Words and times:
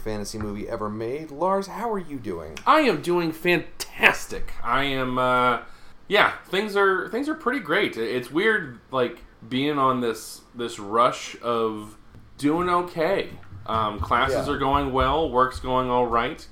fantasy 0.00 0.38
movie 0.38 0.68
ever 0.68 0.88
made. 0.88 1.30
Lars, 1.30 1.66
how 1.68 1.90
are 1.92 1.98
you 1.98 2.18
doing? 2.18 2.58
I 2.66 2.80
am 2.80 3.02
doing 3.02 3.32
fantastic. 3.32 4.52
I 4.64 4.84
am 4.84 5.18
uh 5.18 5.60
yeah, 6.08 6.32
things 6.48 6.74
are 6.76 7.08
things 7.08 7.28
are 7.28 7.34
pretty 7.34 7.60
great. 7.60 7.96
It's 7.96 8.30
weird 8.30 8.80
like 8.90 9.18
being 9.48 9.78
on 9.78 10.00
this 10.00 10.40
this 10.54 10.78
rush 10.78 11.36
of 11.42 11.96
doing 12.38 12.68
okay. 12.68 13.30
Um, 13.66 14.00
classes 14.00 14.46
Yeah. 14.48 14.54
are 14.54 14.58
going 14.58 14.92
well, 14.92 15.30
work's 15.30 15.60
going 15.60 15.88
all 15.90 16.06
right. 16.06 16.46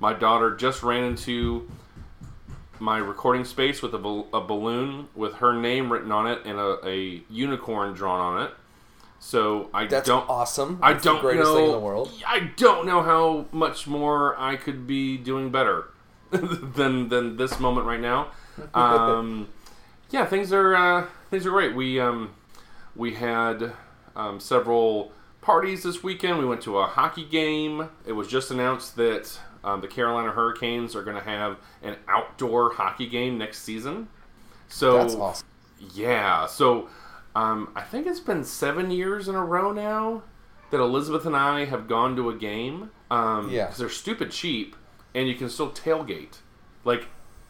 My 0.00 0.12
daughter 0.12 0.56
just 0.56 0.82
ran 0.82 1.04
into 1.04 1.70
my 2.80 2.98
recording 2.98 3.44
space 3.44 3.80
with 3.82 3.94
a, 3.94 4.24
a 4.32 4.40
balloon 4.40 5.08
with 5.14 5.34
her 5.34 5.52
name 5.52 5.92
written 5.92 6.10
on 6.10 6.26
it 6.26 6.40
and 6.44 6.58
a, 6.58 6.78
a 6.84 7.22
unicorn 7.30 7.94
drawn 7.94 8.20
on 8.20 8.42
it. 8.42 8.50
So 9.24 9.70
I 9.72 9.86
That's 9.86 10.06
don't 10.06 10.28
awesome. 10.28 10.78
I 10.82 10.92
That's 10.92 11.04
don't 11.04 11.16
the 11.16 11.22
greatest 11.22 11.48
know. 11.48 11.56
thing 11.56 11.64
in 11.64 11.72
the 11.72 11.78
world. 11.78 12.12
I 12.26 12.50
don't 12.58 12.86
know 12.86 13.02
how 13.02 13.46
much 13.52 13.86
more 13.86 14.38
I 14.38 14.56
could 14.56 14.86
be 14.86 15.16
doing 15.16 15.50
better 15.50 15.86
than 16.30 17.08
than 17.08 17.38
this 17.38 17.58
moment 17.58 17.86
right 17.86 18.00
now. 18.00 18.28
Um, 18.72 19.48
yeah, 20.10 20.26
things 20.26 20.52
are 20.52 20.76
uh, 20.76 21.06
things 21.30 21.44
are 21.44 21.50
great. 21.50 21.74
We 21.74 21.98
um, 21.98 22.34
we 22.94 23.14
had 23.14 23.72
um, 24.14 24.38
several 24.38 25.10
parties 25.40 25.82
this 25.82 26.04
weekend. 26.04 26.38
We 26.38 26.46
went 26.46 26.60
to 26.62 26.78
a 26.78 26.86
hockey 26.86 27.24
game. 27.24 27.88
It 28.06 28.12
was 28.12 28.28
just 28.28 28.52
announced 28.52 28.94
that 28.94 29.40
um, 29.64 29.80
the 29.80 29.88
Carolina 29.88 30.30
Hurricanes 30.30 30.94
are 30.94 31.02
going 31.02 31.16
to 31.16 31.24
have 31.24 31.56
an 31.82 31.96
outdoor 32.06 32.74
hockey 32.74 33.08
game 33.08 33.38
next 33.38 33.62
season. 33.62 34.06
So 34.68 34.98
That's 34.98 35.14
awesome. 35.16 35.46
yeah. 35.94 36.46
So 36.46 36.88
um, 37.34 37.70
I 37.74 37.82
think 37.82 38.06
it's 38.06 38.20
been 38.20 38.44
seven 38.44 38.90
years 38.90 39.28
in 39.28 39.34
a 39.34 39.44
row 39.44 39.72
now 39.72 40.22
that 40.70 40.80
Elizabeth 40.80 41.26
and 41.26 41.36
I 41.36 41.64
have 41.66 41.88
gone 41.88 42.16
to 42.16 42.30
a 42.30 42.34
game. 42.34 42.90
Um, 43.10 43.50
Yeah. 43.50 43.64
Because 43.66 43.78
they're 43.78 43.88
stupid 43.88 44.30
cheap, 44.30 44.76
and 45.14 45.28
you 45.28 45.34
can 45.34 45.48
still 45.48 45.70
tailgate, 45.70 46.38
like 46.84 47.08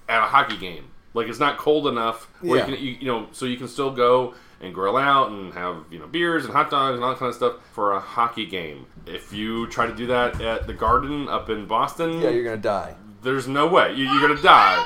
at 0.09 0.19
a 0.23 0.27
hockey 0.27 0.57
game. 0.57 0.91
Like 1.15 1.29
it's 1.29 1.39
not 1.39 1.59
cold 1.59 1.87
enough 1.87 2.29
where 2.41 2.59
Yeah. 2.59 2.67
you 2.67 2.75
can, 2.77 2.85
you, 2.85 2.97
you 3.01 3.07
know, 3.07 3.29
so 3.33 3.47
you 3.47 3.57
can 3.57 3.69
still 3.69 3.91
go 3.93 4.35
and 4.61 4.75
grill 4.75 4.97
out 4.97 5.31
and 5.31 5.53
have 5.55 5.85
you 5.91 5.99
know 5.99 6.07
beers 6.07 6.45
and 6.45 6.53
hot 6.53 6.71
dogs 6.71 6.95
and 6.97 7.05
all 7.05 7.11
that 7.11 7.19
kind 7.19 7.29
of 7.31 7.35
stuff 7.37 7.55
for 7.73 7.93
a 7.93 8.01
hockey 8.01 8.47
game. 8.47 8.87
If 9.07 9.33
you 9.33 9.67
try 9.69 9.87
to 9.87 9.95
do 9.95 10.07
that 10.09 10.41
at 10.41 10.67
the 10.67 10.73
Garden 10.75 11.29
up 11.29 11.49
in 11.51 11.67
Boston, 11.67 12.21
Yeah, 12.21 12.31
you're 12.31 12.45
gonna 12.45 12.57
die. 12.57 12.95
there's 13.23 13.47
no 13.47 13.67
way 13.69 13.95
you, 13.95 14.05
you're 14.11 14.29
gonna 14.29 14.43
die. 14.43 14.85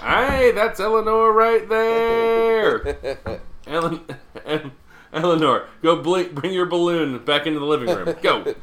Hey, 0.00 0.50
that's 0.52 0.80
Eleanor 0.80 1.32
right 1.32 1.68
there. 1.76 3.40
Ellen, 3.66 4.00
Eleanor, 5.12 5.66
go 5.82 6.02
blink, 6.02 6.34
bring 6.34 6.52
your 6.52 6.66
balloon 6.66 7.24
back 7.24 7.46
into 7.46 7.60
the 7.60 7.66
living 7.66 7.88
room. 7.94 8.16
Go. 8.22 8.54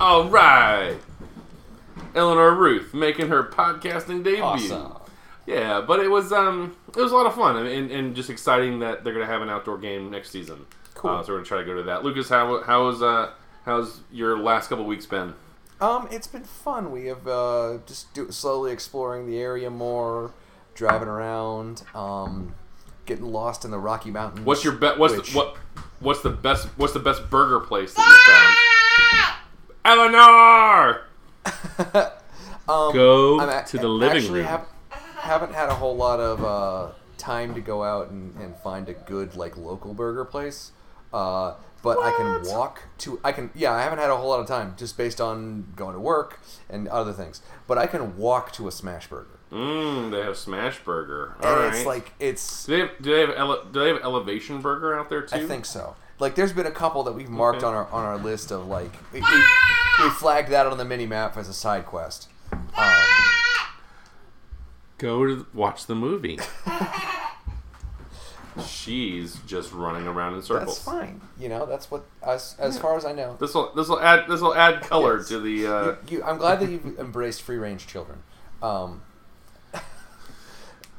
All 0.00 0.28
right. 0.28 0.96
Eleanor 2.14 2.54
Ruth 2.54 2.94
making 2.94 3.28
her 3.28 3.44
podcasting 3.44 4.22
debut. 4.24 4.42
awesome. 4.42 4.94
Yeah, 5.46 5.80
but 5.80 6.00
it 6.00 6.08
was 6.08 6.32
um 6.32 6.76
it 6.88 7.00
was 7.00 7.10
a 7.10 7.16
lot 7.16 7.26
of 7.26 7.34
fun 7.34 7.56
and, 7.66 7.90
and 7.90 8.14
just 8.14 8.28
exciting 8.28 8.80
that 8.80 9.02
they're 9.02 9.14
gonna 9.14 9.26
have 9.26 9.40
an 9.42 9.48
outdoor 9.48 9.78
game 9.78 10.10
next 10.10 10.30
season. 10.30 10.66
Cool. 10.94 11.10
Uh, 11.10 11.22
so 11.22 11.32
we're 11.32 11.38
gonna 11.38 11.46
try 11.46 11.58
to 11.58 11.64
go 11.64 11.74
to 11.74 11.82
that. 11.84 12.04
Lucas, 12.04 12.28
how 12.28 12.62
how's 12.62 13.00
uh 13.02 13.30
how's 13.64 14.00
your 14.12 14.38
last 14.38 14.68
couple 14.68 14.84
weeks 14.84 15.06
been? 15.06 15.34
Um, 15.80 16.08
it's 16.10 16.26
been 16.26 16.44
fun. 16.44 16.90
We 16.90 17.06
have 17.06 17.26
uh, 17.26 17.78
just 17.86 18.12
do, 18.12 18.30
slowly 18.32 18.72
exploring 18.72 19.26
the 19.26 19.38
area 19.38 19.70
more, 19.70 20.32
driving 20.74 21.08
around, 21.08 21.84
um, 21.94 22.54
getting 23.08 23.24
lost 23.24 23.64
in 23.64 23.72
the 23.72 23.78
Rocky 23.78 24.10
Mountains. 24.12 24.46
What's 24.46 24.62
your 24.62 24.74
bet? 24.74 24.98
What's 24.98 25.16
which- 25.16 25.32
the, 25.32 25.36
what? 25.36 25.56
What's 26.00 26.22
the 26.22 26.30
best? 26.30 26.68
What's 26.76 26.92
the 26.92 27.00
best 27.00 27.28
burger 27.28 27.58
place 27.58 27.92
that 27.94 28.06
you 28.06 28.32
found? 28.32 29.34
Eleanor, 29.84 31.02
um, 32.68 32.92
go 32.92 33.40
I'm 33.40 33.48
a- 33.48 33.64
to 33.66 33.78
the 33.78 33.88
living 33.88 34.18
actually 34.18 34.40
room. 34.40 34.48
Have, 34.48 34.66
haven't 35.16 35.54
had 35.54 35.70
a 35.70 35.74
whole 35.74 35.96
lot 35.96 36.20
of 36.20 36.44
uh, 36.44 36.92
time 37.16 37.54
to 37.54 37.60
go 37.60 37.82
out 37.82 38.10
and, 38.10 38.36
and 38.36 38.54
find 38.58 38.88
a 38.88 38.92
good 38.92 39.34
like 39.34 39.56
local 39.56 39.94
burger 39.94 40.24
place. 40.24 40.72
Uh, 41.12 41.54
but 41.82 41.98
I 41.98 42.12
can 42.16 42.42
walk 42.52 42.82
to. 42.98 43.20
I 43.24 43.32
can. 43.32 43.50
Yeah, 43.54 43.72
I 43.72 43.82
haven't 43.82 43.98
had 43.98 44.10
a 44.10 44.16
whole 44.16 44.28
lot 44.28 44.40
of 44.40 44.46
time 44.46 44.74
just 44.76 44.96
based 44.96 45.20
on 45.20 45.72
going 45.74 45.94
to 45.94 46.00
work 46.00 46.38
and 46.68 46.86
other 46.88 47.12
things. 47.12 47.40
But 47.66 47.78
I 47.78 47.86
can 47.86 48.16
walk 48.16 48.52
to 48.52 48.68
a 48.68 48.72
smash 48.72 49.06
burger, 49.08 49.37
Mmm, 49.52 50.10
they 50.10 50.20
have 50.20 50.36
Smash 50.36 50.84
Burger. 50.84 51.34
All 51.42 51.48
and 51.52 51.60
right. 51.64 51.74
it's 51.74 51.86
like 51.86 52.12
it's. 52.20 52.66
do 52.66 52.72
they 52.74 52.80
have, 52.80 52.90
do 53.00 53.14
they 53.14 53.20
have 53.20 53.30
ele- 53.30 53.64
do 53.72 53.80
they 53.80 53.88
have 53.88 54.02
Elevation 54.02 54.60
Burger 54.60 54.98
out 54.98 55.08
there 55.08 55.22
too? 55.22 55.36
I 55.36 55.46
think 55.46 55.64
so. 55.64 55.96
Like, 56.20 56.34
there's 56.34 56.52
been 56.52 56.66
a 56.66 56.70
couple 56.72 57.04
that 57.04 57.12
we've 57.12 57.28
marked 57.30 57.58
Okay. 57.58 57.66
on 57.66 57.74
our 57.74 57.86
on 57.90 58.04
our 58.04 58.18
list 58.18 58.50
of 58.50 58.66
like 58.66 58.90
we, 59.12 59.20
we, 59.20 59.26
we 60.04 60.10
flagged 60.10 60.50
that 60.50 60.66
on 60.66 60.76
the 60.76 60.84
mini 60.84 61.06
map 61.06 61.36
as 61.36 61.48
a 61.48 61.54
side 61.54 61.86
quest. 61.86 62.28
Um, 62.52 63.02
Go 64.98 65.24
to 65.26 65.46
watch 65.54 65.86
the 65.86 65.94
movie. 65.94 66.38
She's 68.66 69.36
just 69.46 69.72
running 69.72 70.08
around 70.08 70.34
in 70.34 70.42
circles. 70.42 70.84
that's 70.84 70.84
fine. 70.84 71.20
You 71.38 71.48
know, 71.48 71.64
that's 71.66 71.88
what 71.92 72.04
as 72.26 72.56
as 72.58 72.76
far 72.76 72.96
as 72.96 73.04
I 73.04 73.12
know. 73.12 73.36
This 73.38 73.54
will 73.54 73.72
this 73.74 73.88
will 73.88 74.00
add 74.00 74.28
this 74.28 74.40
will 74.40 74.54
add 74.56 74.80
color 74.82 75.18
Yes. 75.18 75.28
to 75.28 75.38
the. 75.40 75.66
Uh, 75.72 75.94
You, 76.08 76.24
I'm 76.24 76.38
glad 76.38 76.58
that 76.60 76.68
you've 76.68 76.98
embraced 76.98 77.42
free 77.42 77.56
range 77.58 77.86
children. 77.86 78.18
Um, 78.60 79.02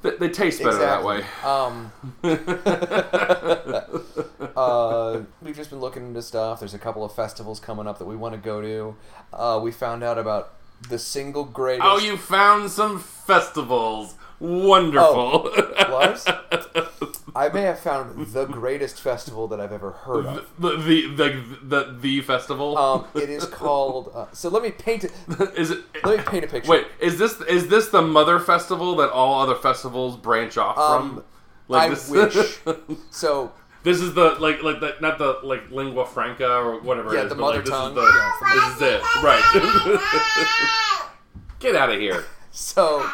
they, 0.02 0.12
they 0.12 0.30
taste 0.30 0.64
better 0.64 0.78
that 0.78 1.04
way. 1.04 1.24
Um, 1.44 1.92
uh, 4.56 5.22
we've 5.42 5.56
just 5.56 5.70
been 5.70 5.80
looking 5.80 6.08
into 6.08 6.22
stuff. 6.22 6.60
There's 6.60 6.74
a 6.74 6.80
couple 6.80 7.04
of 7.04 7.14
festivals 7.14 7.60
coming 7.60 7.88
up 7.88 8.00
that 8.00 8.06
we 8.06 8.16
want 8.16 8.36
to 8.36 8.40
go 8.40 8.62
to. 8.62 8.96
Uh, 9.34 9.60
we 9.62 9.72
found 9.72 10.04
out 10.04 10.18
about 10.18 10.54
the 10.88 10.98
single 10.98 11.44
greatest. 11.44 11.86
Oh, 11.86 12.00
you 12.00 12.18
found 12.18 12.72
some 12.72 13.00
festivals. 13.00 14.16
Wonderful. 14.40 15.52
Lars? 15.90 16.26
I 17.36 17.50
may 17.50 17.62
have 17.64 17.80
found 17.80 18.28
the 18.34 18.46
greatest 18.46 19.00
festival 19.02 19.48
that 19.50 19.60
I've 19.60 19.72
ever 19.72 19.92
heard 19.92 20.26
of. 20.26 20.50
the, 20.60 20.70
the, 20.78 21.08
the, 21.08 21.44
the, 21.64 21.98
the 22.00 22.22
festival? 22.22 22.78
Um, 22.78 23.06
it 23.16 23.30
is 23.30 23.46
called. 23.46 24.12
Uh, 24.14 24.26
so 24.32 24.50
let 24.50 24.64
me 24.64 24.72
paint 24.72 25.04
it. 25.04 25.12
is 25.58 25.72
it. 25.72 25.80
Let 26.04 26.20
me 26.20 26.24
paint 26.26 26.44
a 26.46 26.48
picture. 26.48 26.70
Wait, 26.72 26.88
is 27.00 27.18
this 27.18 27.40
is 27.42 27.68
this 27.68 27.90
the 27.90 28.02
mother 28.02 28.40
festival 28.40 28.96
that 28.98 29.10
all 29.12 29.42
other 29.42 29.56
festivals 29.56 30.18
branch 30.18 30.58
off 30.58 30.78
Um, 30.78 31.24
from? 31.68 31.76
I 31.76 31.90
this, 31.90 32.10
wish. 32.10 32.60
So 33.12 33.52
this 33.84 34.02
is 34.02 34.14
the 34.14 34.32
like 34.40 34.64
like 34.64 34.80
the, 34.80 34.96
not 35.02 35.18
the 35.20 35.40
like 35.44 35.70
lingua 35.72 36.06
franca 36.06 36.48
or 36.52 36.80
whatever. 36.82 37.14
Yeah, 37.14 37.22
it 37.22 37.24
is, 37.26 37.30
the 37.30 37.36
but, 37.36 37.42
mother 37.42 37.56
like, 37.58 37.66
this 37.66 37.74
tongue. 37.74 37.92
Is 37.92 37.96
the, 37.96 38.02
Yeah, 38.02 38.54
this 38.54 38.76
is 38.76 38.82
it, 38.82 39.02
right? 39.24 41.10
Get 41.60 41.76
out 41.76 41.90
of 41.90 42.00
here. 42.00 42.26
so. 42.52 43.08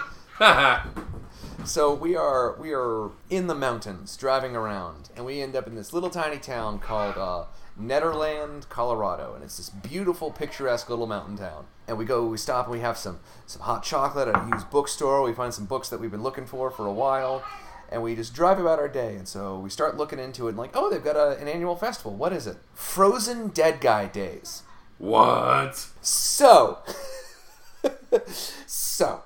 So 1.65 1.95
we 1.95 2.15
are 2.15 2.55
we 2.59 2.73
are 2.73 3.09
in 3.31 3.47
the 3.47 3.55
mountains 3.55 4.15
driving 4.15 4.55
around, 4.55 5.09
and 5.15 5.25
we 5.25 5.41
end 5.41 5.55
up 5.55 5.65
in 5.65 5.73
this 5.73 5.93
little 5.93 6.11
tiny 6.11 6.37
town 6.37 6.77
called 6.77 7.17
uh, 7.17 7.45
Nederland, 7.79 8.69
Colorado, 8.69 9.33
and 9.33 9.43
it's 9.43 9.57
this 9.57 9.71
beautiful, 9.71 10.29
picturesque 10.29 10.91
little 10.91 11.07
mountain 11.07 11.37
town. 11.37 11.65
And 11.87 11.97
we 11.97 12.05
go, 12.05 12.27
we 12.27 12.37
stop, 12.37 12.65
and 12.65 12.73
we 12.73 12.81
have 12.81 12.97
some 12.97 13.19
some 13.47 13.63
hot 13.63 13.83
chocolate 13.83 14.27
at 14.27 14.35
a 14.35 14.47
used 14.47 14.69
bookstore. 14.69 15.23
We 15.23 15.33
find 15.33 15.51
some 15.51 15.65
books 15.65 15.89
that 15.89 15.99
we've 15.99 16.11
been 16.11 16.21
looking 16.21 16.45
for 16.45 16.69
for 16.69 16.85
a 16.85 16.93
while. 16.93 17.43
And 17.89 18.03
we 18.03 18.15
just 18.15 18.33
drive 18.35 18.59
about 18.59 18.77
our 18.79 18.87
day, 18.87 19.15
and 19.15 19.27
so 19.27 19.59
we 19.59 19.69
start 19.71 19.97
looking 19.97 20.19
into 20.19 20.45
it, 20.45 20.49
and 20.49 20.57
like, 20.57 20.71
oh, 20.75 20.89
they've 20.89 21.03
got 21.03 21.15
a, 21.15 21.37
an 21.39 21.47
annual 21.47 21.75
festival. 21.75 22.13
What 22.13 22.31
is 22.31 22.45
it? 22.45 22.57
Frozen 22.73 23.49
Dead 23.49 23.81
Guy 23.81 24.07
Days. 24.07 24.63
what? 24.97 25.87
So, 26.01 26.79
so 28.65 29.23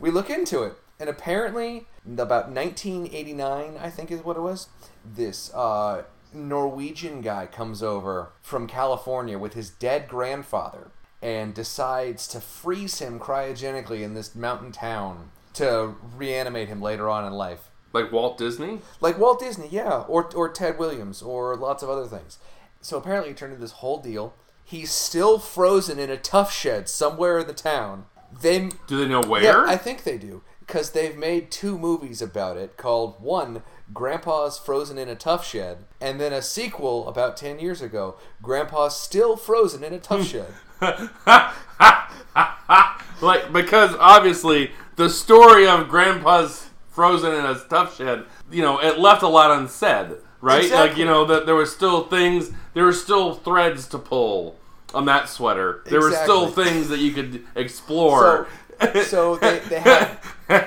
we 0.00 0.10
look 0.10 0.30
into 0.30 0.62
it, 0.62 0.74
and 1.00 1.08
apparently, 1.08 1.86
about 2.06 2.50
1989, 2.50 3.76
I 3.80 3.90
think 3.90 4.10
is 4.10 4.24
what 4.24 4.36
it 4.36 4.40
was. 4.40 4.68
This 5.04 5.52
uh, 5.54 6.02
Norwegian 6.32 7.20
guy 7.20 7.46
comes 7.46 7.82
over 7.82 8.30
from 8.42 8.66
California 8.66 9.38
with 9.38 9.54
his 9.54 9.70
dead 9.70 10.08
grandfather 10.08 10.90
and 11.22 11.54
decides 11.54 12.28
to 12.28 12.40
freeze 12.40 12.98
him 13.00 13.18
cryogenically 13.18 14.02
in 14.02 14.14
this 14.14 14.34
mountain 14.34 14.72
town 14.72 15.30
to 15.54 15.94
reanimate 16.16 16.68
him 16.68 16.80
later 16.80 17.08
on 17.08 17.24
in 17.24 17.32
life. 17.32 17.70
Like 17.92 18.12
Walt 18.12 18.36
Disney? 18.38 18.80
Like 19.00 19.18
Walt 19.18 19.40
Disney, 19.40 19.68
yeah, 19.70 20.04
or 20.08 20.30
or 20.34 20.48
Ted 20.50 20.78
Williams, 20.78 21.22
or 21.22 21.56
lots 21.56 21.82
of 21.82 21.88
other 21.88 22.06
things. 22.06 22.38
So 22.80 22.98
apparently, 22.98 23.30
it 23.30 23.36
turned 23.36 23.52
into 23.54 23.62
this 23.62 23.72
whole 23.72 23.98
deal. 24.00 24.34
He's 24.62 24.90
still 24.92 25.38
frozen 25.38 25.98
in 25.98 26.10
a 26.10 26.18
Tuff 26.18 26.52
Shed 26.52 26.88
somewhere 26.88 27.38
in 27.38 27.46
the 27.46 27.54
town. 27.54 28.04
They, 28.42 28.68
Do 28.86 28.98
they 28.98 29.08
know 29.08 29.22
where? 29.22 29.42
yeah, 29.42 29.64
I 29.66 29.78
think 29.78 30.04
they 30.04 30.18
do, 30.18 30.42
because 30.68 30.92
they've 30.92 31.16
made 31.16 31.50
two 31.50 31.76
movies 31.78 32.22
about 32.22 32.58
it. 32.58 32.76
Called 32.76 33.20
one, 33.20 33.64
Grandpa's 33.92 34.56
Frozen 34.58 34.98
in 34.98 35.08
a 35.08 35.16
Tuff 35.16 35.44
Shed, 35.44 35.78
and 36.00 36.20
then 36.20 36.32
a 36.32 36.42
sequel 36.42 37.08
about 37.08 37.36
ten 37.36 37.58
years 37.58 37.82
ago, 37.82 38.14
Grandpa's 38.42 38.96
Still 38.96 39.36
Frozen 39.36 39.82
in 39.82 39.92
a 39.94 39.98
Tough 39.98 40.20
hmm. 40.20 40.26
Shed. 40.26 40.54
like 43.20 43.52
because 43.52 43.96
obviously 43.98 44.70
the 44.94 45.10
story 45.10 45.66
of 45.66 45.88
Grandpa's 45.88 46.68
frozen 46.88 47.32
in 47.32 47.44
a 47.44 47.58
stuff 47.58 47.96
shed, 47.96 48.24
you 48.50 48.62
know, 48.62 48.80
it 48.80 48.98
left 48.98 49.22
a 49.22 49.28
lot 49.28 49.50
unsaid. 49.50 50.16
right? 50.40 50.70
Like 50.70 50.96
you 50.96 51.04
know 51.04 51.24
that 51.24 51.46
there 51.46 51.56
was 51.56 51.74
still 51.74 52.04
things, 52.04 52.52
there 52.74 52.84
were 52.84 52.92
still 52.92 53.34
threads 53.34 53.88
to 53.88 53.98
pull 53.98 54.56
on 54.94 55.06
that 55.06 55.28
sweater. 55.28 55.82
There 55.86 56.00
were 56.00 56.12
still 56.12 56.46
things 56.48 56.88
that 56.88 56.98
you 56.98 57.12
could 57.12 57.44
explore. 57.56 58.46
So, 58.80 59.02
so 59.02 59.36
they, 59.36 59.58
they 59.68 59.80
had. 59.80 60.18
Oh 60.48 60.62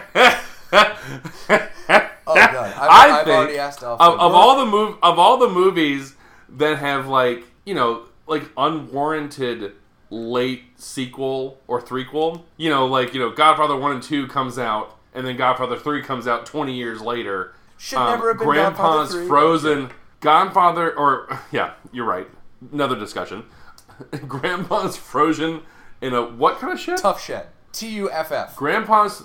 god, 2.36 2.74
I've, 2.78 3.12
I've 3.12 3.26
think 3.26 3.38
already 3.38 3.58
asked 3.58 3.84
off. 3.84 4.00
of, 4.00 4.14
of 4.14 4.34
all 4.34 4.66
the 4.66 4.72
mov- 4.72 4.98
of 5.02 5.20
all 5.20 5.38
the 5.38 5.50
movies 5.50 6.16
that 6.50 6.78
have 6.78 7.08
like 7.08 7.44
you 7.66 7.74
know 7.74 8.04
like 8.28 8.44
unwarranted 8.58 9.74
late 10.10 10.64
sequel 10.76 11.60
or 11.68 11.82
threequel, 11.82 12.44
you 12.58 12.70
know, 12.70 12.86
like 12.86 13.14
you 13.14 13.20
know 13.20 13.32
Godfather 13.32 13.76
one 13.76 13.94
and 13.94 14.04
two 14.04 14.28
comes 14.28 14.60
out, 14.60 14.98
and 15.14 15.26
then 15.26 15.38
Godfather 15.38 15.78
three 15.78 16.02
comes 16.04 16.28
out 16.28 16.46
twenty 16.46 16.76
years 16.76 17.02
later. 17.02 17.54
Should 17.78 17.98
never 17.98 18.34
have 18.34 18.42
um, 18.42 18.48
been 18.48 18.56
Godfather 18.58 18.98
Grandpa's 18.98 19.12
3. 19.14 19.28
Frozen, 19.28 19.90
Godfather, 20.20 20.96
or 20.96 21.40
yeah, 21.52 21.74
you're 21.92 22.06
right. 22.06 22.28
Another 22.72 22.96
discussion. 22.96 23.44
Grandpa's 24.28 24.98
Frozen 24.98 25.62
in 26.02 26.14
a 26.14 26.22
what 26.22 26.60
kind 26.60 26.72
of 26.74 26.80
shit? 26.80 26.98
Tuff 27.00 27.24
Shed. 27.24 27.48
T 27.72 27.88
U 27.88 28.12
F 28.12 28.32
F. 28.32 28.56
Grandpa's 28.56 29.24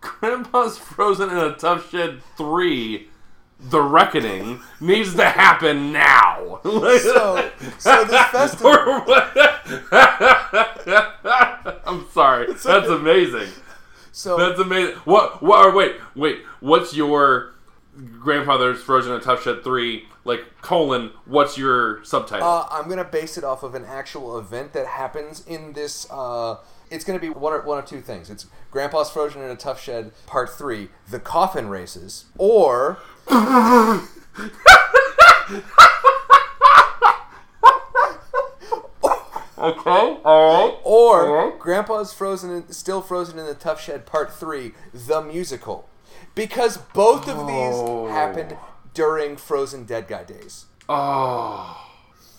Grandpa's 0.00 0.78
Frozen 0.78 1.30
in 1.30 1.36
a 1.36 1.54
Tuff 1.54 1.90
Shed 1.90 2.22
3 2.36 3.08
The 3.60 3.82
Reckoning 3.82 4.60
needs 4.80 5.14
to 5.14 5.24
happen 5.24 5.92
now. 5.92 6.60
So, 7.00 7.50
so 7.78 8.04
this 8.04 8.26
festival. 8.28 8.70
I'm 11.86 12.06
sorry. 12.12 12.52
That's 12.52 12.88
amazing. 12.88 13.48
So 14.12 14.36
That's 14.36 14.60
amazing. 14.60 14.96
What 15.04 15.42
what 15.42 15.64
or 15.64 15.74
wait, 15.74 15.96
wait. 16.14 16.42
What's 16.60 16.94
your 16.94 17.54
Grandfather's 18.20 18.82
Frozen 18.82 19.12
in 19.12 19.20
a 19.20 19.22
Tuff 19.22 19.42
Shed 19.42 19.64
3 19.64 20.04
like 20.24 20.44
colon 20.62 21.10
what's 21.24 21.56
your 21.56 22.04
subtitle? 22.04 22.46
Uh, 22.46 22.66
I'm 22.70 22.88
gonna 22.88 23.04
base 23.04 23.38
it 23.38 23.44
off 23.44 23.62
of 23.62 23.74
an 23.74 23.84
actual 23.84 24.38
event 24.38 24.72
that 24.74 24.86
happens 24.86 25.44
in 25.46 25.72
this. 25.72 26.06
Uh, 26.10 26.56
it's 26.90 27.04
gonna 27.04 27.18
be 27.18 27.30
one 27.30 27.52
or 27.52 27.62
one 27.62 27.78
of 27.78 27.86
two 27.86 28.00
things. 28.00 28.28
It's 28.30 28.46
Grandpa's 28.70 29.10
Frozen 29.10 29.42
in 29.42 29.50
a 29.50 29.56
Tuff 29.56 29.80
Shed 29.80 30.12
Part 30.26 30.50
Three: 30.50 30.88
The 31.08 31.20
Coffin 31.20 31.68
Races, 31.68 32.26
or 32.36 32.98
okay. 39.58 39.90
All 40.24 40.68
right. 40.68 40.78
or. 40.84 41.56
Grandpa's 41.58 42.12
Frozen, 42.12 42.50
in, 42.50 42.72
still 42.72 43.02
Frozen 43.02 43.38
in 43.38 43.46
the 43.46 43.54
Tuff 43.54 43.80
Shed 43.80 44.06
Part 44.06 44.32
Three: 44.34 44.72
The 44.92 45.22
Musical, 45.22 45.88
because 46.34 46.78
both 46.94 47.28
of 47.28 47.38
Oh. 47.38 48.06
these 48.06 48.14
happened 48.14 48.56
during 48.94 49.36
Frozen 49.36 49.84
Dead 49.84 50.08
Guy 50.08 50.24
days. 50.24 50.66
Oh. 50.88 51.86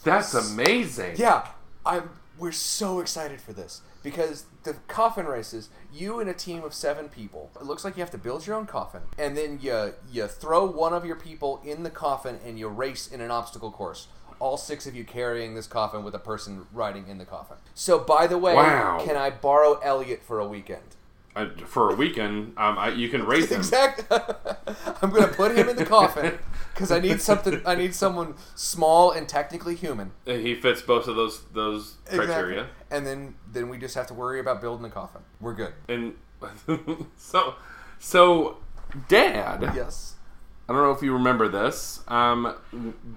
That's 0.03 0.33
amazing. 0.33 1.15
Yeah, 1.17 1.47
I'm. 1.85 2.09
We're 2.39 2.51
so 2.51 2.99
excited 3.01 3.39
for 3.39 3.53
this 3.53 3.81
because 4.03 4.45
the 4.63 4.73
coffin 4.87 5.25
races. 5.25 5.69
You 5.93 6.19
and 6.19 6.29
a 6.29 6.33
team 6.33 6.63
of 6.63 6.73
seven 6.73 7.09
people. 7.09 7.51
It 7.59 7.65
looks 7.65 7.83
like 7.83 7.97
you 7.97 8.01
have 8.01 8.11
to 8.11 8.17
build 8.17 8.47
your 8.47 8.55
own 8.55 8.65
coffin, 8.65 9.01
and 9.17 9.35
then 9.35 9.59
you 9.61 9.93
you 10.11 10.27
throw 10.27 10.65
one 10.65 10.93
of 10.93 11.05
your 11.05 11.15
people 11.17 11.61
in 11.65 11.83
the 11.83 11.89
coffin, 11.89 12.39
and 12.45 12.57
you 12.57 12.67
race 12.67 13.07
in 13.07 13.21
an 13.21 13.31
obstacle 13.31 13.71
course. 13.71 14.07
All 14.39 14.57
six 14.57 14.87
of 14.87 14.95
you 14.95 15.03
carrying 15.03 15.53
this 15.53 15.67
coffin 15.67 16.03
with 16.03 16.15
a 16.15 16.19
person 16.19 16.65
riding 16.73 17.07
in 17.07 17.19
the 17.19 17.25
coffin. 17.25 17.57
So, 17.75 17.99
by 17.99 18.25
the 18.25 18.39
way, 18.39 18.55
Wow. 18.55 18.99
can 19.05 19.15
I 19.15 19.29
borrow 19.29 19.75
Elliot 19.83 20.23
for 20.23 20.39
a 20.39 20.47
weekend? 20.47 20.95
Uh, 21.33 21.45
for 21.65 21.91
a 21.91 21.95
weekend, 21.95 22.53
um, 22.57 22.77
I, 22.77 22.89
you 22.89 23.07
can 23.07 23.25
raise 23.25 23.49
him. 23.51 23.59
Exactly. 23.59 24.05
I'm 25.01 25.09
gonna 25.11 25.27
put 25.29 25.55
him 25.55 25.69
in 25.69 25.77
the 25.77 25.85
coffin 25.85 26.37
because 26.73 26.91
I 26.91 26.99
need 26.99 27.21
something. 27.21 27.61
I 27.65 27.75
need 27.75 27.95
someone 27.95 28.35
small 28.55 29.11
and 29.11 29.29
technically 29.29 29.75
human. 29.75 30.11
Uh, 30.27 30.33
He 30.33 30.55
fits 30.55 30.81
both 30.81 31.07
of 31.07 31.15
those 31.15 31.43
those 31.53 31.95
criteria. 32.09 32.67
And 32.89 33.07
then 33.07 33.35
then 33.51 33.69
we 33.69 33.77
just 33.77 33.95
have 33.95 34.07
to 34.07 34.13
worry 34.13 34.39
about 34.41 34.59
building 34.59 34.83
the 34.83 34.89
coffin. 34.89 35.21
We're 35.39 35.53
good. 35.53 35.73
And 35.87 36.15
so, 37.15 37.55
so 37.99 38.57
Dad, 39.07 39.61
Yes. 39.75 40.15
I 40.67 40.73
don't 40.73 40.81
know 40.83 40.91
if 40.91 41.01
you 41.01 41.13
remember 41.13 41.47
this, 41.47 42.01
um, 42.07 42.55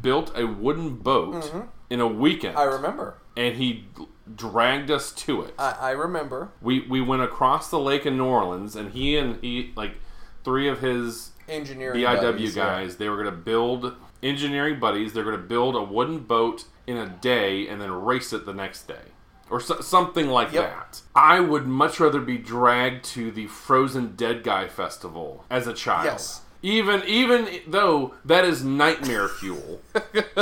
built 0.03 0.33
a 0.37 0.45
wooden 0.47 0.97
boat 0.97 1.53
in 1.91 2.01
a 2.01 2.07
weekend, 2.07 2.57
Mm-hmm. 2.57 2.69
I 2.71 2.75
remember. 2.75 3.19
and 3.37 3.57
he 3.57 3.87
dragged 4.33 4.91
us 4.91 5.13
to 5.13 5.43
it. 5.43 5.55
I, 5.59 5.71
I 5.73 5.91
remember. 5.91 6.51
we 6.61 6.81
we 6.87 7.01
went 7.01 7.23
across 7.23 7.71
the 7.71 7.79
lake 7.79 8.07
in 8.07 8.17
New 8.17 8.25
Orleans, 8.27 8.77
and 8.77 8.93
he 8.93 9.17
and 9.17 9.37
he 9.43 9.73
like 9.77 9.97
three 10.45 10.69
of 10.69 10.81
his 10.81 11.31
Engineering 11.49 12.01
BIW 12.01 12.21
buddies, 12.23 12.57
yeah. 12.57 12.65
guys. 12.65 12.97
They 12.97 13.09
were 13.09 13.23
going 13.23 13.35
to 13.35 13.41
build 13.41 13.95
engineering 14.23 14.81
buddies. 14.81 15.13
They're 15.13 15.25
going 15.25 15.37
to 15.37 15.43
build 15.43 15.77
a 15.77 15.83
wooden 15.83 16.21
boat 16.21 16.65
in 16.87 16.97
a 16.97 17.07
day 17.09 17.69
and 17.69 17.81
then 17.81 17.91
race 17.93 18.33
it 18.33 18.47
the 18.47 18.55
next 18.55 18.89
day, 18.89 19.13
or 19.51 19.61
so, 19.61 19.81
something 19.81 20.29
like 20.29 20.53
Yep. 20.53 20.63
that. 20.71 21.03
I 21.15 21.41
would 21.41 21.67
much 21.67 22.01
rather 22.01 22.21
be 22.21 22.39
dragged 22.39 23.05
to 23.07 23.31
the 23.31 23.47
Frozen 23.47 24.17
Dead 24.17 24.43
Guy 24.43 24.69
Festival 24.69 25.45
as 25.51 25.67
a 25.67 25.75
child. 25.75 26.07
Yes. 26.07 26.41
Even 26.63 27.03
even 27.07 27.47
though 27.67 28.15
that 28.25 28.47
is 28.47 28.65
nightmare 28.65 29.29
fuel, 29.29 29.83
like 29.95 30.35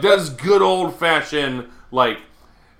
that 0.00 0.16
is 0.16 0.30
good 0.30 0.62
old 0.62 0.98
fashioned 0.98 1.68
like. 1.90 2.18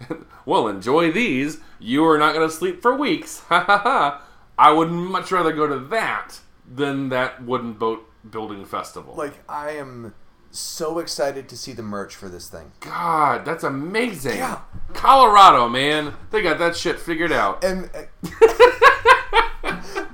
Well, 0.47 0.69
enjoy 0.69 1.11
these. 1.11 1.59
You 1.79 2.05
are 2.05 2.19
not 2.19 2.35
going 2.35 2.47
to 2.47 2.55
sleep 2.55 2.83
for 2.83 2.95
weeks. 2.95 3.41
Ha 3.49 3.65
ha 3.65 3.79
ha. 3.79 4.23
I 4.59 4.73
would 4.73 4.91
much 4.91 5.33
rather 5.33 5.53
go 5.53 5.67
to 5.67 5.79
that 5.79 6.41
than 6.71 7.09
that 7.09 7.43
wooden 7.43 7.73
boat 7.73 8.09
building 8.31 8.65
festival. 8.65 9.15
Like 9.15 9.43
I 9.49 9.71
am 9.73 10.15
so 10.51 10.99
excited 10.99 11.49
to 11.49 11.57
see 11.57 11.73
the 11.73 11.83
merch 11.83 12.15
for 12.15 12.29
this 12.29 12.49
thing. 12.49 12.73
God, 12.81 13.45
that's 13.45 13.65
amazing. 13.65 14.37
Yeah. 14.37 14.61
Colorado, 14.93 15.69
man. 15.69 16.15
They 16.31 16.43
got 16.43 16.59
that 16.59 16.77
shit 16.77 17.01
figured 17.01 17.33
out. 17.33 17.65
And 17.65 17.91
uh, 17.95 18.03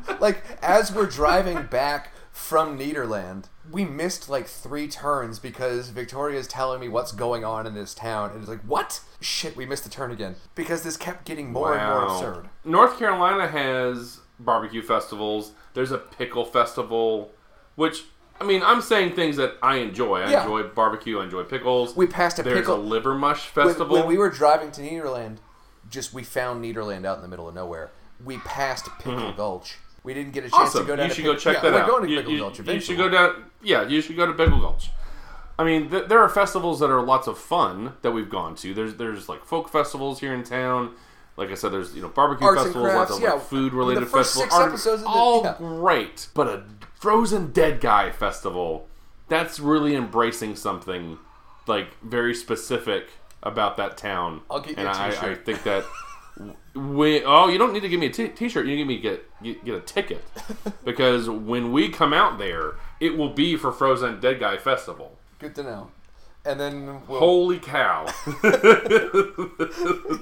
like 0.20 0.42
as 0.62 0.92
we're 0.92 1.06
driving 1.06 1.64
back 1.64 2.12
from 2.32 2.78
Nederland, 2.78 3.44
we 3.70 3.84
missed 3.84 4.28
like 4.28 4.46
three 4.46 4.88
turns 4.88 5.38
because 5.38 5.90
Victoria's 5.90 6.46
telling 6.46 6.80
me 6.80 6.88
what's 6.88 7.12
going 7.12 7.44
on 7.44 7.66
in 7.66 7.74
this 7.74 7.94
town, 7.94 8.30
and 8.30 8.40
it's 8.40 8.48
like, 8.48 8.62
what? 8.62 9.00
Shit, 9.20 9.56
we 9.56 9.66
missed 9.66 9.84
the 9.84 9.90
turn 9.90 10.10
again 10.10 10.36
because 10.54 10.82
this 10.82 10.96
kept 10.96 11.24
getting 11.24 11.52
more 11.52 11.76
and 11.76 11.86
more 11.86 12.04
absurd. 12.04 12.48
North 12.64 12.98
Carolina 12.98 13.48
has 13.48 14.20
barbecue 14.38 14.82
festivals. 14.82 15.52
There's 15.74 15.92
a 15.92 15.98
pickle 15.98 16.44
festival, 16.44 17.32
which 17.76 18.04
I 18.40 18.44
mean, 18.44 18.62
I'm 18.62 18.80
saying 18.80 19.12
things 19.12 19.36
that 19.36 19.56
I 19.62 19.76
enjoy. 19.76 20.22
I 20.22 20.30
Yeah. 20.30 20.42
enjoy 20.42 20.62
barbecue. 20.62 21.20
I 21.20 21.24
enjoy 21.24 21.44
pickles. 21.44 21.94
We 21.94 22.06
passed 22.06 22.38
a 22.38 22.42
There's 22.42 22.60
pickle 22.60 22.76
a 22.76 22.78
liver 22.80 23.14
mush 23.14 23.48
festival. 23.48 23.94
when 23.94 24.06
we 24.06 24.16
were 24.16 24.30
driving 24.30 24.70
to 24.72 24.80
Nederland. 24.80 25.36
Just 25.90 26.14
we 26.14 26.22
found 26.22 26.64
Nederland 26.64 27.04
out 27.04 27.16
in 27.16 27.22
the 27.22 27.28
middle 27.28 27.48
of 27.48 27.54
nowhere. 27.54 27.90
We 28.24 28.38
passed 28.38 28.86
Pickle 28.98 29.14
mm-hmm. 29.14 29.36
Gulch. 29.36 29.76
We 30.02 30.14
didn't 30.14 30.32
get 30.32 30.44
a 30.44 30.50
chance 30.50 30.54
awesome. 30.70 30.82
to 30.82 30.86
go 30.86 30.96
down. 30.96 31.08
you 31.08 31.14
should 31.14 31.24
Pick- 31.24 31.32
go 31.32 31.36
check 31.38 31.54
yeah, 31.56 31.60
that 31.70 31.72
we're 31.72 31.80
out. 31.82 31.88
going 31.88 32.02
to 32.04 32.10
you, 32.10 32.16
Pickle 32.18 32.32
you- 32.32 32.38
Gulch 32.40 32.58
you 32.60 32.80
should 32.80 32.96
go 32.96 33.08
down. 33.08 33.44
Yeah, 33.62 33.86
you 33.86 34.00
should 34.00 34.16
go 34.16 34.26
to 34.26 34.32
Pickle 34.32 34.58
Gulch. 34.60 34.90
I 35.58 35.64
mean, 35.64 35.90
th- 35.90 36.08
there 36.08 36.18
are 36.20 36.28
festivals 36.30 36.80
that 36.80 36.88
are 36.90 37.02
lots 37.02 37.26
of 37.26 37.36
fun 37.36 37.92
that 38.00 38.12
we've 38.12 38.30
gone 38.30 38.54
to. 38.56 38.72
There's 38.72 38.94
there's 38.94 39.28
like 39.28 39.44
folk 39.44 39.68
festivals 39.68 40.20
here 40.20 40.32
in 40.32 40.42
town. 40.42 40.94
Like 41.36 41.50
I 41.50 41.54
said, 41.54 41.70
there's 41.72 41.94
you 41.94 42.00
know 42.02 42.08
barbecue 42.08 42.46
Arts 42.46 42.62
festivals, 42.62 42.94
lots 42.94 43.10
of 43.10 43.20
crafts, 43.20 43.22
like 43.22 43.42
yeah. 43.42 43.48
food 43.48 43.72
related 43.74 44.08
festivals. 44.08 44.50
six 44.74 44.86
Art- 44.86 45.00
the- 45.00 45.06
all 45.06 45.42
yeah. 45.44 45.54
great, 45.58 46.28
but 46.34 46.48
a 46.48 46.64
Frozen 46.94 47.52
Dead 47.52 47.80
Guy 47.80 48.10
festival 48.10 48.88
that's 49.28 49.60
really 49.60 49.94
embracing 49.94 50.56
something 50.56 51.18
like 51.66 51.88
very 52.02 52.34
specific 52.34 53.10
about 53.42 53.76
that 53.76 53.96
town. 53.96 54.40
I'll 54.50 54.60
get 54.60 54.70
you 54.70 54.76
and 54.78 54.88
a 54.88 54.90
I, 54.92 55.06
I 55.06 55.10
t-shirt. 55.10 55.44
think 55.46 55.62
that 55.64 55.84
we 56.74 57.24
oh 57.24 57.48
you 57.48 57.58
don't 57.58 57.72
need 57.72 57.80
to 57.80 57.88
give 57.88 57.98
me 58.00 58.06
a 58.06 58.10
t- 58.10 58.28
t-shirt 58.28 58.64
you 58.66 58.76
need 58.76 58.76
to 58.76 58.78
give 58.78 58.86
me 58.86 58.98
get, 58.98 59.42
get 59.42 59.64
get 59.64 59.74
a 59.74 59.80
ticket 59.80 60.24
because 60.84 61.28
when 61.28 61.72
we 61.72 61.88
come 61.88 62.12
out 62.12 62.38
there 62.38 62.74
it 63.00 63.16
will 63.16 63.30
be 63.30 63.56
for 63.56 63.72
Frozen 63.72 64.20
Dead 64.20 64.38
Guy 64.38 64.58
Festival. 64.58 65.18
Good 65.38 65.54
to 65.56 65.62
know. 65.62 65.90
And 66.42 66.58
then 66.58 67.06
we'll, 67.06 67.18
Holy 67.18 67.58
cow! 67.58 68.06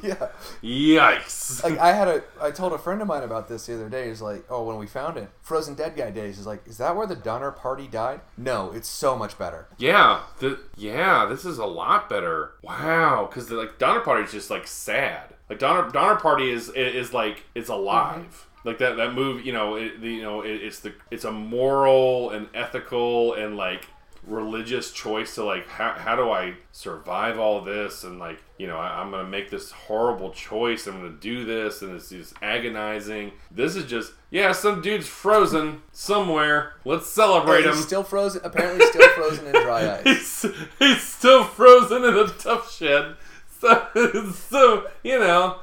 yeah. 0.02 0.28
Yikes! 0.62 1.62
Like 1.62 1.78
I 1.78 1.92
had 1.92 2.08
a, 2.08 2.24
I 2.40 2.50
told 2.50 2.72
a 2.72 2.78
friend 2.78 3.00
of 3.00 3.06
mine 3.06 3.22
about 3.22 3.48
this 3.48 3.66
the 3.66 3.74
other 3.74 3.88
day. 3.88 4.08
He's 4.08 4.20
like, 4.20 4.44
oh, 4.50 4.64
when 4.64 4.78
we 4.78 4.88
found 4.88 5.16
it, 5.16 5.30
Frozen 5.42 5.76
Dead 5.76 5.94
Guy 5.96 6.10
Days. 6.10 6.40
Is 6.40 6.46
like, 6.46 6.66
is 6.66 6.78
that 6.78 6.96
where 6.96 7.06
the 7.06 7.14
Donner 7.14 7.52
Party 7.52 7.86
died? 7.86 8.20
No, 8.36 8.72
it's 8.72 8.88
so 8.88 9.16
much 9.16 9.38
better. 9.38 9.68
Yeah, 9.78 10.22
the, 10.40 10.58
yeah, 10.76 11.24
this 11.26 11.44
is 11.44 11.58
a 11.58 11.66
lot 11.66 12.08
better. 12.08 12.54
Wow, 12.62 13.28
because 13.30 13.46
the 13.46 13.54
like 13.54 13.78
Donner 13.78 14.00
Party 14.00 14.24
is 14.24 14.32
just 14.32 14.50
like 14.50 14.66
sad. 14.66 15.34
Like 15.48 15.58
Donner 15.58 15.90
Donner 15.90 16.20
Party 16.20 16.50
is 16.50 16.68
is 16.70 17.12
like 17.12 17.44
it's 17.54 17.68
alive. 17.68 18.22
Mm-hmm. 18.22 18.68
Like 18.68 18.78
that 18.78 18.96
that 18.96 19.14
movie, 19.14 19.44
you 19.44 19.52
know, 19.52 19.76
it, 19.76 20.00
the, 20.00 20.08
you 20.10 20.22
know, 20.22 20.42
it, 20.42 20.62
it's 20.62 20.80
the 20.80 20.92
it's 21.10 21.24
a 21.24 21.32
moral 21.32 22.30
and 22.30 22.48
ethical 22.54 23.34
and 23.34 23.56
like 23.56 23.86
religious 24.26 24.92
choice 24.92 25.36
to 25.36 25.44
like 25.44 25.66
how, 25.68 25.92
how 25.92 26.14
do 26.14 26.30
I 26.30 26.54
survive 26.72 27.38
all 27.38 27.62
this? 27.62 28.04
And 28.04 28.18
like 28.18 28.42
you 28.58 28.66
know 28.66 28.76
I, 28.76 29.00
I'm 29.00 29.10
gonna 29.10 29.28
make 29.28 29.50
this 29.50 29.70
horrible 29.70 30.30
choice. 30.30 30.86
I'm 30.86 30.96
gonna 30.98 31.10
do 31.10 31.44
this. 31.44 31.82
And 31.82 31.94
it's 31.94 32.10
just 32.10 32.34
agonizing. 32.42 33.32
This 33.50 33.76
is 33.76 33.86
just 33.86 34.12
yeah 34.30 34.52
some 34.52 34.82
dude's 34.82 35.06
frozen 35.06 35.82
somewhere. 35.92 36.74
Let's 36.84 37.06
celebrate 37.06 37.64
He's 37.64 37.76
him. 37.76 37.82
still 37.82 38.02
frozen. 38.04 38.42
Apparently, 38.44 38.84
still 38.90 39.08
frozen 39.10 39.46
in 39.46 39.52
dry 39.52 39.98
ice. 39.98 40.42
he's, 40.42 40.54
he's 40.78 41.02
still 41.02 41.44
frozen 41.44 42.04
in 42.04 42.14
a 42.14 42.26
Tuff 42.26 42.70
Shed 42.70 43.16
so, 43.94 44.30
so 44.32 44.86
you 45.02 45.18
know 45.18 45.58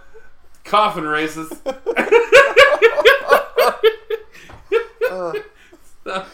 coffin 0.64 1.06
races 1.06 1.52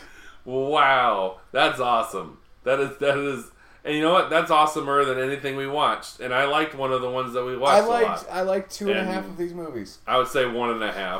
wow 0.45 1.39
that's 1.51 1.79
awesome 1.79 2.37
that 2.63 2.79
is 2.79 2.97
that 2.97 3.17
is 3.17 3.51
and 3.83 3.95
you 3.95 4.01
know 4.01 4.13
what 4.13 4.29
that's 4.29 4.51
awesomer 4.51 5.05
than 5.05 5.19
anything 5.19 5.55
we 5.55 5.67
watched 5.67 6.19
and 6.19 6.33
i 6.33 6.45
liked 6.45 6.75
one 6.75 6.91
of 6.91 7.01
the 7.01 7.09
ones 7.09 7.33
that 7.33 7.43
we 7.45 7.57
watched 7.57 7.83
I 7.83 7.85
liked 7.85 8.25
I 8.31 8.41
liked 8.41 8.71
two 8.71 8.89
and 8.89 8.99
a 8.99 9.03
half 9.03 9.25
of 9.25 9.37
these 9.37 9.53
movies. 9.53 9.99
I 10.07 10.17
would 10.17 10.27
say 10.27 10.45
one 10.45 10.71
and 10.71 10.83
a 10.83 10.91
half. 10.91 11.19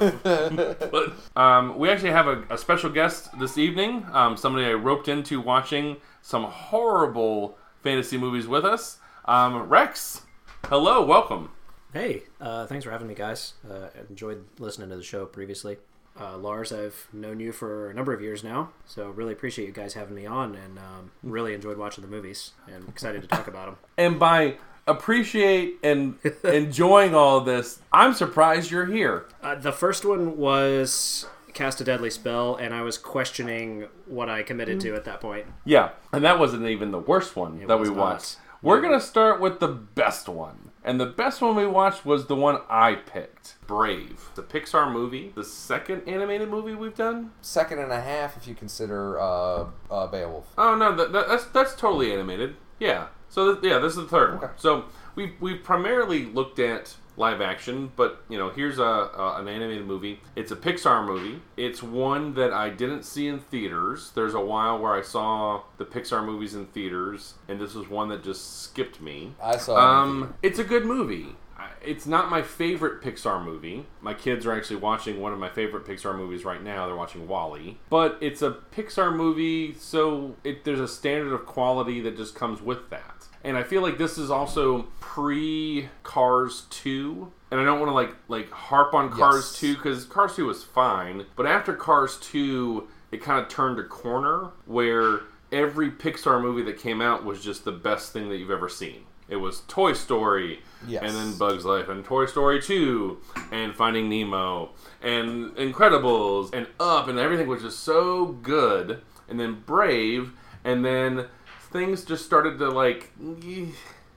but 0.91 1.13
um, 1.35 1.77
we 1.77 1.89
actually 1.89 2.11
have 2.11 2.27
a, 2.27 2.43
a 2.49 2.57
special 2.57 2.89
guest 2.89 3.37
this 3.39 3.57
evening. 3.57 4.05
Um, 4.11 4.37
somebody 4.37 4.65
I 4.65 4.73
roped 4.73 5.07
into 5.07 5.41
watching 5.41 5.97
some 6.21 6.43
horrible 6.43 7.57
fantasy 7.83 8.17
movies 8.17 8.47
with 8.47 8.63
us. 8.65 8.99
Um, 9.25 9.69
Rex, 9.69 10.21
hello, 10.65 11.03
welcome. 11.03 11.51
Hey, 11.93 12.23
uh, 12.39 12.65
thanks 12.67 12.85
for 12.85 12.91
having 12.91 13.07
me, 13.07 13.15
guys. 13.15 13.53
Uh, 13.69 13.87
enjoyed 14.09 14.45
listening 14.59 14.89
to 14.89 14.95
the 14.97 15.03
show 15.03 15.25
previously. 15.25 15.77
Uh, 16.19 16.37
Lars, 16.37 16.71
I've 16.71 17.07
known 17.13 17.39
you 17.39 17.51
for 17.51 17.89
a 17.89 17.93
number 17.93 18.13
of 18.13 18.21
years 18.21 18.43
now, 18.43 18.71
so 18.85 19.09
really 19.09 19.33
appreciate 19.33 19.65
you 19.65 19.71
guys 19.73 19.93
having 19.93 20.15
me 20.15 20.25
on, 20.25 20.55
and 20.55 20.77
um, 20.77 21.11
really 21.23 21.53
enjoyed 21.53 21.77
watching 21.77 22.01
the 22.03 22.09
movies, 22.09 22.51
and 22.67 22.87
excited 22.89 23.21
to 23.21 23.27
talk 23.27 23.47
about 23.47 23.65
them. 23.67 23.77
And 23.97 24.19
by 24.19 24.57
appreciate 24.87 25.75
and 25.83 26.17
enjoying 26.43 27.13
all 27.15 27.37
of 27.37 27.45
this, 27.45 27.79
I'm 27.93 28.13
surprised 28.13 28.71
you're 28.71 28.85
here. 28.87 29.25
Uh, 29.41 29.55
the 29.55 29.71
first 29.71 30.03
one 30.03 30.37
was 30.37 31.25
Cast 31.53 31.79
a 31.79 31.83
Deadly 31.85 32.09
Spell, 32.09 32.55
and 32.55 32.73
I 32.73 32.81
was 32.81 32.97
questioning 32.97 33.87
what 34.05 34.27
I 34.29 34.43
committed 34.43 34.81
to 34.81 34.95
at 34.95 35.05
that 35.05 35.21
point. 35.21 35.45
Yeah, 35.65 35.91
and 36.11 36.23
that 36.25 36.39
wasn't 36.39 36.65
even 36.67 36.91
the 36.91 36.99
worst 36.99 37.35
one 37.37 37.65
that 37.67 37.77
we 37.77 37.81
was 37.81 37.89
not. 37.89 37.97
watched. 37.97 38.37
We're 38.63 38.79
gonna 38.79 39.01
start 39.01 39.41
with 39.41 39.59
the 39.59 39.67
best 39.67 40.29
one, 40.29 40.69
and 40.83 40.99
the 40.99 41.07
best 41.07 41.41
one 41.41 41.55
we 41.55 41.65
watched 41.65 42.05
was 42.05 42.27
the 42.27 42.35
one 42.35 42.59
I 42.69 42.93
picked, 42.93 43.55
Brave, 43.65 44.29
the 44.35 44.43
Pixar 44.43 44.91
movie, 44.91 45.31
the 45.33 45.43
second 45.43 46.07
animated 46.07 46.47
movie 46.49 46.75
we've 46.75 46.93
done. 46.95 47.31
Second 47.41 47.79
and 47.79 47.91
a 47.91 47.99
half, 47.99 48.37
if 48.37 48.47
you 48.47 48.53
consider 48.53 49.19
uh, 49.19 49.65
uh, 49.89 50.05
Beowulf. 50.05 50.53
Oh 50.59 50.75
no, 50.75 50.95
that, 50.95 51.11
that, 51.11 51.27
that's 51.27 51.45
that's 51.45 51.73
totally 51.73 52.13
animated. 52.13 52.55
Yeah. 52.79 53.07
So 53.29 53.55
th- 53.55 53.71
yeah, 53.71 53.79
this 53.79 53.93
is 53.93 54.03
the 54.03 54.07
third 54.07 54.39
one. 54.39 54.51
So 54.57 54.85
we 55.15 55.33
we 55.39 55.55
primarily 55.55 56.25
looked 56.25 56.59
at 56.59 56.95
live 57.17 57.41
action, 57.41 57.91
but 57.95 58.23
you 58.29 58.37
know, 58.37 58.49
here's 58.49 58.79
a, 58.79 58.83
a 58.83 59.37
an 59.39 59.47
animated 59.47 59.85
movie. 59.85 60.21
It's 60.35 60.51
a 60.51 60.55
Pixar 60.55 61.05
movie. 61.05 61.41
It's 61.57 61.83
one 61.83 62.33
that 62.35 62.53
I 62.53 62.69
didn't 62.69 63.03
see 63.03 63.27
in 63.27 63.39
theaters. 63.39 64.11
There's 64.15 64.33
a 64.33 64.39
while 64.39 64.79
where 64.79 64.93
I 64.93 65.01
saw 65.01 65.63
the 65.77 65.85
Pixar 65.85 66.25
movies 66.25 66.55
in 66.55 66.67
theaters, 66.67 67.35
and 67.47 67.59
this 67.59 67.73
was 67.73 67.89
one 67.89 68.09
that 68.09 68.23
just 68.23 68.61
skipped 68.63 69.01
me. 69.01 69.35
I 69.41 69.57
saw. 69.57 69.75
it 69.75 69.79
Um, 69.79 70.33
it's 70.41 70.59
a 70.59 70.63
good 70.63 70.85
movie. 70.85 71.35
It's 71.83 72.05
not 72.05 72.29
my 72.29 72.41
favorite 72.41 73.01
Pixar 73.01 73.43
movie. 73.43 73.85
My 74.01 74.13
kids 74.13 74.45
are 74.45 74.53
actually 74.53 74.77
watching 74.77 75.19
one 75.19 75.33
of 75.33 75.39
my 75.39 75.49
favorite 75.49 75.85
Pixar 75.85 76.15
movies 76.15 76.45
right 76.45 76.61
now. 76.63 76.85
They're 76.85 76.95
watching 76.95 77.27
WALL-E. 77.27 77.77
But 77.89 78.17
it's 78.21 78.41
a 78.41 78.57
Pixar 78.75 79.15
movie, 79.15 79.73
so 79.73 80.35
it, 80.43 80.63
there's 80.63 80.79
a 80.79 80.87
standard 80.87 81.33
of 81.33 81.45
quality 81.45 81.99
that 82.01 82.17
just 82.17 82.35
comes 82.35 82.61
with 82.61 82.89
that. 82.91 83.20
And 83.43 83.57
I 83.57 83.63
feel 83.63 83.81
like 83.81 83.97
this 83.97 84.17
is 84.17 84.29
also 84.29 84.83
pre 84.99 85.89
Cars 86.03 86.65
2. 86.69 87.31
And 87.51 87.59
I 87.59 87.63
don't 87.65 87.79
want 87.79 87.89
to 87.89 87.93
like 87.93 88.15
like 88.27 88.49
harp 88.51 88.93
on 88.93 89.09
Cars 89.11 89.51
Yes. 89.51 89.59
2 89.59 89.75
because 89.75 90.05
Cars 90.05 90.35
2 90.35 90.45
was 90.45 90.63
fine. 90.63 91.25
But 91.35 91.45
after 91.47 91.73
Cars 91.73 92.17
2, 92.21 92.87
it 93.11 93.21
kind 93.21 93.41
of 93.41 93.49
turned 93.49 93.79
a 93.79 93.83
corner 93.83 94.51
where 94.65 95.21
every 95.51 95.91
Pixar 95.91 96.41
movie 96.41 96.61
that 96.63 96.77
came 96.79 97.01
out 97.01 97.25
was 97.25 97.43
just 97.43 97.65
the 97.65 97.71
best 97.73 98.13
thing 98.13 98.29
that 98.29 98.37
you've 98.37 98.51
ever 98.51 98.69
seen. 98.69 99.03
It 99.27 99.35
was 99.37 99.61
Toy 99.67 99.93
Story, 99.93 100.61
Yes. 100.87 101.03
and 101.03 101.13
then 101.15 101.37
Bugs 101.37 101.63
Life, 101.65 101.87
and 101.89 102.03
Toy 102.03 102.25
Story 102.25 102.61
2, 102.61 103.17
and 103.51 103.73
Finding 103.75 104.09
Nemo, 104.09 104.71
and 105.01 105.51
Incredibles, 105.55 106.53
and 106.53 106.67
Up, 106.81 107.07
and 107.07 107.17
everything 107.17 107.47
was 107.47 107.61
just 107.61 107.79
so 107.79 108.25
good. 108.25 109.01
And 109.29 109.39
then 109.39 109.61
Brave, 109.65 110.33
and 110.65 110.83
then 110.85 111.27
things 111.71 112.03
just 112.03 112.25
started 112.25 112.59
to 112.59 112.69
like. 112.69 113.11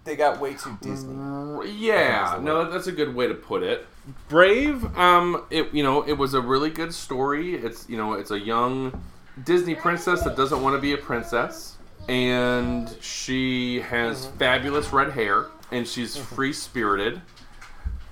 They 0.05 0.17
got 0.17 0.39
way 0.39 0.55
too 0.55 0.77
Disney. 0.83 1.15
Yeah, 1.15 1.63
That 1.63 2.23
was 2.23 2.31
the 2.33 2.41
no, 2.43 2.71
that's 2.71 2.87
a 2.89 2.93
good 2.93 3.15
way 3.15 3.27
to 3.27 3.35
put 3.35 3.63
it. 3.63 3.87
Brave, 4.29 4.85
um, 4.99 5.45
it 5.51 5.73
you 5.73 5.83
know, 5.83 6.03
it 6.03 6.15
was 6.15 6.35
a 6.35 6.41
really 6.41 6.71
good 6.71 6.93
story. 6.93 7.55
It's 7.55 7.89
you 7.89 7.97
know, 7.97 8.13
it's 8.13 8.31
a 8.31 8.39
young 8.39 9.03
Disney 9.43 9.75
princess 9.75 10.23
that 10.25 10.37
doesn't 10.37 10.63
want 10.63 10.77
to 10.77 10.81
be 10.81 10.93
a 10.93 10.99
princess, 10.99 11.79
and 12.09 12.95
she 13.01 13.81
has 13.81 14.27
fabulous 14.27 14.93
red 14.93 15.13
hair, 15.13 15.47
and 15.71 15.89
she's 15.89 16.17
free 16.17 16.53
spirited, 16.53 17.23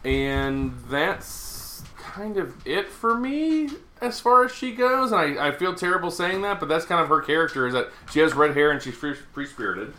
and 0.02 0.72
that's 0.88 1.82
kind 1.98 2.38
of 2.38 2.66
it 2.66 2.88
for 2.88 3.14
me 3.16 3.68
as 4.02 4.20
far 4.20 4.44
as 4.44 4.52
she 4.52 4.72
goes. 4.72 5.12
And 5.12 5.38
I, 5.38 5.48
I 5.48 5.52
feel 5.52 5.74
terrible 5.74 6.10
saying 6.10 6.42
that, 6.42 6.60
but 6.60 6.68
that's 6.68 6.84
kind 6.84 7.00
of 7.00 7.08
her 7.08 7.20
character 7.20 7.66
is 7.66 7.72
that 7.72 7.88
she 8.10 8.20
has 8.20 8.34
red 8.34 8.54
hair 8.54 8.70
and 8.70 8.82
she's 8.82 8.94
free 8.94 9.46
spirited. 9.46 9.94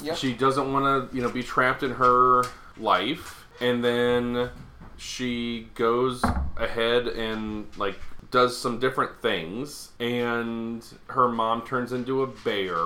Yep. 0.00 0.16
She 0.16 0.32
doesn't 0.32 0.72
want 0.72 1.10
to, 1.10 1.16
you 1.16 1.22
know, 1.22 1.28
be 1.28 1.42
trapped 1.42 1.82
in 1.82 1.90
her 1.90 2.44
life, 2.76 3.46
and 3.60 3.84
then 3.84 4.50
she 4.96 5.68
goes 5.74 6.22
ahead 6.56 7.08
and 7.08 7.66
like 7.76 7.98
does 8.30 8.56
some 8.56 8.78
different 8.78 9.20
things, 9.20 9.90
and 9.98 10.84
her 11.08 11.28
mom 11.28 11.62
turns 11.62 11.92
into 11.92 12.22
a 12.22 12.26
bear, 12.26 12.78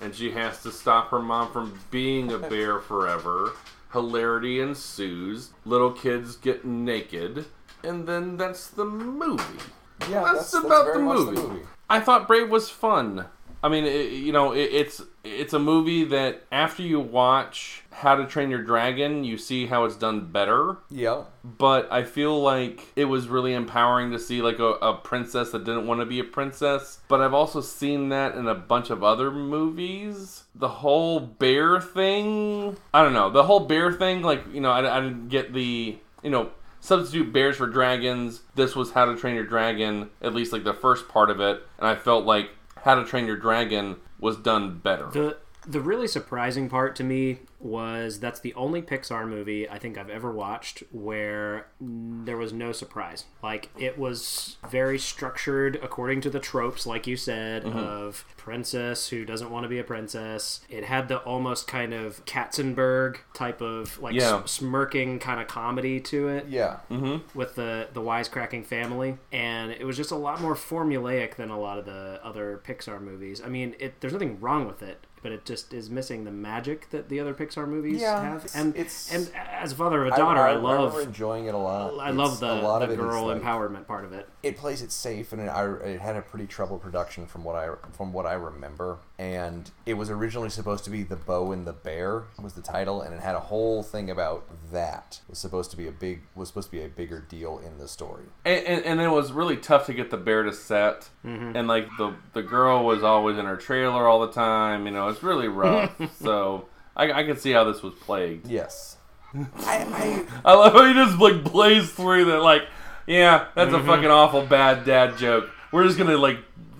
and 0.00 0.14
she 0.14 0.30
has 0.32 0.62
to 0.62 0.72
stop 0.72 1.10
her 1.10 1.20
mom 1.20 1.52
from 1.52 1.78
being 1.90 2.32
a 2.32 2.38
bear 2.38 2.80
forever. 2.80 3.52
Hilarity 3.92 4.60
ensues. 4.60 5.50
Little 5.64 5.92
kids 5.92 6.36
get 6.36 6.64
naked, 6.64 7.46
and 7.84 8.06
then 8.08 8.36
that's 8.36 8.68
the 8.68 8.84
movie. 8.84 9.62
Yeah, 10.02 10.22
that's 10.24 10.50
that's, 10.50 10.52
that's 10.52 10.64
about 10.64 10.84
very 10.84 10.98
the 10.98 11.04
much 11.04 11.18
movie. 11.34 11.62
I 11.88 12.00
thought 12.00 12.26
Brave 12.26 12.50
was 12.50 12.68
fun. 12.68 13.26
I 13.62 13.68
mean, 13.68 13.84
it, 13.84 14.12
you 14.12 14.32
know, 14.32 14.52
it, 14.52 14.70
it's 14.72 15.02
it's 15.24 15.52
a 15.52 15.58
movie 15.58 16.04
that 16.04 16.42
after 16.52 16.82
you 16.82 17.00
watch 17.00 17.82
How 17.90 18.14
to 18.14 18.26
Train 18.26 18.50
Your 18.50 18.62
Dragon, 18.62 19.24
you 19.24 19.38
see 19.38 19.66
how 19.66 19.84
it's 19.84 19.96
done 19.96 20.26
better. 20.26 20.76
Yeah. 20.90 21.24
But 21.42 21.90
I 21.90 22.04
feel 22.04 22.40
like 22.40 22.86
it 22.94 23.06
was 23.06 23.26
really 23.28 23.54
empowering 23.54 24.12
to 24.12 24.18
see 24.18 24.42
like 24.42 24.58
a, 24.58 24.72
a 24.74 24.94
princess 24.94 25.50
that 25.50 25.64
didn't 25.64 25.86
want 25.86 26.00
to 26.00 26.06
be 26.06 26.20
a 26.20 26.24
princess. 26.24 27.00
But 27.08 27.20
I've 27.20 27.34
also 27.34 27.60
seen 27.60 28.10
that 28.10 28.36
in 28.36 28.46
a 28.46 28.54
bunch 28.54 28.90
of 28.90 29.02
other 29.02 29.30
movies. 29.30 30.44
The 30.54 30.68
whole 30.68 31.18
bear 31.18 31.80
thing, 31.80 32.76
I 32.94 33.02
don't 33.02 33.14
know. 33.14 33.30
The 33.30 33.44
whole 33.44 33.60
bear 33.60 33.92
thing, 33.92 34.22
like 34.22 34.42
you 34.52 34.60
know, 34.60 34.70
I, 34.70 34.98
I 34.98 35.00
didn't 35.00 35.28
get 35.28 35.52
the 35.52 35.98
you 36.22 36.30
know 36.30 36.50
substitute 36.80 37.32
bears 37.32 37.56
for 37.56 37.66
dragons. 37.66 38.42
This 38.54 38.76
was 38.76 38.92
How 38.92 39.04
to 39.04 39.16
Train 39.16 39.34
Your 39.34 39.44
Dragon, 39.44 40.10
at 40.20 40.34
least 40.34 40.52
like 40.52 40.64
the 40.64 40.74
first 40.74 41.08
part 41.08 41.30
of 41.30 41.40
it, 41.40 41.62
and 41.78 41.86
I 41.86 41.94
felt 41.94 42.24
like 42.24 42.50
How 42.82 42.94
to 42.94 43.04
Train 43.04 43.26
Your 43.26 43.36
Dragon 43.36 43.96
was 44.18 44.36
done 44.36 44.78
better. 44.78 45.06
The 45.10 45.36
the 45.66 45.80
really 45.80 46.06
surprising 46.06 46.68
part 46.68 46.94
to 46.96 47.04
me 47.04 47.40
was 47.58 48.20
that's 48.20 48.40
the 48.40 48.54
only 48.54 48.82
Pixar 48.82 49.26
movie 49.28 49.68
I 49.68 49.78
think 49.78 49.96
I've 49.98 50.10
ever 50.10 50.30
watched 50.30 50.82
where 50.92 51.66
there 51.80 52.36
was 52.36 52.52
no 52.52 52.70
surprise. 52.72 53.24
Like 53.42 53.70
it 53.78 53.98
was 53.98 54.56
very 54.70 54.98
structured 54.98 55.76
according 55.82 56.20
to 56.22 56.30
the 56.30 56.38
tropes, 56.38 56.86
like 56.86 57.06
you 57.06 57.16
said, 57.16 57.64
mm-hmm. 57.64 57.78
of 57.78 58.24
princess 58.36 59.08
who 59.08 59.24
doesn't 59.24 59.50
want 59.50 59.64
to 59.64 59.68
be 59.68 59.78
a 59.78 59.84
princess. 59.84 60.60
It 60.68 60.84
had 60.84 61.08
the 61.08 61.18
almost 61.18 61.66
kind 61.66 61.92
of 61.94 62.24
Katzenberg 62.26 63.16
type 63.34 63.60
of 63.60 63.98
like 64.00 64.14
Yeah. 64.14 64.44
smirking 64.44 65.18
kind 65.18 65.40
of 65.40 65.48
comedy 65.48 65.98
to 66.00 66.28
it 66.28 66.46
Yeah. 66.48 66.78
Mm-hmm. 66.90 67.36
with 67.36 67.54
the 67.56 67.88
the 67.92 68.02
wisecracking 68.02 68.66
family, 68.66 69.16
and 69.32 69.72
it 69.72 69.84
was 69.84 69.96
just 69.96 70.10
a 70.10 70.16
lot 70.16 70.40
more 70.40 70.54
formulaic 70.54 71.36
than 71.36 71.50
a 71.50 71.58
lot 71.58 71.78
of 71.78 71.86
the 71.86 72.20
other 72.22 72.60
Pixar 72.66 73.00
movies. 73.00 73.40
I 73.44 73.48
mean, 73.48 73.74
it, 73.78 74.00
there's 74.00 74.12
nothing 74.12 74.38
wrong 74.40 74.66
with 74.66 74.82
it, 74.82 75.04
but 75.26 75.32
it 75.32 75.44
just 75.44 75.74
is 75.74 75.90
missing 75.90 76.22
the 76.22 76.30
magic 76.30 76.88
that 76.90 77.08
the 77.08 77.18
other 77.18 77.34
Pixar 77.34 77.66
movies 77.66 78.00
Yeah, 78.00 78.22
have. 78.22 78.44
it's- 78.44 78.54
And 78.54 78.76
it's- 78.76 79.10
and 79.12 79.28
as 79.60 79.72
a 79.72 79.74
father 79.74 80.02
of 80.06 80.12
a 80.12 80.16
daughter, 80.16 80.38
I, 80.38 80.52
love. 80.54 80.92
remember 80.94 81.00
enjoying 81.00 81.46
it 81.46 81.54
a 81.54 81.58
lot. 81.58 81.94
I 81.98 82.10
It's- 82.10 82.14
love 82.14 82.38
the, 82.38 82.46
a 82.52 82.62
lot 82.62 82.78
the 82.78 82.84
of 82.84 82.90
it 82.92 82.92
is 82.92 82.98
girl 83.00 83.26
like- 83.26 83.42
empowerment 83.42 83.88
part 83.88 84.04
of 84.04 84.12
it. 84.12 84.28
It 84.46 84.56
plays 84.56 84.82
it 84.82 84.92
safe 84.92 85.32
and 85.32 85.42
it, 85.42 85.48
I, 85.48 85.72
it 85.74 86.00
had 86.00 86.16
a 86.16 86.22
pretty 86.22 86.46
troubled 86.46 86.82
production 86.82 87.26
from 87.26 87.44
what 87.44 87.56
I 87.56 87.70
from 87.92 88.12
what 88.12 88.26
I 88.26 88.34
remember 88.34 88.98
and 89.18 89.70
it 89.84 89.94
was 89.94 90.10
originally 90.10 90.50
supposed 90.50 90.84
to 90.84 90.90
be 90.90 91.02
the 91.02 91.16
bow 91.16 91.52
and 91.52 91.66
the 91.66 91.72
bear 91.72 92.24
was 92.40 92.54
the 92.54 92.62
title 92.62 93.02
and 93.02 93.14
it 93.14 93.20
had 93.20 93.34
a 93.34 93.40
whole 93.40 93.82
thing 93.82 94.10
about 94.10 94.46
that 94.72 95.20
it 95.26 95.30
was 95.30 95.38
supposed 95.38 95.70
to 95.72 95.76
be 95.76 95.86
a 95.86 95.92
big 95.92 96.22
was 96.34 96.48
supposed 96.48 96.70
to 96.70 96.76
be 96.76 96.82
a 96.82 96.88
bigger 96.88 97.20
deal 97.20 97.58
in 97.58 97.78
the 97.78 97.88
story 97.88 98.24
And, 98.44 98.64
and, 98.66 98.84
and 98.84 99.00
it 99.00 99.08
was 99.08 99.32
really 99.32 99.56
tough 99.56 99.86
to 99.86 99.94
get 99.94 100.10
the 100.10 100.16
bear 100.16 100.42
to 100.42 100.52
set, 100.52 101.08
mm-hmm. 101.24 101.56
and 101.56 101.68
like 101.68 101.88
the 101.98 102.14
the 102.32 102.42
girl 102.42 102.84
was 102.84 103.02
always 103.02 103.38
in 103.38 103.46
her 103.46 103.56
trailer 103.56 104.06
all 104.06 104.20
the 104.20 104.32
time. 104.32 104.86
You 104.86 104.92
know, 104.92 105.08
it's 105.08 105.22
really 105.22 105.48
rough. 105.48 105.92
so 106.20 106.68
I, 106.94 107.12
I 107.12 107.22
can 107.24 107.36
see 107.36 107.52
how 107.52 107.64
this 107.64 107.82
was 107.82 107.94
plagued. 107.94 108.46
yes 108.48 108.96
I, 109.56 110.24
I 110.44 110.54
love 110.54 110.72
how 110.72 110.84
you 110.84 110.94
just 110.94 111.18
like 111.18 111.44
blaze 111.44 111.90
through 111.90 112.26
that. 112.26 112.42
Like, 112.42 112.62
yeah, 113.06 113.46
that's 113.54 113.72
a 113.72 113.82
fucking 113.82 114.10
awful 114.10 114.44
bad 114.44 114.84
dad 114.84 115.16
joke. 115.16 115.48
We're 115.72 115.84
just 115.84 115.98
gonna 115.98 116.16
like 116.16 116.38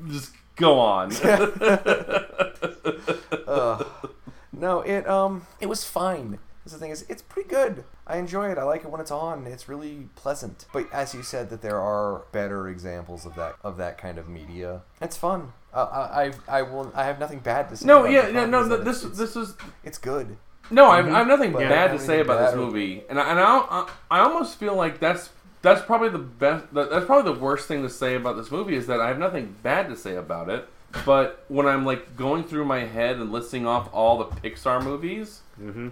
just 0.08 0.32
go 0.56 0.78
on. 0.78 1.12
I 1.22 2.54
no 4.52 4.80
it 4.80 5.06
um 5.06 5.46
it 5.60 5.66
was 5.66 5.84
fine 5.84 6.38
That's 6.64 6.72
the 6.72 6.78
thing 6.78 6.90
is 6.90 7.04
it's 7.08 7.22
pretty 7.22 7.48
good. 7.48 7.84
I 8.06 8.18
enjoy 8.18 8.50
it 8.50 8.58
I 8.58 8.64
like 8.64 8.84
it 8.84 8.90
when 8.90 9.00
it's 9.00 9.10
on 9.10 9.46
it's 9.46 9.68
really 9.68 10.08
pleasant. 10.16 10.66
But 10.72 10.92
as 10.92 11.14
you 11.14 11.22
said 11.22 11.50
that 11.50 11.62
there 11.62 11.80
are 11.80 12.24
better 12.32 12.68
examples 12.68 13.26
of 13.26 13.34
that 13.36 13.56
of 13.62 13.76
that 13.76 13.98
kind 13.98 14.18
of 14.18 14.28
media. 14.28 14.82
It's 15.00 15.16
fun. 15.16 15.52
Uh, 15.72 15.88
I 15.92 16.24
I 16.24 16.58
I 16.58 16.62
will 16.62 16.90
I 16.94 17.04
have 17.04 17.18
nothing 17.18 17.40
bad 17.40 17.68
to 17.68 17.76
say 17.76 17.86
no, 17.86 18.00
about 18.00 18.12
yeah, 18.12 18.28
yeah, 18.28 18.46
no. 18.46 18.66
This 18.66 19.04
it's, 19.04 19.18
this 19.18 19.36
is 19.36 19.54
it's 19.84 19.98
good. 19.98 20.38
No, 20.70 20.86
I, 20.86 20.98
I 20.98 21.18
have 21.18 21.28
nothing 21.28 21.52
But 21.52 21.68
bad 21.68 21.92
to 21.92 21.98
say 21.98 22.20
about 22.20 22.44
this 22.44 22.56
movie, 22.56 23.04
and 23.08 23.20
I, 23.20 23.30
and 23.30 23.38
I, 23.38 23.44
I, 23.44 23.90
I 24.10 24.20
almost 24.20 24.58
feel 24.58 24.74
like 24.74 24.98
that's 24.98 25.30
that's 25.62 25.82
probably 25.84 26.08
the 26.10 26.18
best. 26.18 26.66
That's 26.72 27.06
probably 27.06 27.32
the 27.32 27.38
worst 27.40 27.68
thing 27.68 27.82
to 27.82 27.90
say 27.90 28.14
about 28.14 28.36
this 28.36 28.50
movie 28.50 28.76
is 28.76 28.86
that 28.86 29.00
I 29.00 29.08
have 29.08 29.18
nothing 29.18 29.56
bad 29.62 29.88
to 29.88 29.96
say 29.96 30.16
about 30.16 30.48
it. 30.48 30.68
But 31.04 31.44
when 31.48 31.66
I'm 31.66 31.84
like 31.84 32.16
going 32.16 32.44
through 32.44 32.64
my 32.64 32.80
head 32.80 33.16
and 33.16 33.32
listing 33.32 33.66
off 33.66 33.88
all 33.92 34.18
the 34.18 34.24
Pixar 34.24 34.82
movies, 34.82 35.40
mm-hmm. 35.60 35.88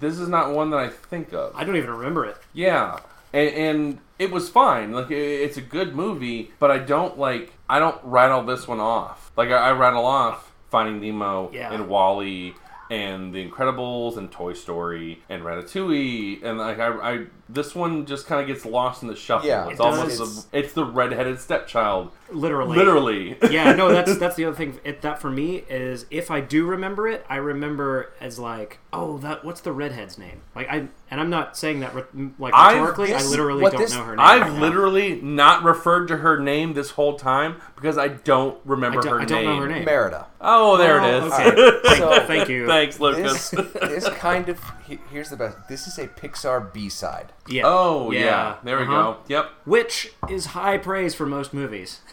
this 0.00 0.18
is 0.18 0.28
not 0.28 0.52
one 0.52 0.70
that 0.70 0.80
I 0.80 0.88
think 0.88 1.32
of. 1.32 1.54
I 1.54 1.64
don't 1.64 1.76
even 1.76 1.90
remember 1.90 2.24
it. 2.24 2.36
Yeah, 2.52 3.00
and, 3.32 3.48
and 3.54 3.98
it 4.18 4.30
was 4.30 4.48
fine. 4.48 4.92
Like 4.92 5.10
it, 5.10 5.16
it's 5.16 5.56
a 5.56 5.62
good 5.62 5.94
movie, 5.94 6.50
but 6.58 6.70
I 6.70 6.78
don't 6.78 7.18
like. 7.18 7.52
I 7.68 7.78
don't 7.78 8.00
rattle 8.02 8.42
this 8.42 8.66
one 8.66 8.80
off. 8.80 9.30
Like 9.36 9.50
I, 9.50 9.68
I 9.68 9.72
rattle 9.72 10.06
off 10.06 10.52
Finding 10.70 11.00
Nemo 11.00 11.50
Yeah. 11.52 11.72
and 11.72 11.88
WALL-E 11.88 12.54
and 12.90 13.34
The 13.34 13.46
Incredibles 13.46 14.16
and 14.16 14.30
Toy 14.30 14.54
Story 14.54 15.22
and 15.28 15.42
Ratatouille 15.42 16.42
and 16.42 16.58
like 16.58 16.78
I, 16.78 16.88
I 16.88 17.26
this 17.48 17.74
one 17.74 18.04
just 18.06 18.26
kind 18.26 18.40
of 18.40 18.46
gets 18.46 18.66
lost 18.66 19.02
in 19.02 19.08
the 19.08 19.16
shuffle. 19.16 19.48
Yeah, 19.48 19.68
it's 19.68 19.80
it 19.80 19.82
almost 19.82 20.18
does. 20.18 20.46
a, 20.52 20.58
it's 20.58 20.72
the 20.74 20.84
redheaded 20.84 21.40
stepchild, 21.40 22.10
Literally. 22.30 22.76
literally. 22.76 23.36
yeah, 23.50 23.72
no, 23.72 23.88
that's 23.90 24.18
that's 24.20 24.36
the 24.36 24.44
other 24.44 24.56
thing. 24.56 24.78
It, 24.84 25.00
that 25.02 25.18
for 25.20 25.30
me 25.30 25.64
is 25.68 26.04
if 26.10 26.30
I 26.30 26.40
do 26.40 26.66
remember 26.66 27.08
it, 27.08 27.24
I 27.28 27.36
remember 27.36 28.12
as 28.20 28.38
like, 28.38 28.78
oh, 28.92 29.18
that 29.18 29.44
what's 29.44 29.62
the 29.62 29.72
redhead's 29.72 30.18
name? 30.18 30.42
Like 30.54 30.68
I 30.68 30.88
and 31.10 31.20
I'm 31.20 31.30
not 31.30 31.56
saying 31.56 31.80
that 31.80 31.94
re- 31.94 32.30
like 32.38 32.52
I've- 32.54 32.78
rhetorically. 32.78 33.14
I 33.14 33.22
literally 33.22 33.62
don't 33.62 33.76
this- 33.80 33.94
know 33.94 34.02
her 34.04 34.16
name. 34.16 34.20
I've 34.26 34.42
right 34.42 34.52
now. 34.52 34.60
literally 34.60 35.20
not 35.22 35.62
referred 35.62 36.08
to 36.08 36.18
her 36.18 36.38
name 36.38 36.74
this 36.74 36.90
whole 36.90 37.16
time 37.18 37.60
because 37.76 37.96
I 37.96 38.08
don't 38.08 38.58
remember 38.66 38.98
I 38.98 39.02
don't- 39.02 39.12
her 39.14 39.20
I 39.20 39.24
don't 39.24 39.44
name. 39.44 39.46
know 39.56 39.60
her 39.62 39.68
name. 39.68 39.84
Merida 39.84 40.26
Oh, 40.40 40.76
there 40.76 41.00
Oh, 41.00 41.04
it 41.04 41.24
is. 41.24 41.32
okay. 41.32 41.96
so 41.96 42.20
Thank 42.26 42.48
you. 42.48 42.66
Thanks, 42.66 42.96
this 42.98 43.00
Lucas. 43.00 43.50
this 43.50 44.08
kind 44.10 44.48
of 44.48 44.60
he- 44.88 44.98
here's 45.10 45.30
the 45.30 45.36
best 45.36 45.56
this 45.68 45.86
is 45.86 45.98
a 45.98 46.08
Pixar 46.08 46.72
B-side 46.72 47.32
Yeah. 47.46 47.62
Oh 47.66 48.10
yeah, 48.10 48.56
there 48.64 48.78
we 48.78 48.84
Uh-huh. 48.84 48.92
go. 49.12 49.16
Yep. 49.28 49.50
Which 49.64 50.12
is 50.28 50.46
high 50.46 50.78
praise 50.78 51.14
for 51.14 51.26
most 51.26 51.52
movies. 51.54 52.00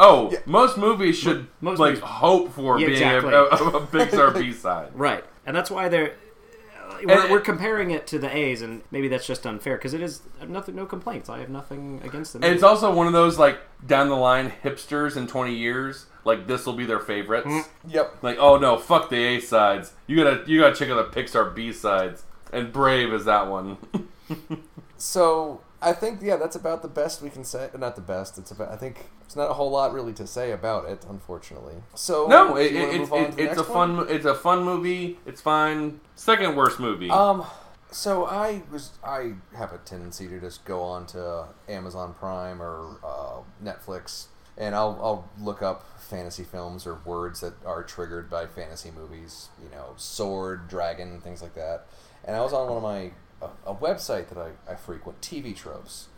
Oh, 0.00 0.34
most 0.44 0.76
movies 0.76 1.16
should 1.16 1.46
Most 1.60 1.78
like 1.78 1.90
movies- 1.94 2.02
hope 2.04 2.52
for 2.52 2.80
Yeah, 2.80 2.86
being 2.88 2.98
exactly. 3.00 3.32
a, 3.32 3.42
a, 3.42 3.76
a 3.78 3.86
Pixar 3.86 4.34
B 4.34 4.52
side. 4.52 4.90
Right. 4.94 5.24
And 5.46 5.54
that's 5.56 5.70
why 5.70 5.88
they're. 5.88 6.14
We're, 7.04 7.22
And- 7.22 7.30
we're 7.30 7.40
comparing 7.40 7.92
it 7.92 8.08
to 8.08 8.18
the 8.18 8.28
A's, 8.36 8.60
and 8.60 8.82
maybe 8.90 9.06
that's 9.06 9.24
just 9.26 9.46
unfair 9.46 9.76
because 9.76 9.94
it 9.94 10.00
is 10.02 10.22
nothing, 10.48 10.74
no 10.74 10.84
complaints. 10.84 11.28
I 11.28 11.38
have 11.38 11.48
nothing 11.48 12.00
against 12.04 12.32
them. 12.32 12.42
And 12.42 12.52
it's 12.52 12.64
also 12.64 12.92
one 12.92 13.06
of 13.06 13.12
those 13.12 13.38
like 13.38 13.60
down 13.86 14.08
the 14.08 14.16
line 14.16 14.52
hipsters 14.64 15.16
in 15.16 15.28
twenty 15.28 15.54
years. 15.54 16.06
Like 16.28 16.46
this 16.46 16.64
will 16.66 16.74
be 16.74 16.86
their 16.86 17.00
favorites. 17.00 17.46
Mm-hmm. 17.48 17.90
yep 17.90 18.16
Like 18.22 18.36
oh 18.38 18.58
no, 18.58 18.76
fuck 18.78 19.10
the 19.10 19.16
A 19.16 19.40
sides. 19.40 19.92
You 20.06 20.22
gotta 20.22 20.44
you 20.46 20.60
gotta 20.60 20.76
check 20.76 20.90
out 20.90 21.12
the 21.12 21.20
Pixar 21.20 21.54
B 21.54 21.72
sides. 21.72 22.24
And 22.52 22.72
Brave 22.72 23.12
is 23.12 23.24
that 23.24 23.48
one. 23.48 23.78
So 24.98 25.62
I 25.80 25.92
think 25.92 26.20
yeah, 26.20 26.36
that's 26.36 26.56
about 26.56 26.82
the 26.82 26.88
best 26.88 27.22
we 27.22 27.30
can 27.30 27.44
say. 27.44 27.70
Not 27.78 27.94
the 27.94 28.02
best. 28.02 28.36
It's 28.36 28.50
about. 28.50 28.70
I 28.70 28.76
think 28.76 29.06
it's 29.24 29.36
not 29.36 29.50
a 29.50 29.54
whole 29.54 29.70
lot 29.70 29.92
really 29.94 30.12
to 30.14 30.26
say 30.26 30.50
about 30.50 30.86
it, 30.86 31.06
unfortunately. 31.08 31.76
So 31.94 32.26
no, 32.26 32.56
it, 32.56 32.72
it, 32.74 33.12
it, 33.12 33.38
it's 33.38 33.60
a 33.60 33.64
fun 33.64 33.98
one? 33.98 34.10
it's 34.10 34.26
a 34.26 34.34
fun 34.34 34.64
movie. 34.64 35.18
It's 35.24 35.40
fine. 35.40 36.00
Second 36.16 36.56
worst 36.56 36.80
movie. 36.80 37.10
Um, 37.10 37.46
so 37.90 38.26
I 38.26 38.62
was 38.70 38.90
I 39.04 39.34
have 39.56 39.72
a 39.72 39.78
tendency 39.78 40.26
to 40.28 40.40
just 40.40 40.64
go 40.64 40.82
on 40.82 41.06
to 41.06 41.46
Amazon 41.68 42.14
Prime 42.18 42.60
or 42.60 42.96
uh, 43.04 43.40
Netflix, 43.64 44.26
and 44.58 44.74
I'll 44.74 44.98
I'll 45.02 45.30
look 45.40 45.62
up 45.62 45.98
fantasy 45.98 46.44
films 46.44 46.86
or 46.86 46.96
words 47.06 47.40
that 47.40 47.54
are 47.64 47.82
triggered 47.82 48.28
by 48.28 48.46
fantasy 48.46 48.90
movies. 48.90 49.48
You 49.62 49.70
know, 49.70 49.94
sword, 49.96 50.68
dragon, 50.68 51.20
things 51.22 51.40
like 51.40 51.54
that. 51.54 51.86
And 52.24 52.36
I 52.36 52.40
was 52.42 52.52
on 52.52 52.68
one 52.68 52.76
of 52.76 52.82
my 52.82 53.12
a, 53.40 53.70
a 53.72 53.74
website 53.74 54.28
that 54.28 54.38
I, 54.38 54.50
I 54.70 54.74
frequent, 54.74 55.20
TV 55.22 55.56
Tropes, 55.56 56.08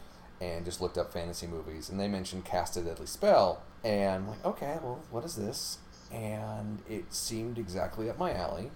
and 0.40 0.64
just 0.64 0.80
looked 0.80 0.98
up 0.98 1.12
fantasy 1.12 1.46
movies, 1.46 1.88
and 1.90 2.00
they 2.00 2.08
mentioned 2.08 2.44
Cast 2.44 2.76
a 2.76 2.80
Deadly 2.82 3.06
Spell, 3.06 3.62
and 3.84 4.24
I'm 4.24 4.28
like, 4.28 4.44
okay, 4.44 4.78
well, 4.82 5.00
what 5.10 5.24
is 5.24 5.36
this? 5.36 5.78
And 6.10 6.80
it 6.88 7.12
seemed 7.14 7.58
exactly 7.58 8.10
up 8.10 8.18
my 8.18 8.32
alley 8.34 8.70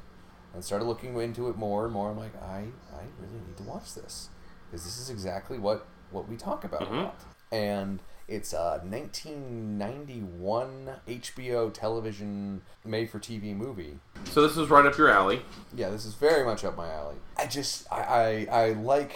and 0.52 0.62
started 0.64 0.84
looking 0.84 1.18
into 1.18 1.48
it 1.48 1.56
more 1.56 1.84
and 1.84 1.92
more. 1.92 2.10
I'm 2.10 2.18
like, 2.18 2.40
I, 2.40 2.66
I 2.94 3.02
really 3.18 3.40
need 3.46 3.56
to 3.56 3.64
watch 3.64 3.94
this 3.94 4.28
because 4.70 4.84
this 4.84 4.98
is 5.00 5.10
exactly 5.10 5.58
what 5.58 5.86
what 6.10 6.28
we 6.28 6.36
talk 6.36 6.62
about 6.64 6.82
a 6.82 6.86
Mhm. 6.86 7.02
lot. 7.04 7.20
And 7.50 7.98
it's 8.26 8.52
a 8.52 8.80
1991 8.84 10.90
HBO 11.06 11.72
television 11.72 12.62
made 12.84 13.10
for 13.10 13.18
TV 13.18 13.54
movie. 13.54 13.98
so 14.24 14.46
this 14.46 14.56
is 14.56 14.70
right 14.70 14.86
up 14.86 14.96
your 14.96 15.10
alley. 15.10 15.42
Yeah, 15.74 15.90
this 15.90 16.04
is 16.04 16.14
very 16.14 16.44
much 16.44 16.64
up 16.64 16.76
my 16.76 16.90
alley. 16.90 17.16
I 17.36 17.46
just 17.46 17.90
I 17.92 18.46
I, 18.50 18.50
I 18.50 18.72
like 18.72 19.12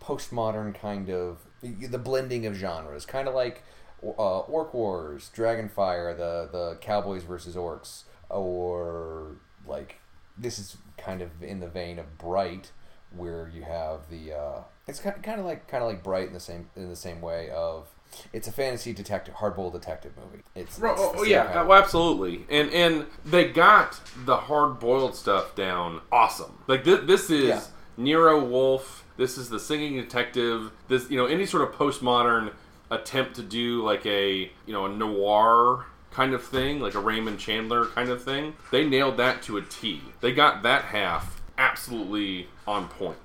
postmodern 0.00 0.74
kind 0.74 1.08
of 1.08 1.38
the 1.62 1.98
blending 1.98 2.46
of 2.46 2.54
genres, 2.54 3.06
kind 3.06 3.28
of 3.28 3.34
like 3.34 3.62
uh, 4.02 4.40
Orc 4.40 4.74
Wars, 4.74 5.30
Dragonfire, 5.34 6.16
the 6.16 6.48
the 6.50 6.78
Cowboys 6.80 7.22
versus 7.22 7.56
Orcs, 7.56 8.04
or 8.28 9.36
like 9.66 9.96
this 10.36 10.58
is 10.58 10.76
kind 10.98 11.22
of 11.22 11.42
in 11.42 11.60
the 11.60 11.68
vein 11.68 11.98
of 11.98 12.18
Bright, 12.18 12.72
where 13.14 13.50
you 13.54 13.62
have 13.62 14.10
the 14.10 14.32
uh, 14.32 14.60
it's 14.86 15.00
kind 15.00 15.22
kind 15.22 15.40
of 15.40 15.46
like 15.46 15.68
kind 15.68 15.82
of 15.82 15.88
like 15.88 16.02
Bright 16.02 16.26
in 16.26 16.34
the 16.34 16.40
same 16.40 16.68
in 16.76 16.88
the 16.88 16.96
same 16.96 17.20
way 17.20 17.50
of 17.50 17.88
it's 18.32 18.48
a 18.48 18.52
fantasy 18.52 18.92
detective 18.92 19.34
hardboiled 19.34 19.72
detective 19.72 20.12
movie. 20.16 20.42
It's, 20.54 20.78
it's 20.78 20.82
Oh, 20.84 21.14
oh, 21.18 21.22
yeah, 21.24 21.44
kind 21.46 21.58
of- 21.60 21.68
oh, 21.70 21.72
absolutely. 21.74 22.44
And 22.50 22.70
and 22.72 23.06
they 23.24 23.48
got 23.48 24.00
the 24.24 24.36
hard 24.36 24.78
boiled 24.80 25.14
stuff 25.16 25.54
down 25.54 26.00
awesome. 26.10 26.58
Like 26.66 26.84
this, 26.84 27.00
this 27.06 27.30
is 27.30 27.44
Yeah. 27.48 27.60
Nero 27.96 28.42
Wolfe. 28.44 29.04
This 29.16 29.36
is 29.38 29.48
the 29.50 29.60
singing 29.60 29.96
detective. 29.96 30.72
This 30.88 31.10
you 31.10 31.16
know 31.16 31.26
any 31.26 31.46
sort 31.46 31.62
of 31.68 31.74
postmodern 31.74 32.52
attempt 32.90 33.36
to 33.36 33.42
do 33.42 33.82
like 33.84 34.04
a 34.06 34.50
you 34.66 34.72
know 34.72 34.86
a 34.86 34.88
noir 34.88 35.86
kind 36.10 36.34
of 36.34 36.44
thing, 36.44 36.80
like 36.80 36.94
a 36.94 37.00
Raymond 37.00 37.38
Chandler 37.38 37.86
kind 37.86 38.10
of 38.10 38.22
thing. 38.22 38.54
They 38.70 38.86
nailed 38.86 39.16
that 39.16 39.42
to 39.44 39.56
a 39.56 39.62
T. 39.62 40.02
They 40.20 40.32
got 40.32 40.62
that 40.62 40.84
half 40.84 41.40
absolutely 41.58 42.48
on 42.66 42.88
point 42.88 43.16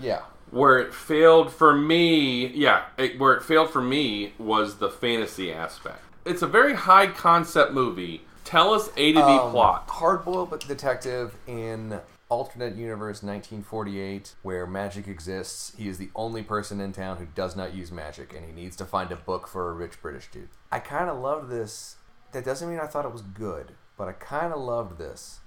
yeah. 0.00 0.20
Where 0.54 0.78
it 0.78 0.94
failed 0.94 1.52
for 1.52 1.74
me 1.74 2.46
yeah 2.48 2.84
it, 2.96 3.18
where 3.18 3.34
it 3.34 3.42
failed 3.42 3.70
for 3.70 3.82
me 3.82 4.32
was 4.38 4.76
the 4.76 4.88
fantasy 4.88 5.52
aspect 5.52 6.00
it's 6.24 6.42
a 6.42 6.46
very 6.46 6.74
high 6.74 7.06
concept 7.06 7.72
movie 7.72 8.22
tell 8.44 8.72
us 8.72 8.88
a 8.96 9.12
to 9.12 9.18
b 9.18 9.20
Um, 9.20 9.50
plot 9.50 9.88
Hardboiled 9.88 10.50
but 10.50 10.60
detective 10.66 11.36
in 11.46 12.00
alternate 12.28 12.74
universe 12.74 13.22
1948 13.22 14.34
where 14.42 14.66
magic 14.66 15.06
exists. 15.06 15.72
He 15.76 15.88
is 15.88 15.98
the 15.98 16.10
only 16.14 16.42
person 16.42 16.80
in 16.80 16.92
town 16.92 17.18
who 17.18 17.26
does 17.26 17.54
not 17.54 17.74
use 17.74 17.92
magic 17.92 18.34
and 18.34 18.44
he 18.44 18.52
needs 18.52 18.76
to 18.76 18.84
find 18.84 19.12
a 19.12 19.16
book 19.16 19.46
for 19.46 19.70
a 19.70 19.72
rich 19.72 20.00
British 20.00 20.30
dude. 20.30 20.48
I 20.72 20.78
kind 20.80 21.08
of 21.08 21.18
loved 21.18 21.50
this. 21.50 21.96
That 22.32 22.44
doesn't 22.44 22.68
mean 22.68 22.80
I 22.80 22.86
thought 22.86 23.04
it 23.04 23.12
was 23.12 23.22
good, 23.22 23.72
but 23.96 24.08
I 24.08 24.12
kind 24.12 24.52
of 24.52 24.60
loved 24.60 24.98
this 24.98 25.40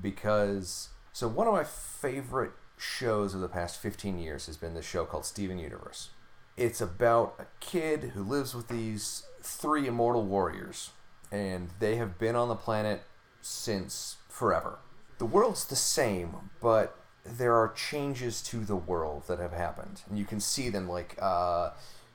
because 0.00 0.88
so 1.12 1.28
one 1.28 1.46
of 1.46 1.54
my 1.54 1.64
favorite 1.64 2.52
shows 2.78 3.34
of 3.34 3.40
the 3.40 3.48
past 3.48 3.80
15 3.80 4.18
years 4.18 4.46
has 4.46 4.56
been 4.56 4.74
this 4.74 4.86
show 4.86 5.04
called 5.04 5.24
Steven 5.24 5.58
Universe. 5.58 6.10
It's 6.56 6.80
about 6.80 7.34
a 7.38 7.46
kid 7.60 8.12
who 8.14 8.22
lives 8.22 8.54
with 8.54 8.68
these 8.68 9.24
three 9.42 9.86
immortal 9.86 10.24
warriors 10.24 10.90
and 11.30 11.68
they 11.78 11.96
have 11.96 12.18
been 12.18 12.34
on 12.36 12.48
the 12.48 12.54
planet 12.54 13.02
since 13.40 14.16
forever. 14.28 14.78
the 15.18 15.26
world's 15.26 15.64
the 15.66 15.76
same, 15.76 16.50
but 16.60 16.96
there 17.24 17.54
are 17.54 17.72
changes 17.72 18.40
to 18.42 18.64
the 18.64 18.76
world 18.76 19.24
that 19.26 19.38
have 19.38 19.52
happened, 19.52 20.02
and 20.08 20.18
you 20.18 20.24
can 20.24 20.40
see 20.40 20.68
them 20.68 20.88
like 20.88 21.16
uh, 21.20 21.70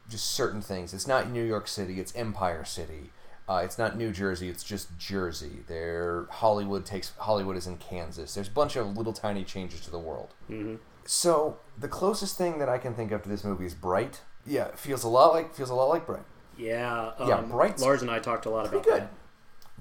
just 0.10 0.32
certain 0.32 0.62
things. 0.62 0.94
It's 0.94 1.08
not 1.08 1.30
New 1.30 1.44
York 1.44 1.68
City; 1.68 2.00
it's 2.00 2.16
Empire 2.16 2.64
City. 2.64 3.12
Uh, 3.48 3.62
it's 3.64 3.78
not 3.78 3.98
New 3.98 4.12
Jersey; 4.12 4.50
it's 4.50 4.64
just 4.64 4.98
Jersey. 4.98 5.60
There, 5.68 6.28
Hollywood 6.30 6.86
takes 6.86 7.12
Hollywood 7.18 7.58
is 7.58 7.68
in 7.68 7.78
Kansas. 7.78 8.34
There's 8.36 8.48
a 8.48 8.52
bunch 8.52 8.76
of 8.76 8.96
little 8.96 9.14
tiny 9.14 9.44
changes 9.44 9.82
to 9.82 9.92
the 9.92 10.00
world. 10.00 10.34
Mm-hmm. 10.50 10.76
So 11.06 11.58
the 11.78 11.90
closest 11.90 12.38
thing 12.38 12.60
that 12.60 12.70
I 12.70 12.78
can 12.78 12.94
think 12.94 13.12
of 13.12 13.24
to 13.24 13.30
this 13.30 13.44
movie 13.44 13.66
is 13.66 13.74
Bright. 13.74 14.22
Yeah, 14.46 14.68
it 14.68 14.80
feels 14.80 15.04
a 15.04 15.10
lot 15.10 15.34
like 15.34 15.54
feels 15.54 15.70
a 15.70 15.76
lot 15.76 15.90
like 15.90 16.06
Bright. 16.06 16.24
Yeah, 16.58 17.12
um, 17.18 17.28
Yeah, 17.28 17.42
Bright's 17.42 17.82
Lars 17.82 18.02
and 18.02 18.12
I 18.12 18.20
talked 18.20 18.46
a 18.46 18.50
lot 18.50 18.68
about 18.68 18.84
good. 18.84 19.02
that. 19.02 19.12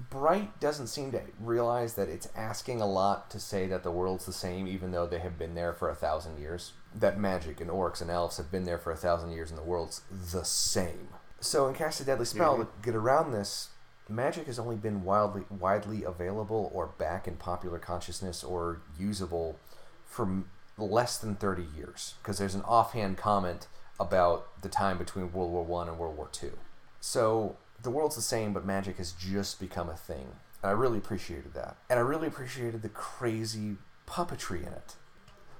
Bright 0.09 0.59
doesn't 0.59 0.87
seem 0.87 1.11
to 1.11 1.21
realize 1.39 1.93
that 1.93 2.09
it's 2.09 2.27
asking 2.35 2.81
a 2.81 2.87
lot 2.87 3.29
to 3.29 3.39
say 3.39 3.67
that 3.67 3.83
the 3.83 3.91
world's 3.91 4.25
the 4.25 4.33
same, 4.33 4.67
even 4.67 4.91
though 4.91 5.05
they 5.05 5.19
have 5.19 5.37
been 5.37 5.53
there 5.53 5.71
for 5.71 5.89
a 5.89 5.95
thousand 5.95 6.39
years. 6.39 6.73
That 6.93 7.19
magic 7.19 7.61
and 7.61 7.69
orcs 7.69 8.01
and 8.01 8.09
elves 8.09 8.37
have 8.37 8.51
been 8.51 8.63
there 8.63 8.79
for 8.79 8.91
a 8.91 8.97
thousand 8.97 9.31
years, 9.31 9.51
and 9.51 9.57
the 9.57 9.63
world's 9.63 10.01
the 10.11 10.43
same. 10.43 11.09
So 11.43 11.67
in 11.67 11.75
Cast 11.75 11.99
a 11.99 12.05
Deadly 12.05 12.25
Spell, 12.25 12.53
mm-hmm. 12.53 12.61
to 12.63 12.69
get 12.81 12.95
around 12.95 13.31
this, 13.31 13.69
magic 14.07 14.47
has 14.47 14.57
only 14.57 14.77
been 14.77 15.03
wildly 15.03 15.43
widely 15.49 16.03
available 16.03 16.71
or 16.73 16.87
back 16.87 17.27
in 17.27 17.35
popular 17.35 17.79
consciousness 17.79 18.43
or 18.43 18.81
usable 18.97 19.59
for 20.05 20.43
less 20.77 21.17
than 21.17 21.35
30 21.35 21.65
years. 21.75 22.15
Because 22.21 22.37
there's 22.37 22.55
an 22.55 22.61
offhand 22.61 23.17
comment 23.17 23.67
about 23.99 24.61
the 24.61 24.69
time 24.69 24.97
between 24.97 25.33
World 25.33 25.51
War 25.51 25.65
One 25.65 25.89
and 25.89 25.99
World 25.99 26.15
War 26.15 26.29
Two. 26.31 26.57
So 27.01 27.57
the 27.81 27.91
world's 27.91 28.15
the 28.15 28.21
same, 28.21 28.53
but 28.53 28.65
magic 28.65 28.97
has 28.97 29.11
just 29.11 29.59
become 29.59 29.89
a 29.89 29.97
thing. 29.97 30.27
And 30.61 30.69
I 30.69 30.71
really 30.71 30.97
appreciated 30.97 31.53
that. 31.55 31.75
And 31.89 31.99
I 31.99 32.01
really 32.01 32.27
appreciated 32.27 32.81
the 32.81 32.89
crazy 32.89 33.75
puppetry 34.07 34.61
in 34.61 34.71
it. 34.71 34.95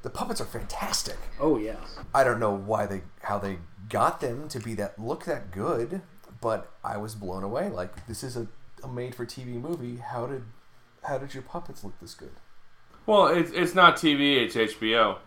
The 0.03 0.09
puppets 0.09 0.39
are 0.41 0.45
fantastic. 0.45 1.17
Oh 1.39 1.57
yeah, 1.57 1.77
I 2.13 2.23
don't 2.23 2.39
know 2.39 2.53
why 2.53 2.85
they 2.85 3.01
how 3.23 3.39
they 3.39 3.57
got 3.89 4.19
them 4.19 4.47
to 4.49 4.59
be 4.59 4.73
that 4.75 4.99
look 4.99 5.25
that 5.25 5.51
good, 5.51 6.01
but 6.41 6.71
I 6.83 6.97
was 6.97 7.15
blown 7.15 7.43
away. 7.43 7.69
Like 7.69 8.05
this 8.07 8.23
is 8.23 8.35
a, 8.35 8.47
a 8.83 8.87
made 8.87 9.15
for 9.15 9.25
TV 9.25 9.59
movie. 9.59 9.97
How 9.97 10.27
did 10.27 10.43
how 11.03 11.17
did 11.17 11.33
your 11.33 11.43
puppets 11.43 11.83
look 11.83 11.99
this 11.99 12.13
good? 12.13 12.33
Well, 13.05 13.27
it's 13.27 13.51
it's 13.51 13.73
not 13.73 13.95
TV, 13.95 14.37
it's 14.43 14.55
HBO. 14.55 15.17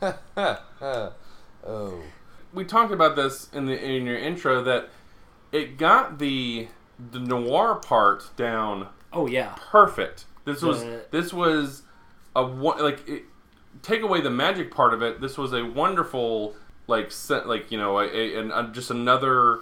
Oh. 1.64 2.02
we 2.52 2.64
talked 2.64 2.92
about 2.92 3.14
this 3.14 3.48
in 3.52 3.66
the 3.66 3.80
in 3.80 4.04
your 4.04 4.18
intro 4.18 4.64
that 4.64 4.88
it 5.52 5.78
got 5.78 6.18
the 6.18 6.66
the 6.98 7.20
noir 7.20 7.76
part 7.76 8.36
down 8.36 8.88
oh 9.12 9.28
yeah. 9.28 9.54
perfect. 9.70 10.24
This 10.44 10.62
was 10.62 10.82
The- 10.82 11.04
this 11.10 11.32
was 11.32 11.82
a 12.34 12.44
wo- 12.44 12.76
like 12.78 13.06
it, 13.08 13.24
take 13.82 14.02
away 14.02 14.20
the 14.20 14.30
magic 14.30 14.70
part 14.74 14.92
of 14.94 15.02
it. 15.02 15.20
This 15.20 15.36
was 15.38 15.52
a 15.52 15.64
wonderful 15.64 16.54
like 16.86 17.10
set 17.12 17.46
like 17.48 17.70
you 17.70 17.78
know 17.78 17.98
a, 17.98 18.04
a, 18.06 18.38
an, 18.40 18.50
a- 18.50 18.70
just 18.72 18.90
another 18.90 19.60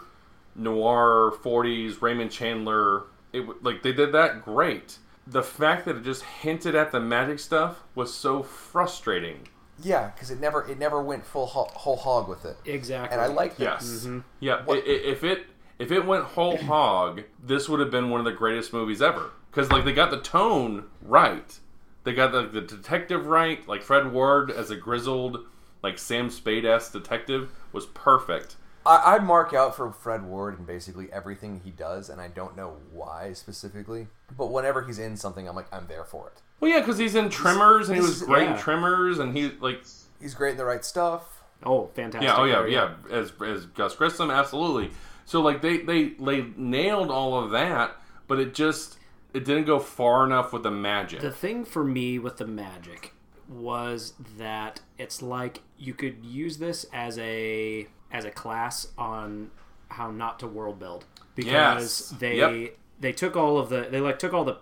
noir 0.54 1.32
40s 1.42 2.00
Raymond 2.02 2.30
Chandler. 2.30 3.04
It 3.32 3.62
like 3.62 3.82
they 3.82 3.92
did 3.92 4.12
that 4.12 4.42
great. 4.44 4.98
The 5.26 5.42
fact 5.42 5.84
that 5.84 5.96
it 5.96 6.02
just 6.02 6.22
hinted 6.24 6.74
at 6.74 6.90
the 6.92 6.98
magic 7.00 7.38
stuff 7.38 7.82
was 7.94 8.12
so 8.12 8.42
frustrating. 8.42 9.46
Yeah, 9.82 10.10
because 10.10 10.30
it 10.30 10.40
never 10.40 10.66
it 10.68 10.78
never 10.78 11.00
went 11.02 11.24
full 11.24 11.46
ho- 11.46 11.70
whole 11.72 11.96
hog 11.96 12.28
with 12.28 12.44
it, 12.44 12.56
Exactly. 12.64 13.12
and 13.14 13.20
I 13.24 13.28
like 13.32 13.56
that. 13.58 13.64
Yes. 13.64 13.84
Mm-hmm. 14.04 14.18
Yeah. 14.40 14.64
What- 14.64 14.78
i- 14.78 14.80
i- 14.80 14.84
if 15.12 15.24
it 15.24 15.46
if 15.80 15.90
it 15.90 16.06
went 16.06 16.24
whole 16.24 16.58
hog, 16.58 17.22
this 17.42 17.68
would 17.68 17.80
have 17.80 17.90
been 17.90 18.10
one 18.10 18.20
of 18.20 18.26
the 18.26 18.32
greatest 18.32 18.72
movies 18.72 19.02
ever. 19.02 19.30
Because 19.50 19.72
like 19.72 19.84
they 19.84 19.92
got 19.92 20.10
the 20.10 20.20
tone 20.20 20.84
right, 21.02 21.58
they 22.04 22.12
got 22.12 22.30
the, 22.32 22.42
the 22.46 22.60
detective 22.60 23.26
right. 23.26 23.66
Like 23.66 23.82
Fred 23.82 24.12
Ward 24.12 24.50
as 24.50 24.70
a 24.70 24.76
grizzled, 24.76 25.38
like 25.82 25.98
Sam 25.98 26.30
Spade 26.30 26.64
esque 26.64 26.92
detective 26.92 27.50
was 27.72 27.86
perfect. 27.86 28.56
I, 28.86 29.16
I 29.16 29.18
mark 29.18 29.52
out 29.52 29.74
for 29.76 29.90
Fred 29.90 30.24
Ward 30.24 30.58
in 30.58 30.64
basically 30.64 31.12
everything 31.12 31.60
he 31.64 31.70
does, 31.70 32.08
and 32.08 32.20
I 32.20 32.28
don't 32.28 32.56
know 32.56 32.76
why 32.92 33.32
specifically. 33.32 34.08
But 34.36 34.46
whenever 34.46 34.82
he's 34.82 34.98
in 34.98 35.16
something, 35.16 35.48
I'm 35.48 35.56
like, 35.56 35.72
I'm 35.72 35.86
there 35.86 36.04
for 36.04 36.28
it. 36.28 36.42
Well, 36.60 36.70
yeah, 36.70 36.80
because 36.80 36.98
he's 36.98 37.14
in 37.14 37.30
Tremors 37.30 37.88
and 37.88 37.96
he 37.96 38.02
was 38.02 38.20
is- 38.20 38.22
great 38.22 38.44
in 38.48 38.50
yeah. 38.54 38.60
Tremors, 38.60 39.18
and 39.18 39.36
he 39.36 39.50
like 39.60 39.82
He's 40.20 40.34
great 40.34 40.52
in 40.52 40.56
the 40.58 40.64
right 40.64 40.84
stuff. 40.84 41.42
oh, 41.64 41.88
fantastic. 41.94 42.28
yeah, 42.28 42.36
oh 42.36 42.44
yeah, 42.44 42.66
yeah. 42.66 42.94
As 43.10 43.32
as 43.44 43.66
Gus 43.66 43.94
Grissom, 43.96 44.30
absolutely. 44.30 44.90
So 45.30 45.40
like 45.40 45.62
they 45.62 45.76
they 45.76 46.08
they 46.18 46.42
nailed 46.56 47.08
all 47.08 47.38
of 47.38 47.52
that, 47.52 47.96
but 48.26 48.40
it 48.40 48.52
just 48.52 48.98
it 49.32 49.44
didn't 49.44 49.64
go 49.66 49.78
far 49.78 50.24
enough 50.26 50.52
with 50.52 50.64
the 50.64 50.72
magic. 50.72 51.20
The 51.20 51.30
thing 51.30 51.64
for 51.64 51.84
me 51.84 52.18
with 52.18 52.38
the 52.38 52.46
magic 52.48 53.14
was 53.48 54.14
that 54.38 54.80
it's 54.98 55.22
like 55.22 55.60
you 55.78 55.94
could 55.94 56.24
use 56.26 56.58
this 56.58 56.84
as 56.92 57.16
a 57.20 57.86
as 58.10 58.24
a 58.24 58.32
class 58.32 58.88
on 58.98 59.52
how 59.90 60.10
not 60.10 60.40
to 60.40 60.48
world 60.48 60.80
build 60.80 61.04
because 61.36 61.52
Yes. 61.52 62.08
they 62.18 62.36
Yep. 62.38 62.76
they 62.98 63.12
took 63.12 63.36
all 63.36 63.56
of 63.56 63.68
the 63.68 63.86
they 63.88 64.00
like 64.00 64.18
took 64.18 64.34
all 64.34 64.42
the 64.44 64.56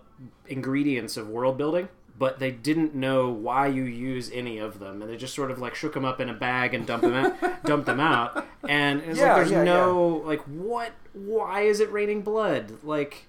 ingredients 0.48 1.16
of 1.16 1.30
world 1.30 1.56
building 1.56 1.88
but 2.18 2.38
they 2.38 2.50
didn't 2.50 2.94
know 2.94 3.28
why 3.30 3.66
you 3.68 3.84
use 3.84 4.30
any 4.32 4.58
of 4.58 4.78
them 4.80 5.00
and 5.02 5.10
they 5.10 5.16
just 5.16 5.34
sort 5.34 5.50
of 5.50 5.58
like 5.58 5.74
shook 5.74 5.94
them 5.94 6.04
up 6.04 6.20
in 6.20 6.28
a 6.28 6.34
bag 6.34 6.74
and 6.74 6.86
dumped 6.86 7.04
them 7.06 7.14
out 7.14 7.62
dumped 7.64 7.86
them 7.86 8.00
out 8.00 8.46
and 8.68 9.00
it's 9.02 9.18
Yeah, 9.18 9.28
like 9.28 9.36
there's 9.36 9.50
yeah, 9.52 9.64
no 9.64 10.22
like 10.26 10.40
what 10.42 10.92
why 11.12 11.62
is 11.62 11.80
it 11.80 11.90
raining 11.92 12.22
blood 12.22 12.72
like 12.82 13.26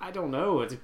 I 0.00 0.10
don't 0.10 0.30
know 0.30 0.60
it's 0.60 0.76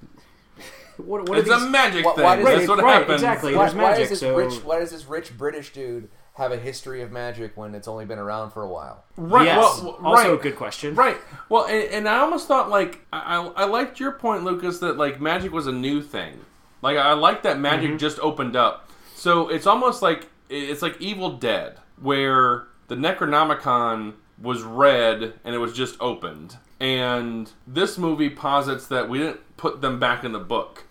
what, 0.97 1.27
what 1.29 1.37
It's 1.37 1.47
these 1.49 1.61
a 1.63 1.69
magic 1.69 2.05
Why- 2.05 2.13
thing. 2.15 2.23
why 2.23 2.35
does 2.37 2.45
That's 2.45 2.63
it- 2.63 2.69
what 2.69 2.83
right, 2.83 2.93
happens. 2.93 3.13
exactly. 3.21 3.55
Why, 3.55 3.63
There's 3.65 3.75
why 3.75 3.81
magic, 3.83 3.99
does 3.99 4.09
this 4.09 4.19
so- 4.19 4.35
rich 4.35 4.53
Why 4.63 4.79
does 4.79 4.91
this 4.91 5.05
rich 5.05 5.37
British 5.37 5.71
dude 5.73 6.09
have 6.33 6.51
a 6.51 6.57
history 6.57 7.01
of 7.01 7.11
magic 7.11 7.55
when 7.57 7.73
it's 7.73 7.87
only 7.87 8.05
been 8.05 8.19
around 8.19 8.51
for 8.51 8.61
a 8.63 8.67
while? 8.67 9.03
Right. 9.15 9.45
Yes. 9.45 9.81
Well, 9.81 9.97
also, 10.03 10.31
right. 10.31 10.39
a 10.39 10.41
good 10.41 10.55
question. 10.55 10.93
Right. 10.95 11.17
Well, 11.49 11.65
and, 11.65 11.83
and 11.91 12.09
I 12.09 12.19
almost 12.19 12.47
thought 12.47 12.69
like 12.69 12.99
I, 13.11 13.37
I 13.37 13.63
I 13.63 13.65
liked 13.65 13.99
your 13.99 14.11
point, 14.11 14.43
Lucas, 14.43 14.79
that 14.79 14.97
like 14.97 15.19
magic 15.21 15.51
was 15.51 15.65
a 15.67 15.71
new 15.71 16.01
thing. 16.01 16.41
Like 16.81 16.97
I 16.97 17.13
like 17.13 17.43
that 17.43 17.59
magic 17.59 17.89
Mm-hmm. 17.89 17.97
just 17.97 18.19
opened 18.19 18.55
up. 18.55 18.89
So 19.15 19.47
it's 19.49 19.65
almost 19.67 20.01
like 20.01 20.27
it's 20.49 20.81
like 20.81 20.99
Evil 21.01 21.37
Dead, 21.37 21.77
where 22.01 22.67
the 22.87 22.95
Necronomicon 22.95 24.13
was 24.41 24.61
read 24.61 25.33
and 25.43 25.55
it 25.55 25.57
was 25.57 25.73
just 25.73 25.99
opened, 25.99 26.57
and 26.79 27.51
this 27.65 27.97
movie 27.97 28.29
posits 28.29 28.87
that 28.87 29.09
we 29.09 29.17
didn't 29.19 29.57
put 29.57 29.81
them 29.81 29.99
back 29.99 30.23
in 30.23 30.31
the 30.31 30.39
book. 30.39 30.85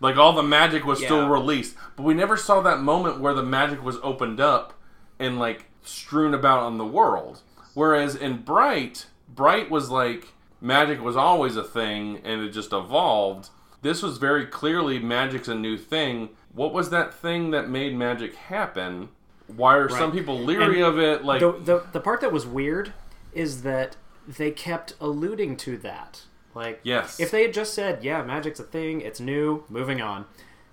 Like 0.00 0.16
all 0.16 0.32
the 0.34 0.42
magic 0.42 0.84
was 0.84 0.98
still 1.02 1.28
released, 1.28 1.74
but 1.96 2.02
we 2.04 2.14
never 2.14 2.36
saw 2.36 2.60
that 2.60 2.80
moment 2.80 3.18
where 3.20 3.34
the 3.34 3.42
magic 3.42 3.82
was 3.82 3.96
opened 4.02 4.40
up 4.40 4.74
and 5.18 5.38
like 5.38 5.66
strewn 5.82 6.34
about 6.34 6.60
on 6.60 6.78
the 6.78 6.84
world. 6.86 7.40
Whereas 7.74 8.14
in 8.14 8.42
Bright, 8.42 9.06
Bright 9.28 9.70
was 9.70 9.90
like 9.90 10.28
magic 10.60 11.00
was 11.02 11.16
always 11.16 11.56
a 11.56 11.64
thing 11.64 12.20
and 12.24 12.42
it 12.42 12.50
just 12.50 12.72
evolved. 12.72 13.48
This 13.86 14.02
was 14.02 14.18
very 14.18 14.46
clearly 14.46 14.98
magic's 14.98 15.46
a 15.46 15.54
new 15.54 15.78
thing. 15.78 16.30
What 16.52 16.72
was 16.72 16.90
that 16.90 17.14
thing 17.14 17.52
that 17.52 17.68
made 17.70 17.94
magic 17.94 18.34
happen? 18.34 19.10
Why 19.46 19.76
are 19.76 19.88
some 19.88 20.10
people 20.10 20.40
leery 20.40 20.82
And 20.82 20.84
of 20.84 20.98
it? 20.98 21.24
Like, 21.24 21.38
The, 21.38 21.52
the 21.52 21.84
the 21.92 22.00
part 22.00 22.20
that 22.22 22.32
was 22.32 22.44
weird 22.48 22.92
is 23.32 23.62
that 23.62 23.94
they 24.26 24.50
kept 24.50 24.94
alluding 25.00 25.56
to 25.58 25.76
that. 25.78 26.22
Like, 26.52 26.80
Yes. 26.82 27.20
if 27.20 27.30
they 27.30 27.42
had 27.42 27.54
just 27.54 27.74
said, 27.74 28.02
"Yeah, 28.02 28.24
magic's 28.24 28.58
a 28.58 28.64
thing, 28.64 29.02
it's 29.02 29.20
new, 29.20 29.62
moving 29.68 30.00
on," 30.02 30.24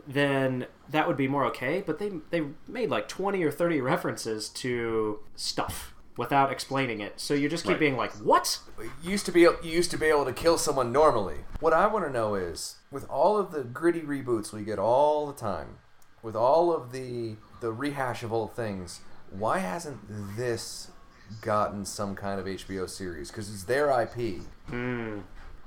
then 0.08 0.66
that 0.90 1.08
would 1.08 1.18
be 1.18 1.28
more 1.28 1.46
okay. 1.46 1.84
But 1.86 2.00
they 2.00 2.14
they 2.32 2.42
made 2.68 2.90
like 2.90 3.08
twenty 3.08 3.44
or 3.44 3.52
thirty 3.52 3.80
references 3.80 4.50
to 4.64 5.20
stuff 5.36 5.94
without 6.18 6.52
explaining 6.52 7.00
it, 7.00 7.20
so 7.20 7.36
you 7.36 7.48
just 7.48 7.64
keep 7.64 7.74
Right. 7.74 7.80
being 7.80 7.98
like, 7.98 8.14
"What?" 8.14 8.58
You 9.04 9.12
used 9.12 9.28
to 9.28 9.32
be 9.32 9.42
you 9.42 9.58
used 9.62 9.92
to 9.92 9.98
be 9.98 10.08
able 10.08 10.26
to 10.26 10.34
kill 10.34 10.58
someone 10.58 10.92
normally. 10.92 11.46
What 11.60 11.74
I 11.74 11.86
want 11.86 12.06
to 12.06 12.12
know 12.12 12.34
is, 12.34 12.78
with 12.94 13.10
all 13.10 13.38
of 13.38 13.52
the 13.52 13.64
gritty 13.64 14.02
reboots 14.02 14.54
we 14.54 14.64
get 14.64 14.80
all 14.80 15.26
the 15.28 15.34
time, 15.34 15.80
with 16.22 16.36
all 16.36 16.72
of 16.72 16.92
the 16.92 17.36
the 17.60 17.72
rehash 17.72 18.24
of 18.24 18.32
old 18.32 18.56
things, 18.56 19.02
why 19.32 19.60
hasn't 19.60 20.00
this 20.38 20.92
gotten 21.42 21.86
some 21.86 22.16
kind 22.16 22.40
of 22.40 22.46
HBO 22.46 22.90
series? 22.90 23.30
Because 23.32 23.52
it's 23.52 23.64
their 23.64 23.90
IP. 24.02 24.44
Hmm. 24.68 25.20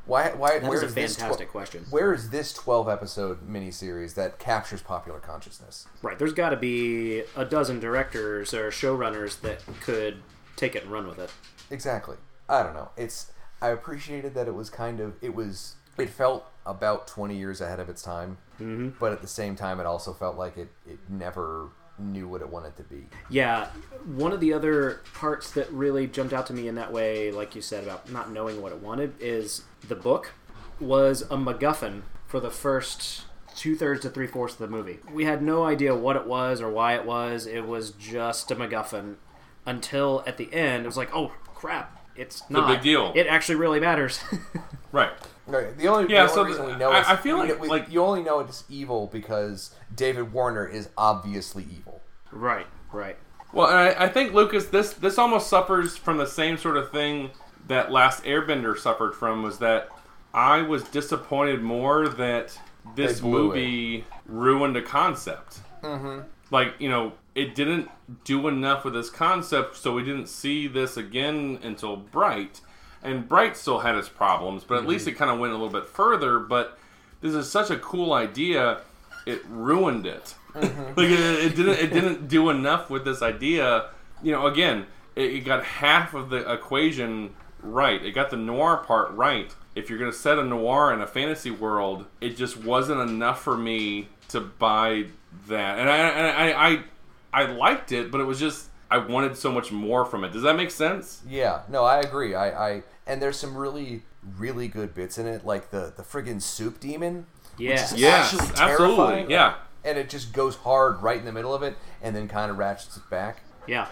Why? 0.06 0.30
Why? 0.30 0.60
That 0.60 0.68
where 0.68 0.84
is 0.84 0.84
a 0.84 0.94
fantastic 0.94 1.48
tw- 1.48 1.50
question. 1.50 1.84
Where 1.90 2.14
is 2.14 2.30
this 2.30 2.52
twelve 2.52 2.88
episode 2.88 3.46
miniseries 3.48 4.14
that 4.14 4.38
captures 4.38 4.80
popular 4.80 5.18
consciousness? 5.18 5.88
Right? 6.00 6.16
There's 6.16 6.32
got 6.32 6.50
to 6.50 6.56
be 6.56 7.24
a 7.34 7.44
dozen 7.44 7.80
directors 7.80 8.54
or 8.54 8.70
showrunners 8.70 9.40
that 9.40 9.64
could 9.80 10.22
take 10.54 10.76
it 10.76 10.84
and 10.84 10.92
run 10.92 11.08
with 11.08 11.18
it. 11.18 11.32
Exactly. 11.70 12.16
I 12.48 12.62
don't 12.62 12.74
know. 12.74 12.90
It's 12.96 13.32
I 13.60 13.70
appreciated 13.70 14.34
that 14.34 14.46
it 14.46 14.54
was 14.54 14.70
kind 14.70 15.00
of 15.00 15.14
it 15.20 15.34
was 15.34 15.74
it 15.98 16.08
felt 16.10 16.46
about 16.66 17.06
20 17.06 17.36
years 17.36 17.60
ahead 17.60 17.80
of 17.80 17.88
its 17.88 18.02
time. 18.02 18.38
Mm-hmm. 18.60 18.90
But 18.98 19.12
at 19.12 19.20
the 19.20 19.28
same 19.28 19.56
time 19.56 19.80
it 19.80 19.86
also 19.86 20.12
felt 20.12 20.36
like 20.36 20.56
it 20.56 20.68
it 20.86 20.98
never 21.08 21.70
knew 21.98 22.28
what 22.28 22.40
it 22.40 22.48
wanted 22.48 22.76
to 22.76 22.82
be. 22.82 23.06
Yeah, 23.30 23.68
one 24.04 24.32
of 24.32 24.40
the 24.40 24.52
other 24.52 25.00
parts 25.14 25.50
that 25.52 25.70
really 25.70 26.06
jumped 26.06 26.32
out 26.32 26.46
to 26.48 26.52
me 26.52 26.68
in 26.68 26.74
that 26.74 26.92
way, 26.92 27.30
like 27.30 27.54
you 27.54 27.62
said 27.62 27.84
about 27.84 28.10
not 28.10 28.30
knowing 28.30 28.60
what 28.60 28.72
it 28.72 28.80
wanted, 28.80 29.14
is 29.20 29.62
the 29.86 29.94
book 29.94 30.32
was 30.78 31.22
a 31.22 31.36
MacGuffin 31.36 32.02
for 32.26 32.40
the 32.40 32.50
first 32.50 33.24
two 33.54 33.74
thirds 33.74 34.02
to 34.02 34.10
three 34.10 34.26
fourths 34.26 34.54
of 34.54 34.60
the 34.60 34.68
movie. 34.68 34.98
We 35.10 35.24
had 35.24 35.42
no 35.42 35.64
idea 35.64 35.94
what 35.94 36.16
it 36.16 36.26
was 36.26 36.60
or 36.60 36.70
why 36.70 36.94
it 36.94 37.06
was. 37.06 37.46
It 37.46 37.66
was 37.66 37.92
just 37.92 38.50
a 38.50 38.56
MacGuffin 38.56 39.16
until 39.64 40.22
at 40.26 40.36
the 40.36 40.52
end 40.52 40.84
it 40.84 40.86
was 40.86 40.96
like, 40.96 41.14
oh 41.14 41.32
crap, 41.54 42.06
it's 42.14 42.48
not 42.50 42.70
a 42.70 42.74
big 42.74 42.82
deal. 42.82 43.12
It 43.14 43.26
actually 43.26 43.56
really 43.56 43.80
matters. 43.80 44.20
Right. 44.92 45.10
Right. 45.46 45.76
The 45.76 45.88
only, 45.88 46.12
Yeah, 46.12 46.22
the 46.24 46.28
so 46.28 46.40
only 46.40 46.52
the- 46.52 46.58
reason 46.60 46.72
we 46.74 46.78
know 46.78 46.90
I- 46.90 47.00
is 47.00 47.06
I 47.08 47.16
feel 47.16 47.40
we- 47.40 47.48
like- 47.52 47.60
we- 47.60 47.68
like- 47.68 47.90
you 47.90 48.02
only 48.02 48.22
know 48.22 48.40
it's 48.40 48.64
evil 48.68 49.08
because 49.12 49.74
David 49.94 50.32
Warner 50.32 50.66
is 50.66 50.88
obviously 50.96 51.64
evil. 51.70 52.00
right, 52.32 52.66
right. 52.92 53.16
Well, 53.52 53.68
and 53.68 53.78
I, 53.78 54.04
I 54.04 54.08
think 54.08 54.34
Lucas, 54.34 54.66
this 54.66 54.92
this 54.92 55.18
almost 55.18 55.48
suffers 55.48 55.96
from 55.96 56.18
the 56.18 56.26
same 56.26 56.58
sort 56.58 56.76
of 56.76 56.90
thing 56.90 57.30
that 57.68 57.90
Last 57.92 58.24
Airbender 58.24 58.76
suffered 58.76 59.14
from. 59.14 59.42
Was 59.42 59.58
that 59.58 59.88
I 60.34 60.62
was 60.62 60.82
disappointed 60.84 61.62
more 61.62 62.08
that 62.08 62.58
this 62.94 63.16
They 63.16 63.20
blew 63.22 63.48
movie 63.48 64.04
ruined 64.26 64.76
a 64.76 64.82
concept. 64.82 65.60
Mm-hmm. 65.82 66.20
Like 66.50 66.74
you 66.78 66.88
know, 66.90 67.12
it 67.34 67.54
didn't 67.54 67.88
do 68.24 68.46
enough 68.48 68.84
with 68.84 68.94
this 68.94 69.10
concept, 69.10 69.76
so 69.76 69.92
we 69.92 70.02
didn't 70.02 70.26
see 70.28 70.66
this 70.66 70.96
again 70.96 71.58
until 71.62 71.96
Bright. 71.96 72.60
And 73.02 73.28
Bright 73.28 73.56
still 73.56 73.80
had 73.80 73.94
its 73.94 74.08
problems, 74.08 74.64
but 74.64 74.74
at 74.74 74.80
mm-hmm. 74.80 74.90
least 74.90 75.06
it 75.06 75.12
kind 75.12 75.30
of 75.30 75.38
went 75.38 75.52
a 75.52 75.56
little 75.56 75.72
bit 75.72 75.88
further. 75.88 76.38
But 76.38 76.78
this 77.20 77.34
is 77.34 77.50
such 77.50 77.70
a 77.70 77.78
cool 77.78 78.12
idea, 78.12 78.80
it 79.26 79.44
ruined 79.48 80.06
it. 80.06 80.34
Mm-hmm. 80.54 80.82
like 80.96 81.08
it, 81.08 81.44
it 81.44 81.56
didn't 81.56 81.78
it 81.78 81.92
didn't 81.92 82.28
do 82.28 82.50
enough 82.50 82.90
with 82.90 83.04
this 83.04 83.22
idea. 83.22 83.90
You 84.22 84.32
know, 84.32 84.46
again, 84.46 84.86
it, 85.14 85.34
it 85.34 85.40
got 85.40 85.64
half 85.64 86.14
of 86.14 86.30
the 86.30 86.50
equation 86.50 87.34
right. 87.62 88.02
It 88.02 88.12
got 88.12 88.30
the 88.30 88.36
noir 88.36 88.78
part 88.78 89.12
right. 89.12 89.54
If 89.74 89.90
you're 89.90 89.98
gonna 89.98 90.12
set 90.12 90.38
a 90.38 90.44
noir 90.44 90.92
in 90.92 91.00
a 91.00 91.06
fantasy 91.06 91.50
world, 91.50 92.06
it 92.20 92.36
just 92.36 92.56
wasn't 92.56 93.00
enough 93.00 93.42
for 93.42 93.56
me 93.56 94.08
to 94.28 94.40
buy 94.40 95.06
that. 95.48 95.78
And 95.78 95.90
I 95.90 95.96
and 95.96 96.54
I 96.54 96.68
I, 96.68 97.42
I 97.42 97.52
liked 97.52 97.92
it, 97.92 98.10
but 98.10 98.20
it 98.20 98.24
was 98.24 98.40
just 98.40 98.70
I 98.90 98.98
wanted 98.98 99.36
so 99.36 99.50
much 99.50 99.72
more 99.72 100.04
from 100.04 100.22
it. 100.24 100.32
Does 100.32 100.42
that 100.42 100.56
make 100.56 100.70
sense? 100.70 101.22
Yeah, 101.28 101.62
no, 101.68 101.84
I 101.84 102.00
agree. 102.00 102.34
I, 102.34 102.68
I 102.76 102.82
and 103.06 103.20
there's 103.20 103.36
some 103.38 103.56
really, 103.56 104.02
really 104.38 104.68
good 104.68 104.94
bits 104.94 105.18
in 105.18 105.26
it, 105.26 105.44
like 105.44 105.70
the 105.70 105.92
the 105.96 106.02
friggin' 106.02 106.40
soup 106.42 106.78
demon. 106.80 107.26
Yeah. 107.58 107.82
is 107.84 107.94
Yes, 107.94 108.34
absolutely. 108.34 108.56
terrifying. 108.76 109.30
Yeah. 109.30 109.54
And 109.84 109.96
it 109.98 110.10
just 110.10 110.32
goes 110.32 110.56
hard 110.56 111.00
right 111.02 111.18
in 111.18 111.24
the 111.24 111.32
middle 111.32 111.54
of 111.54 111.62
it, 111.62 111.76
and 112.02 112.14
then 112.14 112.28
kind 112.28 112.50
of 112.50 112.58
ratchets 112.58 112.96
it 112.96 113.08
back. 113.08 113.42
Yeah. 113.66 113.86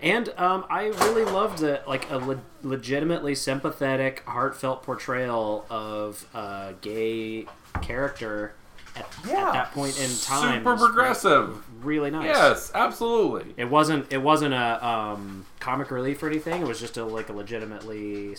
And 0.00 0.32
um, 0.36 0.64
I 0.70 0.86
really 0.86 1.24
loved 1.24 1.62
it, 1.62 1.86
like 1.86 2.10
a 2.10 2.16
le- 2.16 2.40
legitimately 2.62 3.34
sympathetic, 3.36 4.22
heartfelt 4.26 4.82
portrayal 4.82 5.64
of 5.70 6.26
a 6.34 6.74
gay 6.80 7.46
character 7.82 8.54
at, 8.96 9.06
Yeah. 9.28 9.46
at 9.48 9.52
that 9.52 9.72
point 9.72 10.00
in 10.00 10.10
time. 10.20 10.60
Super 10.64 10.76
progressive. 10.76 11.62
Really 11.82 12.10
nice. 12.10 12.26
Yes, 12.26 12.70
absolutely. 12.74 13.54
It 13.56 13.64
wasn't. 13.64 14.12
It 14.12 14.22
wasn't 14.22 14.54
a 14.54 14.86
um, 14.86 15.46
comic 15.60 15.90
relief 15.90 16.22
or 16.22 16.28
anything. 16.28 16.62
It 16.62 16.68
was 16.68 16.80
just 16.80 16.96
a 16.96 17.04
like 17.04 17.28
a 17.28 17.32
legitimately 17.32 18.36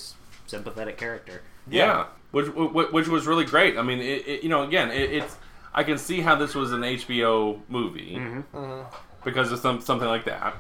sympathetic 0.48 0.98
character. 0.98 1.42
Yeah, 1.70 2.08
which 2.32 2.48
which, 2.48 2.92
which 2.92 3.08
was 3.08 3.28
really 3.28 3.46
great. 3.46 3.78
I 3.78 3.82
mean, 3.82 4.00
it, 4.00 4.28
it, 4.28 4.44
you 4.44 4.50
know, 4.50 4.64
again, 4.64 4.92
it, 4.92 5.12
it's 5.12 5.38
I 5.74 5.84
can 5.84 5.98
see 5.98 6.22
how 6.22 6.36
this 6.36 6.56
was 6.56 6.72
an 6.72 6.82
HBO 6.82 7.62
movie 7.68 8.16
mm-hmm. 8.16 8.58
Mm-hmm. 8.58 8.96
because 9.24 9.52
of 9.52 9.60
some 9.60 9.82
something 9.82 10.08
like 10.08 10.26
that. 10.26 10.56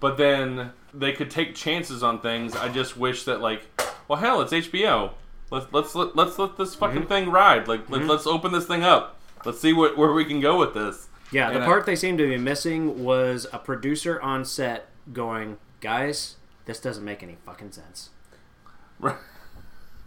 But 0.00 0.16
then 0.16 0.72
they 0.94 1.12
could 1.12 1.30
take 1.30 1.54
chances 1.54 2.02
on 2.02 2.20
things. 2.20 2.54
I 2.54 2.68
just 2.68 2.96
wish 2.96 3.24
that 3.24 3.40
like, 3.40 3.62
well, 4.06 4.18
hell, 4.18 4.40
it's 4.42 4.52
HBO. 4.52 5.12
Let's 5.50 5.66
let's 5.72 5.94
let, 5.94 6.14
let's 6.14 6.38
let 6.38 6.56
this 6.56 6.74
fucking 6.74 7.00
mm-hmm. 7.00 7.08
thing 7.08 7.30
ride. 7.30 7.68
Like 7.68 7.88
let, 7.88 8.04
let's 8.04 8.26
open 8.26 8.52
this 8.52 8.66
thing 8.66 8.82
up. 8.82 9.18
Let's 9.44 9.60
see 9.60 9.72
what, 9.72 9.96
where 9.96 10.12
we 10.12 10.24
can 10.24 10.40
go 10.40 10.58
with 10.58 10.74
this. 10.74 11.08
Yeah, 11.30 11.48
the 11.50 11.56
And 11.56 11.64
I- 11.64 11.66
part 11.66 11.86
they 11.86 11.96
seemed 11.96 12.18
to 12.18 12.28
be 12.28 12.36
missing 12.38 13.04
was 13.04 13.46
a 13.52 13.58
producer 13.58 14.20
on 14.20 14.44
set 14.44 14.86
going, 15.12 15.58
"Guys, 15.80 16.36
this 16.64 16.80
doesn't 16.80 17.04
make 17.04 17.22
any 17.22 17.36
fucking 17.44 17.72
sense." 17.72 18.10
Right. 18.98 19.16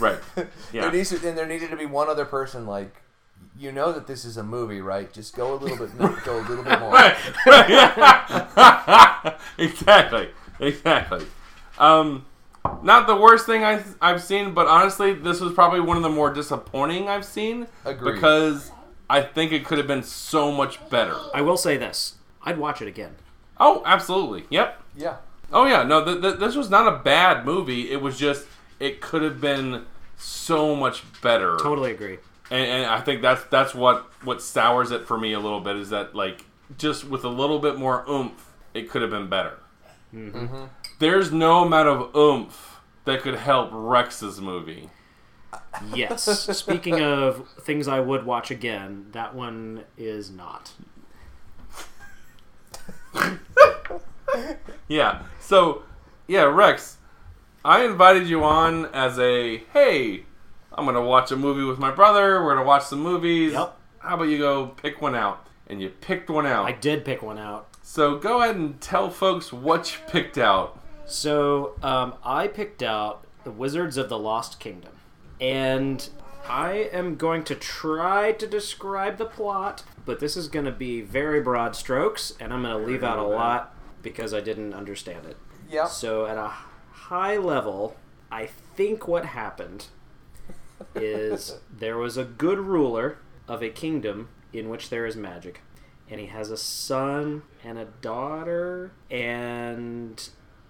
right. 0.00 0.18
Yeah. 0.72 0.82
There 0.82 0.92
needs 0.92 1.10
to, 1.10 1.28
and 1.28 1.36
there 1.38 1.46
needed 1.46 1.70
to 1.70 1.76
be 1.76 1.86
one 1.86 2.08
other 2.08 2.24
person 2.24 2.66
like, 2.66 2.94
you 3.58 3.70
know 3.72 3.92
that 3.92 4.06
this 4.06 4.24
is 4.24 4.36
a 4.38 4.42
movie, 4.42 4.80
right? 4.80 5.12
Just 5.12 5.34
go 5.36 5.54
a 5.54 5.56
little 5.56 5.76
bit, 5.76 5.96
go 6.24 6.38
a 6.38 6.44
little 6.48 6.64
bit 6.64 6.80
more. 6.80 6.96
exactly, 9.58 10.30
exactly. 10.60 11.26
Um, 11.78 12.26
not 12.82 13.06
the 13.06 13.16
worst 13.16 13.46
thing 13.46 13.64
I, 13.64 13.82
I've 14.00 14.22
seen, 14.22 14.54
but 14.54 14.66
honestly, 14.66 15.12
this 15.12 15.40
was 15.40 15.52
probably 15.52 15.80
one 15.80 15.96
of 15.96 16.02
the 16.02 16.08
more 16.08 16.32
disappointing 16.32 17.08
I've 17.08 17.24
seen. 17.24 17.66
Agreed. 17.84 18.14
Because 18.14 18.70
I 19.12 19.20
think 19.20 19.52
it 19.52 19.64
could 19.64 19.76
have 19.76 19.86
been 19.86 20.02
so 20.02 20.50
much 20.50 20.78
better. 20.88 21.16
I 21.34 21.42
will 21.42 21.58
say 21.58 21.76
this: 21.76 22.14
I'd 22.42 22.58
watch 22.58 22.80
it 22.80 22.88
again. 22.88 23.16
Oh, 23.60 23.82
absolutely. 23.84 24.44
Yep. 24.48 24.82
Yeah, 24.96 25.16
Oh 25.52 25.66
yeah. 25.66 25.82
No, 25.82 26.02
th- 26.04 26.20
th- 26.22 26.38
this 26.38 26.56
was 26.56 26.70
not 26.70 26.92
a 26.92 26.98
bad 26.98 27.44
movie. 27.44 27.90
It 27.92 28.00
was 28.00 28.18
just 28.18 28.46
it 28.80 29.00
could 29.02 29.22
have 29.22 29.40
been 29.40 29.84
so 30.16 30.74
much 30.74 31.04
better. 31.20 31.56
Totally 31.58 31.90
agree. 31.92 32.18
and, 32.50 32.66
and 32.66 32.86
I 32.86 33.00
think 33.00 33.20
that's 33.22 33.44
that's 33.44 33.74
what 33.74 34.10
what 34.24 34.40
sours 34.40 34.90
it 34.90 35.06
for 35.06 35.18
me 35.18 35.34
a 35.34 35.40
little 35.40 35.60
bit 35.60 35.76
is 35.76 35.90
that 35.90 36.14
like 36.14 36.46
just 36.78 37.04
with 37.04 37.24
a 37.24 37.28
little 37.28 37.58
bit 37.58 37.76
more 37.76 38.04
oomph, 38.08 38.52
it 38.72 38.88
could 38.90 39.02
have 39.02 39.10
been 39.10 39.28
better. 39.28 39.58
Mm-hmm. 40.14 40.38
Mm-hmm. 40.38 40.64
There's 41.00 41.30
no 41.32 41.64
amount 41.64 41.88
of 41.88 42.16
oomph 42.16 42.80
that 43.04 43.20
could 43.20 43.34
help 43.34 43.68
Rex's 43.72 44.40
movie. 44.40 44.88
Yes. 45.94 46.24
Speaking 46.58 47.00
of 47.00 47.48
things 47.62 47.88
I 47.88 48.00
would 48.00 48.24
watch 48.26 48.50
again, 48.50 49.06
that 49.12 49.34
one 49.34 49.84
is 49.96 50.30
not. 50.30 50.72
Yeah. 54.88 55.22
So, 55.40 55.82
yeah, 56.26 56.42
Rex, 56.42 56.98
I 57.64 57.84
invited 57.84 58.28
you 58.28 58.44
on 58.44 58.86
as 58.86 59.18
a 59.18 59.58
hey, 59.72 60.24
I'm 60.72 60.84
gonna 60.84 61.02
watch 61.02 61.30
a 61.30 61.36
movie 61.36 61.64
with 61.64 61.78
my 61.78 61.90
brother. 61.90 62.42
We're 62.42 62.54
gonna 62.54 62.66
watch 62.66 62.84
some 62.84 63.00
movies. 63.00 63.52
Yep. 63.52 63.76
How 64.00 64.14
about 64.16 64.24
you 64.24 64.38
go 64.38 64.66
pick 64.66 65.00
one 65.00 65.14
out? 65.14 65.46
And 65.68 65.80
you 65.80 65.88
picked 65.88 66.28
one 66.28 66.44
out. 66.46 66.66
I 66.66 66.72
did 66.72 67.04
pick 67.04 67.22
one 67.22 67.38
out. 67.38 67.68
so 67.82 68.18
go 68.18 68.42
ahead 68.42 68.56
and 68.56 68.80
tell 68.80 69.08
folks 69.10 69.52
what 69.52 69.92
you 69.92 69.98
picked 70.08 70.36
out. 70.36 70.78
So 71.06 71.74
um, 71.82 72.14
I 72.24 72.48
picked 72.48 72.82
out 72.82 73.26
the 73.44 73.50
Wizards 73.50 73.96
of 73.96 74.08
the 74.08 74.18
Lost 74.18 74.60
Kingdom, 74.60 74.92
and 75.42 76.08
I 76.48 76.88
am 76.92 77.16
going 77.16 77.42
to 77.44 77.54
try 77.54 78.32
to 78.32 78.46
describe 78.46 79.18
the 79.18 79.26
plot, 79.26 79.82
but 80.06 80.20
this 80.20 80.36
is 80.36 80.48
going 80.48 80.64
to 80.64 80.72
be 80.72 81.00
very 81.00 81.40
broad 81.40 81.74
strokes, 81.76 82.34
and 82.40 82.52
I'm 82.52 82.62
going 82.62 82.78
to 82.78 82.86
leave 82.86 83.02
out 83.02 83.18
a 83.18 83.22
lot 83.22 83.74
because 84.02 84.32
I 84.32 84.40
didn't 84.40 84.72
understand 84.72 85.26
it. 85.26 85.36
yeah. 85.68 85.86
So 85.86 86.26
at 86.26 86.38
a 86.38 86.52
high 86.92 87.36
level, 87.36 87.96
I 88.30 88.46
think 88.46 89.06
what 89.08 89.26
happened 89.26 89.86
is 90.94 91.56
there 91.76 91.98
was 91.98 92.16
a 92.16 92.24
good 92.24 92.58
ruler 92.58 93.18
of 93.48 93.62
a 93.62 93.68
kingdom 93.68 94.28
in 94.52 94.68
which 94.68 94.90
there 94.90 95.06
is 95.06 95.16
magic. 95.16 95.60
And 96.08 96.20
he 96.20 96.26
has 96.26 96.50
a 96.50 96.56
son 96.56 97.42
and 97.64 97.78
a 97.78 97.86
daughter, 97.86 98.92
and 99.10 100.28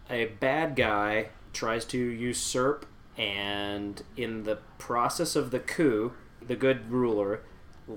a 0.09 0.27
bad 0.27 0.77
guy 0.77 1.31
tries 1.53 1.85
to 1.87 1.99
usurp. 1.99 2.87
And 3.17 4.03
in 4.17 4.45
the 4.45 4.59
process 4.79 5.37
of 5.37 5.51
the 5.51 5.59
coup, 5.59 6.13
the 6.41 6.57
good 6.57 6.91
ruler 6.91 7.43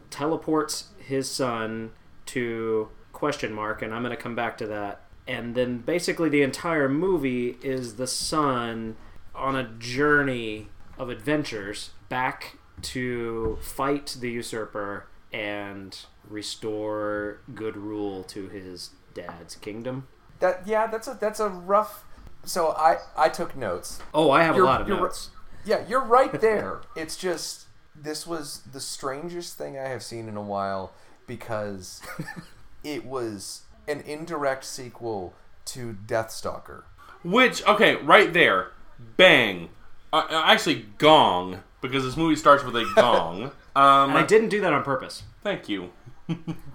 teleports 0.10 0.90
his 0.98 1.30
son 1.30 1.92
to 2.28 2.90
question 3.14 3.54
mark, 3.54 3.82
and 3.82 3.94
I'm 3.94 4.04
going 4.04 4.16
to 4.16 4.22
come 4.22 4.36
back 4.36 4.58
to 4.58 4.68
that. 4.68 5.02
And 5.28 5.56
then 5.56 5.80
basically 5.80 6.30
the 6.30 6.42
entire 6.42 6.90
movie 6.90 7.58
is 7.64 7.96
the 7.96 8.08
son 8.08 8.96
on 9.34 9.56
a 9.56 9.64
journey 9.80 10.70
of 10.98 11.10
adventures 11.10 11.92
back 12.10 12.58
to 12.82 13.58
fight 13.62 14.18
the 14.20 14.30
usurper 14.30 15.08
and 15.34 15.98
restore 16.28 17.42
good 17.54 17.76
rule 17.76 18.24
to 18.24 18.48
his 18.50 18.92
dad's 19.14 19.56
kingdom. 19.56 20.08
That 20.40 20.68
yeah, 20.68 20.88
that's 20.88 21.08
a 21.08 21.18
that's 21.20 21.40
a 21.40 21.50
rough. 21.50 22.06
So 22.46 22.70
I 22.72 22.98
I 23.18 23.30
took 23.30 23.56
notes. 23.56 24.00
Oh, 24.14 24.32
I 24.32 24.44
have 24.44 24.56
You're- 24.56 24.68
a 24.68 24.72
lot 24.72 24.82
of 24.82 24.88
you're- 24.88 25.02
notes. 25.02 25.30
Yeah, 25.66 25.84
you're 25.88 26.04
right 26.04 26.40
there. 26.42 26.82
it's 26.96 27.18
just 27.18 27.66
this 27.96 28.28
was 28.28 28.62
the 28.72 28.80
strangest 28.80 29.58
thing 29.58 29.78
I 29.80 29.88
have 29.88 30.04
seen 30.04 30.28
in 30.28 30.38
a 30.38 30.42
while 30.42 30.92
because 31.28 32.02
it 32.84 33.06
was 33.06 33.62
an 33.88 34.02
indirect 34.02 34.64
sequel 34.66 35.34
to 35.66 35.96
Deathstalker. 36.06 36.84
Which, 37.24 37.66
okay, 37.66 37.96
right 37.96 38.32
there, 38.34 38.72
bang. 39.18 39.70
Uh, 40.14 40.24
uh, 40.30 40.44
actually, 40.46 40.86
gong, 41.00 41.64
because 41.82 42.04
this 42.04 42.16
movie 42.18 42.36
starts 42.36 42.64
with 42.64 42.76
a 42.76 42.86
gong. 42.96 43.46
Um, 43.76 44.10
And 44.12 44.18
I 44.20 44.24
didn't 44.24 44.50
do 44.50 44.62
that 44.62 44.74
on 44.74 44.84
purpose. 44.84 45.24
Thank 45.42 45.68
you. 45.68 45.92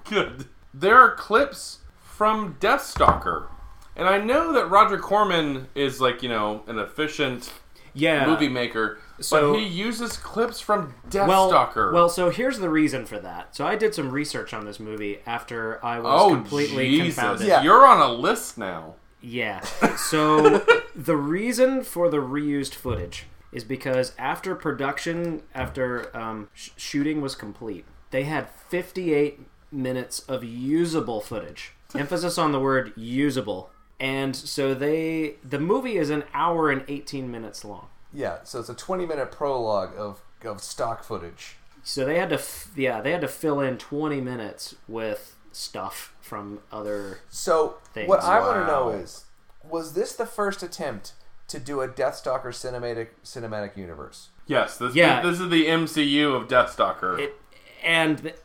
Good. 0.04 0.46
There 0.74 0.96
are 0.98 1.14
clips 1.14 1.78
from 2.02 2.56
Deathstalker. 2.60 3.46
And 4.00 4.08
I 4.08 4.16
know 4.16 4.54
that 4.54 4.70
Roger 4.70 4.96
Corman 4.98 5.68
is 5.74 6.00
like, 6.00 6.22
you 6.22 6.30
know, 6.30 6.62
an 6.66 6.78
efficient 6.78 7.52
Yeah. 7.92 8.24
movie 8.26 8.48
maker, 8.48 8.98
So- 9.20 9.52
but 9.52 9.60
he 9.60 9.66
uses 9.66 10.16
clips 10.16 10.58
from 10.58 10.94
Death 11.10 11.28
well, 11.28 11.50
Stalker. 11.50 11.92
well, 11.92 12.08
so 12.08 12.30
here's 12.30 12.60
the 12.60 12.70
reason 12.70 13.04
for 13.04 13.18
that. 13.18 13.54
So 13.54 13.66
I 13.66 13.76
did 13.76 13.94
some 13.94 14.10
research 14.10 14.54
on 14.54 14.64
this 14.64 14.80
movie 14.80 15.20
after 15.26 15.84
I 15.84 15.98
was 16.00 16.22
oh 16.22 16.30
completely 16.30 16.88
Jesus! 16.88 17.14
confounded. 17.16 17.46
Yeah. 17.46 17.62
You're 17.62 17.86
on 17.86 18.00
a 18.00 18.10
list 18.10 18.56
now. 18.56 18.94
Yeah. 19.20 19.60
So 19.96 20.62
the 20.96 21.16
reason 21.18 21.82
for 21.84 22.08
the 22.08 22.18
reused 22.22 22.74
footage 22.74 23.26
is 23.52 23.64
because 23.64 24.14
after 24.18 24.54
production, 24.54 25.42
after 25.54 26.16
um, 26.16 26.48
sh- 26.54 26.70
shooting 26.78 27.20
was 27.20 27.34
complete, 27.34 27.84
they 28.12 28.22
had 28.22 28.48
58 28.48 29.40
minutes 29.70 30.20
of 30.20 30.42
usable 30.42 31.20
footage. 31.20 31.72
Emphasis 31.94 32.38
on 32.38 32.52
the 32.52 32.60
word 32.60 32.92
usable. 32.96 33.70
And 34.00 34.34
so 34.34 34.74
they, 34.74 35.34
the 35.44 35.60
movie 35.60 35.96
is 35.98 36.08
an 36.10 36.24
hour 36.32 36.70
and 36.70 36.82
18 36.88 37.30
minutes 37.30 37.64
long. 37.64 37.86
Yeah, 38.12 38.38
so 38.44 38.58
it's 38.60 38.68
a 38.70 38.74
20 38.74 39.06
minute 39.06 39.30
prologue 39.30 39.92
of, 39.96 40.22
of 40.44 40.62
stock 40.62 41.04
footage. 41.04 41.56
So 41.84 42.04
they 42.04 42.18
had 42.18 42.30
to, 42.30 42.36
f- 42.36 42.70
yeah, 42.74 43.00
they 43.00 43.12
had 43.12 43.20
to 43.20 43.28
fill 43.28 43.60
in 43.60 43.76
20 43.78 44.20
minutes 44.20 44.74
with 44.88 45.36
stuff 45.52 46.14
from 46.20 46.60
other. 46.72 47.20
So, 47.28 47.76
Things. 47.92 48.08
what 48.08 48.20
I 48.22 48.40
want 48.40 48.56
to 48.56 48.66
know 48.66 48.88
is 48.90 49.26
was 49.68 49.92
this 49.92 50.14
the 50.14 50.26
first 50.26 50.62
attempt 50.62 51.12
to 51.48 51.58
do 51.60 51.80
a 51.82 51.88
Deathstalker 51.88 52.46
cinematic 52.48 53.08
cinematic 53.24 53.76
universe? 53.76 54.30
Yes, 54.46 54.78
this, 54.78 54.94
Yeah. 54.94 55.20
this 55.22 55.38
is 55.40 55.50
the 55.50 55.66
MCU 55.66 56.34
of 56.34 56.48
Deathstalker. 56.48 57.18
It, 57.18 57.34
and 57.84 58.22
th- 58.22 58.36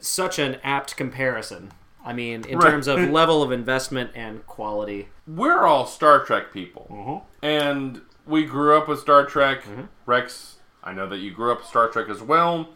such 0.00 0.38
an 0.38 0.56
apt 0.62 0.96
comparison. 0.96 1.72
I 2.04 2.12
mean, 2.12 2.44
in 2.46 2.58
Right. 2.58 2.70
terms 2.70 2.88
of 2.88 2.98
level 3.10 3.42
of 3.42 3.52
investment 3.52 4.10
and 4.14 4.46
quality. 4.46 5.08
We're 5.26 5.64
all 5.66 5.86
Star 5.86 6.24
Trek 6.24 6.52
people, 6.52 6.86
Mm-hmm. 6.90 7.44
and 7.44 8.00
we 8.26 8.44
grew 8.44 8.76
up 8.76 8.88
with 8.88 9.00
Star 9.00 9.24
Trek. 9.26 9.62
Rex, 10.06 10.56
I 10.82 10.92
know 10.92 11.08
that 11.08 11.18
you 11.18 11.30
grew 11.32 11.52
up 11.52 11.58
with 11.58 11.66
Star 11.66 11.88
Trek 11.88 12.08
as 12.08 12.22
well. 12.22 12.68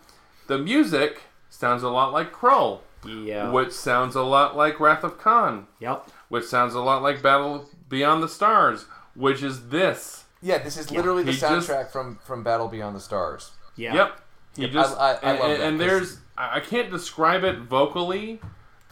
The 0.46 0.58
music 0.58 1.22
sounds 1.48 1.82
a 1.82 1.88
lot 1.88 2.12
like 2.12 2.32
Krull, 2.32 2.80
Yeah. 3.06 3.50
which 3.50 3.72
sounds 3.72 4.14
a 4.14 4.22
lot 4.22 4.56
like 4.56 4.78
Wrath 4.80 5.04
of 5.04 5.16
Khan, 5.18 5.66
Yep. 5.80 6.08
which 6.28 6.44
sounds 6.44 6.74
a 6.74 6.80
lot 6.80 7.02
like 7.02 7.22
Battle 7.22 7.68
Beyond 7.88 8.22
the 8.22 8.28
Stars, 8.28 8.86
which 9.14 9.42
is 9.42 9.68
this. 9.68 10.24
Yeah, 10.42 10.58
this 10.58 10.76
is 10.76 10.90
literally 10.90 11.22
the 11.22 11.32
He 11.32 11.38
just- 11.38 11.68
soundtrack 11.70 11.90
from 11.90 12.18
from 12.24 12.42
Battle 12.42 12.68
Beyond 12.68 12.94
the 12.96 13.00
Stars. 13.00 13.52
Yeah. 13.76 13.94
Yep. 13.94 14.20
He 14.56 14.62
Yep, 14.62 14.70
just 14.72 14.98
I- 14.98 15.00
I- 15.00 15.08
I 15.12 15.12
and, 15.22 15.38
love 15.38 15.50
and- 15.50 15.60
that, 15.60 15.66
and 15.66 15.78
'cause- 15.80 15.88
there's 15.88 16.18
I 16.36 16.56
I 16.56 16.60
can't 16.60 16.90
describe 16.90 17.44
it 17.44 17.58
vocally, 17.60 18.40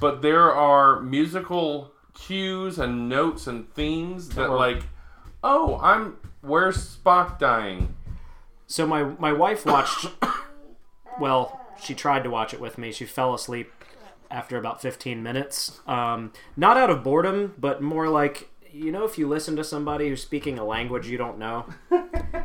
but 0.03 0.21
there 0.21 0.53
are 0.53 1.01
musical 1.01 1.93
cues 2.13 2.77
and 2.77 3.09
notes 3.09 3.47
and 3.47 3.73
themes 3.73 4.31
that 4.31 4.51
like, 4.51 4.83
oh, 5.45 5.79
I'm 5.81 6.17
where's 6.41 6.97
Spock 6.97 7.39
dying? 7.39 7.95
So 8.67 8.85
my 8.85 9.05
my 9.05 9.33
wife 9.33 9.65
watched. 9.65 10.09
well, 11.21 11.61
she 11.81 11.95
tried 11.95 12.25
to 12.25 12.31
watch 12.31 12.53
it 12.53 12.61
with 12.61 12.79
me. 12.79 12.91
She 12.91 13.05
fell 13.05 13.33
asleep 13.33 13.71
after 14.29 14.57
about 14.59 14.83
15 14.83 15.23
minutes. 15.23 15.81
Um, 15.87 16.33
not 16.57 16.77
out 16.77 16.91
of 16.91 17.05
boredom, 17.05 17.55
but 17.57 17.81
more 17.81 18.09
like 18.09 18.51
you 18.73 18.91
know, 18.91 19.05
if 19.05 19.19
you 19.19 19.29
listen 19.29 19.55
to 19.55 19.63
somebody 19.63 20.09
who's 20.09 20.23
speaking 20.23 20.59
a 20.59 20.65
language 20.65 21.07
you 21.07 21.17
don't 21.17 21.39
know, 21.39 21.67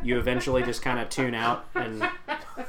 you 0.04 0.16
eventually 0.16 0.62
just 0.62 0.80
kind 0.80 1.00
of 1.00 1.08
tune 1.08 1.34
out, 1.34 1.64
and 1.74 2.08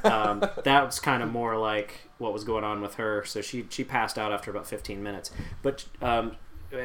um, 0.04 0.43
that's 0.63 0.99
kind 0.99 1.21
of 1.21 1.32
more 1.32 1.60
like 1.60 2.09
what 2.20 2.34
was 2.34 2.44
going 2.44 2.64
on 2.64 2.82
with 2.82 2.96
her. 2.96 3.24
So 3.26 3.42
she 3.42 3.66
she 3.70 3.84
passed 3.84 4.20
out 4.20 4.32
after 4.32 4.52
about 4.52 4.68
15 4.68 5.02
minutes. 5.02 5.32
But 5.64 5.86
um, 6.02 6.36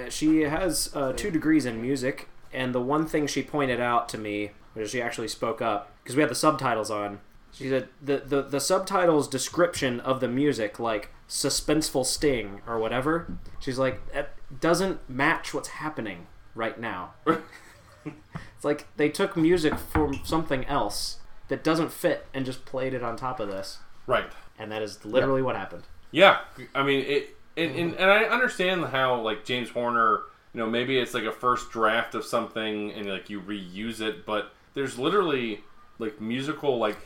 she 0.09 0.43
has 0.43 0.91
uh, 0.95 1.13
two 1.13 1.31
degrees 1.31 1.67
in 1.67 1.83
music, 1.83 2.29
and 2.53 2.75
the 2.75 2.81
one 2.81 3.07
thing 3.07 3.27
she 3.27 3.43
pointed 3.43 3.81
out 3.81 4.09
to 4.11 4.19
me, 4.19 4.53
which 4.73 4.91
she 4.91 5.03
actually 5.03 5.29
spoke 5.29 5.61
up 5.61 5.93
because 6.03 6.17
we 6.17 6.23
had 6.23 6.31
the 6.31 6.37
subtitles 6.37 6.91
on. 6.91 7.21
She 7.53 7.69
said 7.69 7.89
the, 8.03 8.19
the 8.19 8.43
the 8.43 8.61
subtitles 8.61 9.29
description 9.29 10.01
of 10.01 10.21
the 10.21 10.29
music, 10.29 10.81
like 10.81 11.11
suspenseful 11.29 12.07
sting 12.07 12.63
or 12.67 12.79
whatever. 12.79 13.37
She's 13.61 13.79
like 13.79 14.13
that 14.13 14.31
doesn't 14.61 15.09
match 15.09 15.53
what's 15.53 15.69
happening 15.69 16.27
right 16.55 16.79
now. 16.79 17.15
it's 18.05 18.65
like 18.65 18.87
they 18.97 19.09
took 19.09 19.37
music 19.37 19.79
from 19.79 20.21
something 20.25 20.65
else 20.67 21.19
that 21.49 21.63
doesn't 21.63 21.93
fit 21.93 22.27
and 22.33 22.47
just 22.47 22.65
played 22.65 22.95
it 22.95 23.03
on 23.03 23.17
top 23.17 23.39
of 23.39 23.49
this, 23.49 23.79
Right. 24.07 24.31
and 24.59 24.71
that 24.73 24.83
is 24.83 25.05
literally 25.05 25.43
what 25.43 25.57
happened. 25.57 25.85
Yeah. 26.11 26.41
I 26.75 26.83
mean 26.83 27.05
it. 27.07 27.37
And, 27.57 27.75
and, 27.77 27.95
and 27.95 28.11
I 28.11 28.25
understand 28.25 28.85
how 28.87 29.21
like 29.21 29.45
James 29.45 29.71
Horner, 29.71 30.23
you 30.53 30.59
know, 30.61 30.67
maybe 30.69 30.99
it's 30.99 31.15
like 31.15 31.25
a 31.25 31.33
first 31.33 31.71
draft 31.71 32.15
of 32.17 32.25
something 32.25 32.91
and 32.93 33.07
like 33.09 33.31
you 33.31 33.41
reuse 33.41 34.01
it, 34.01 34.27
but 34.27 34.53
there's 34.75 34.99
literally 34.99 35.61
like 35.99 36.21
musical 36.21 36.79
like 36.79 36.99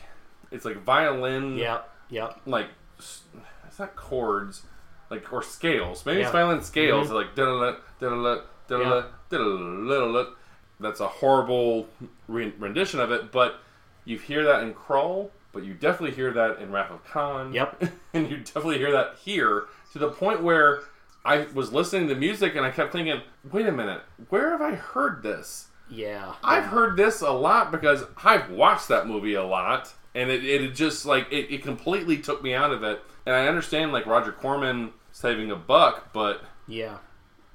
it's 0.51 0.65
like 0.65 0.83
violin 0.83 1.55
Yeah. 1.57 1.81
Yeah. 2.09 2.33
like 2.47 2.67
it's 2.97 3.77
not 3.77 3.95
chords 3.95 4.63
like 5.11 5.31
or 5.31 5.41
scales 5.43 6.05
maybe 6.05 6.21
it's 6.21 6.31
violin 6.31 6.61
scales 6.63 7.09
Mhm. 7.09 7.13
like 7.13 7.35
da-da-da, 7.35 7.77
da-da-da, 7.99 8.41
da-da-da, 8.67 9.07
da-da-da-da-da. 9.29 10.31
that's 10.79 10.99
a 10.99 11.07
horrible 11.07 11.87
rendition 12.27 12.99
of 12.99 13.11
it 13.11 13.31
but 13.31 13.59
you 14.05 14.17
hear 14.17 14.43
that 14.43 14.63
in 14.63 14.73
Krull 14.73 15.29
but 15.59 15.67
you 15.67 15.73
definitely 15.73 16.15
hear 16.15 16.31
that 16.31 16.59
in 16.59 16.71
wrath 16.71 16.91
of 16.91 17.03
khan 17.05 17.53
Yep. 17.53 17.83
and 18.13 18.29
you 18.29 18.37
definitely 18.37 18.77
hear 18.77 18.91
that 18.91 19.15
here 19.23 19.65
to 19.93 19.99
the 19.99 20.09
point 20.09 20.41
where 20.41 20.81
i 21.25 21.45
was 21.53 21.71
listening 21.73 22.07
to 22.07 22.15
music 22.15 22.55
and 22.55 22.65
i 22.65 22.71
kept 22.71 22.91
thinking 22.93 23.21
wait 23.51 23.67
a 23.67 23.71
minute 23.71 24.01
where 24.29 24.51
have 24.51 24.61
i 24.61 24.73
heard 24.75 25.21
this 25.23 25.67
Yeah. 25.89 26.33
I've 26.43 26.65
heard 26.65 26.97
this 26.97 27.21
a 27.21 27.31
lot 27.31 27.71
because 27.71 28.03
I've 28.23 28.49
watched 28.51 28.87
that 28.89 29.07
movie 29.07 29.33
a 29.33 29.43
lot, 29.43 29.91
and 30.13 30.29
it, 30.29 30.45
it 30.45 30.75
just 30.75 31.03
like 31.03 31.25
it, 31.31 31.51
it 31.51 31.63
completely 31.63 32.17
took 32.19 32.43
me 32.43 32.53
out 32.53 32.71
of 32.71 32.83
it. 32.83 33.01
And 33.25 33.35
I 33.35 33.47
understand 33.47 33.91
like 33.91 34.05
Roger 34.05 34.31
Corman 34.31 34.93
saving 35.11 35.49
a 35.49 35.55
buck, 35.55 36.13
but 36.13 36.43
Yeah. 36.67 36.97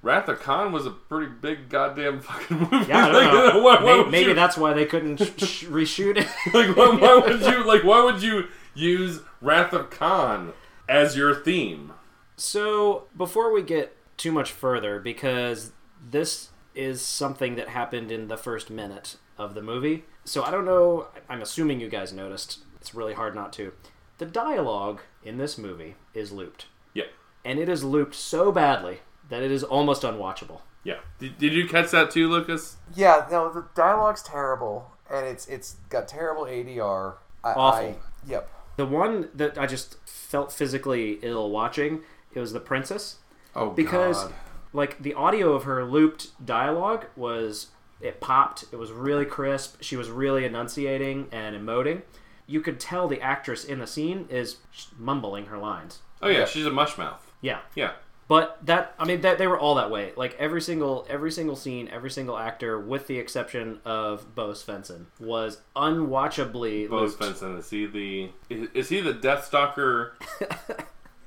Wrath 0.04 0.28
of 0.28 0.38
Khan 0.40 0.70
was 0.70 0.86
a 0.86 0.90
pretty 0.90 1.32
big 1.32 1.68
goddamn 1.70 2.20
fucking 2.20 2.58
movie. 2.58 2.86
Yeah, 2.88 3.06
I 3.06 3.10
don't 3.12 3.54
know. 3.54 3.62
why- 3.62 3.82
why 3.82 3.96
maybe 3.96 4.10
maybe 4.10 4.28
you- 4.30 4.34
that's 4.34 4.56
why 4.56 4.72
they 4.74 4.84
couldn't 4.84 5.16
sh- 5.18 5.44
sh- 5.44 5.64
reshoot 5.64 6.16
it. 6.18 6.26
like 6.54 6.76
why, 6.76 6.90
why 6.96 7.16
would 7.18 7.40
you 7.40 7.64
like 7.66 7.82
why 7.84 8.04
would 8.04 8.22
you 8.22 8.48
use 8.74 9.20
Wrath 9.40 9.72
of 9.72 9.90
Khan 9.90 10.52
as 10.88 11.16
your 11.16 11.34
theme? 11.34 11.92
So, 12.36 13.04
before 13.16 13.52
we 13.52 13.62
get 13.62 13.96
too 14.16 14.32
much 14.32 14.50
further, 14.52 14.98
because 15.00 15.72
this 16.10 16.50
is 16.74 17.00
something 17.00 17.54
that 17.56 17.68
happened 17.68 18.10
in 18.10 18.26
the 18.28 18.36
first 18.36 18.68
minute 18.70 19.16
of 19.38 19.54
the 19.54 19.62
movie, 19.62 20.04
so 20.24 20.42
I 20.42 20.50
don't 20.50 20.64
know, 20.64 21.06
I'm 21.28 21.40
assuming 21.42 21.80
you 21.80 21.88
guys 21.88 22.12
noticed. 22.12 22.58
It's 22.80 22.94
really 22.94 23.14
hard 23.14 23.34
not 23.36 23.52
to. 23.54 23.72
The 24.18 24.26
dialogue 24.26 25.00
in 25.22 25.38
this 25.38 25.56
movie 25.56 25.94
is 26.12 26.30
looped, 26.32 26.66
Yeah, 26.92 27.04
and 27.44 27.58
it 27.60 27.68
is 27.68 27.82
looped 27.84 28.14
so 28.16 28.50
badly 28.52 28.98
that 29.28 29.42
it 29.42 29.50
is 29.50 29.62
almost 29.64 30.02
unwatchable. 30.02 30.60
yeah. 30.84 30.98
Did, 31.18 31.38
did 31.38 31.52
you 31.52 31.66
catch 31.68 31.90
that 31.92 32.10
too, 32.10 32.28
Lucas? 32.28 32.76
Yeah, 32.94 33.26
no, 33.30 33.50
the 33.52 33.64
dialogue's 33.74 34.22
terrible, 34.22 34.90
and 35.10 35.26
it's 35.26 35.46
it's 35.48 35.76
got 35.88 36.08
terrible 36.08 36.44
ADR. 36.44 37.14
I, 37.42 37.52
Awful. 37.52 37.88
I, 37.88 37.94
yep. 38.26 38.48
The 38.76 38.86
one 38.86 39.28
that 39.34 39.56
I 39.58 39.66
just 39.66 39.96
felt 40.08 40.52
physically 40.52 41.18
ill 41.22 41.50
watching, 41.50 42.00
it 42.34 42.40
was 42.40 42.52
the 42.52 42.60
princess. 42.60 43.16
Oh, 43.54 43.70
because 43.70 44.24
God. 44.24 44.34
like 44.72 45.00
the 45.02 45.14
audio 45.14 45.52
of 45.52 45.62
her 45.64 45.84
looped 45.84 46.44
dialogue 46.44 47.06
was 47.16 47.68
it 48.00 48.20
popped 48.20 48.64
it 48.72 48.76
was 48.76 48.90
really 48.90 49.24
crisp 49.24 49.76
she 49.80 49.96
was 49.96 50.10
really 50.10 50.44
enunciating 50.44 51.28
and 51.30 51.54
emoting 51.56 52.02
you 52.48 52.60
could 52.60 52.80
tell 52.80 53.06
the 53.06 53.20
actress 53.20 53.64
in 53.64 53.78
the 53.78 53.86
scene 53.86 54.26
is 54.28 54.56
mumbling 54.98 55.46
her 55.46 55.56
lines 55.56 56.00
oh 56.20 56.26
yeah, 56.28 56.40
Yeah. 56.40 56.44
she's 56.46 56.66
a 56.66 56.70
mush 56.72 56.98
mouth. 56.98 57.30
yeah 57.40 57.60
Yeah. 57.76 57.92
But 58.26 58.58
that 58.66 58.94
i 58.98 59.04
mean 59.04 59.20
that 59.20 59.36
they 59.38 59.46
were 59.46 59.58
all 59.58 59.74
that 59.74 59.90
way 59.90 60.12
like 60.16 60.34
every 60.38 60.62
single 60.62 61.06
every 61.10 61.30
single 61.30 61.56
scene 61.56 61.88
every 61.92 62.10
single 62.10 62.38
actor 62.38 62.80
with 62.80 63.06
the 63.06 63.18
exception 63.18 63.80
of 63.84 64.34
bo 64.34 64.52
svenson 64.52 65.04
was 65.20 65.60
unwatchably 65.76 66.88
Bo 66.88 67.00
looped. 67.02 67.20
Svenson 67.20 67.58
is 67.58 67.68
he 67.70 67.86
the 67.86 68.30
is, 68.48 68.68
is 68.74 68.88
he 68.88 69.00
the 69.00 69.12
Death 69.12 69.44
Stalker? 69.46 70.16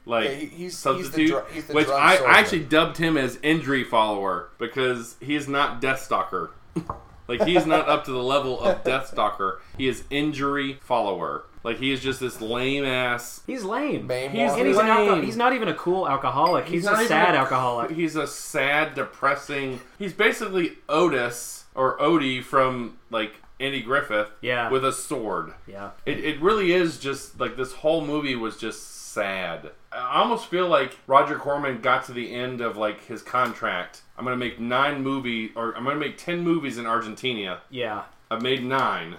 Like 0.06 0.24
Yeah, 0.24 0.32
he- 0.36 0.46
he's- 0.46 0.52
he's 0.60 0.74
the 0.74 0.80
substitute, 0.80 1.28
dr- 1.32 1.52
he's 1.52 1.66
the 1.68 1.74
which 1.74 1.90
I. 1.90 2.16
I 2.16 2.40
actually 2.40 2.64
dubbed 2.64 2.96
him 2.96 3.18
as 3.18 3.38
injury 3.43 3.84
follower 3.84 4.48
because 4.58 5.18
he's 5.20 5.50
not 5.50 5.82
Death 5.82 6.02
Stalker. 6.02 6.52
like 7.28 7.43
he's 7.43 7.66
not 7.66 7.89
up 7.89 8.06
to 8.06 8.12
the 8.12 8.24
level 8.24 8.58
of 8.62 8.86
Death 8.86 9.08
Stalker. 9.08 9.62
He 9.78 9.89
is 9.89 10.06
injury 10.10 10.80
follower. 10.82 11.43
Like 11.64 11.78
he 11.80 11.91
is 11.91 11.99
just 12.01 12.20
this 12.20 12.39
lame 12.41 12.86
ass. 12.86 13.41
he's 13.47 13.64
lame 13.64 14.08
Mame 14.08 14.32
He's 14.32 14.51
and 14.53 14.68
he's, 14.68 14.78
an 14.78 14.88
lame. 14.88 15.10
alco- 15.10 15.24
he's 15.24 15.36
not 15.38 15.53
even 15.53 15.68
a 15.68 15.74
cool 15.74 16.08
alcoholic 16.08 16.66
he's, 16.68 16.86
not 16.86 16.93
a 16.93 16.97
even 16.97 17.08
sad 17.08 17.36
a- 17.36 17.39
alcoholic 17.39 17.91
He's 17.91 18.16
a 18.16 18.28
sad, 18.28 18.93
depressing. 18.95 19.80
He's 19.99 20.14
basically 20.14 20.74
Otis 20.88 21.66
or 21.76 21.97
Odie 21.97 22.43
from 22.43 22.97
like 23.10 23.34
Andy 23.60 23.82
Griffith. 23.82 24.30
Yeah. 24.41 24.70
With 24.70 24.86
a 24.86 24.93
sword. 24.93 25.53
yeah 25.68 25.91
It, 26.05 26.24
it 26.24 26.41
really 26.41 26.72
is 26.74 26.99
just 26.99 27.39
like 27.39 27.58
this 27.58 27.74
whole 27.74 28.05
movie 28.05 28.36
was 28.36 28.58
just 28.58 29.12
sad. 29.14 29.72
I 29.91 30.20
almost 30.22 30.45
feel 30.47 30.68
like 30.68 30.95
Roger 31.08 31.38
Corman 31.39 31.82
got 31.82 32.05
to 32.05 32.14
the 32.14 32.32
end 32.34 32.62
of 32.62 32.78
like 32.78 33.03
his 33.05 33.24
contract. 33.24 34.03
I'm 34.18 34.24
gonna 34.26 34.38
make 34.38 34.60
nine 34.60 35.01
movie 35.03 35.51
or 35.55 35.76
I'm 35.76 35.84
gonna 35.84 35.95
make 35.99 36.18
ten 36.18 36.41
movies 36.41 36.78
in 36.78 36.86
Argentina. 36.86 37.62
yeah 37.72 38.03
I've 38.30 38.41
made 38.43 38.64
nine, 38.64 39.16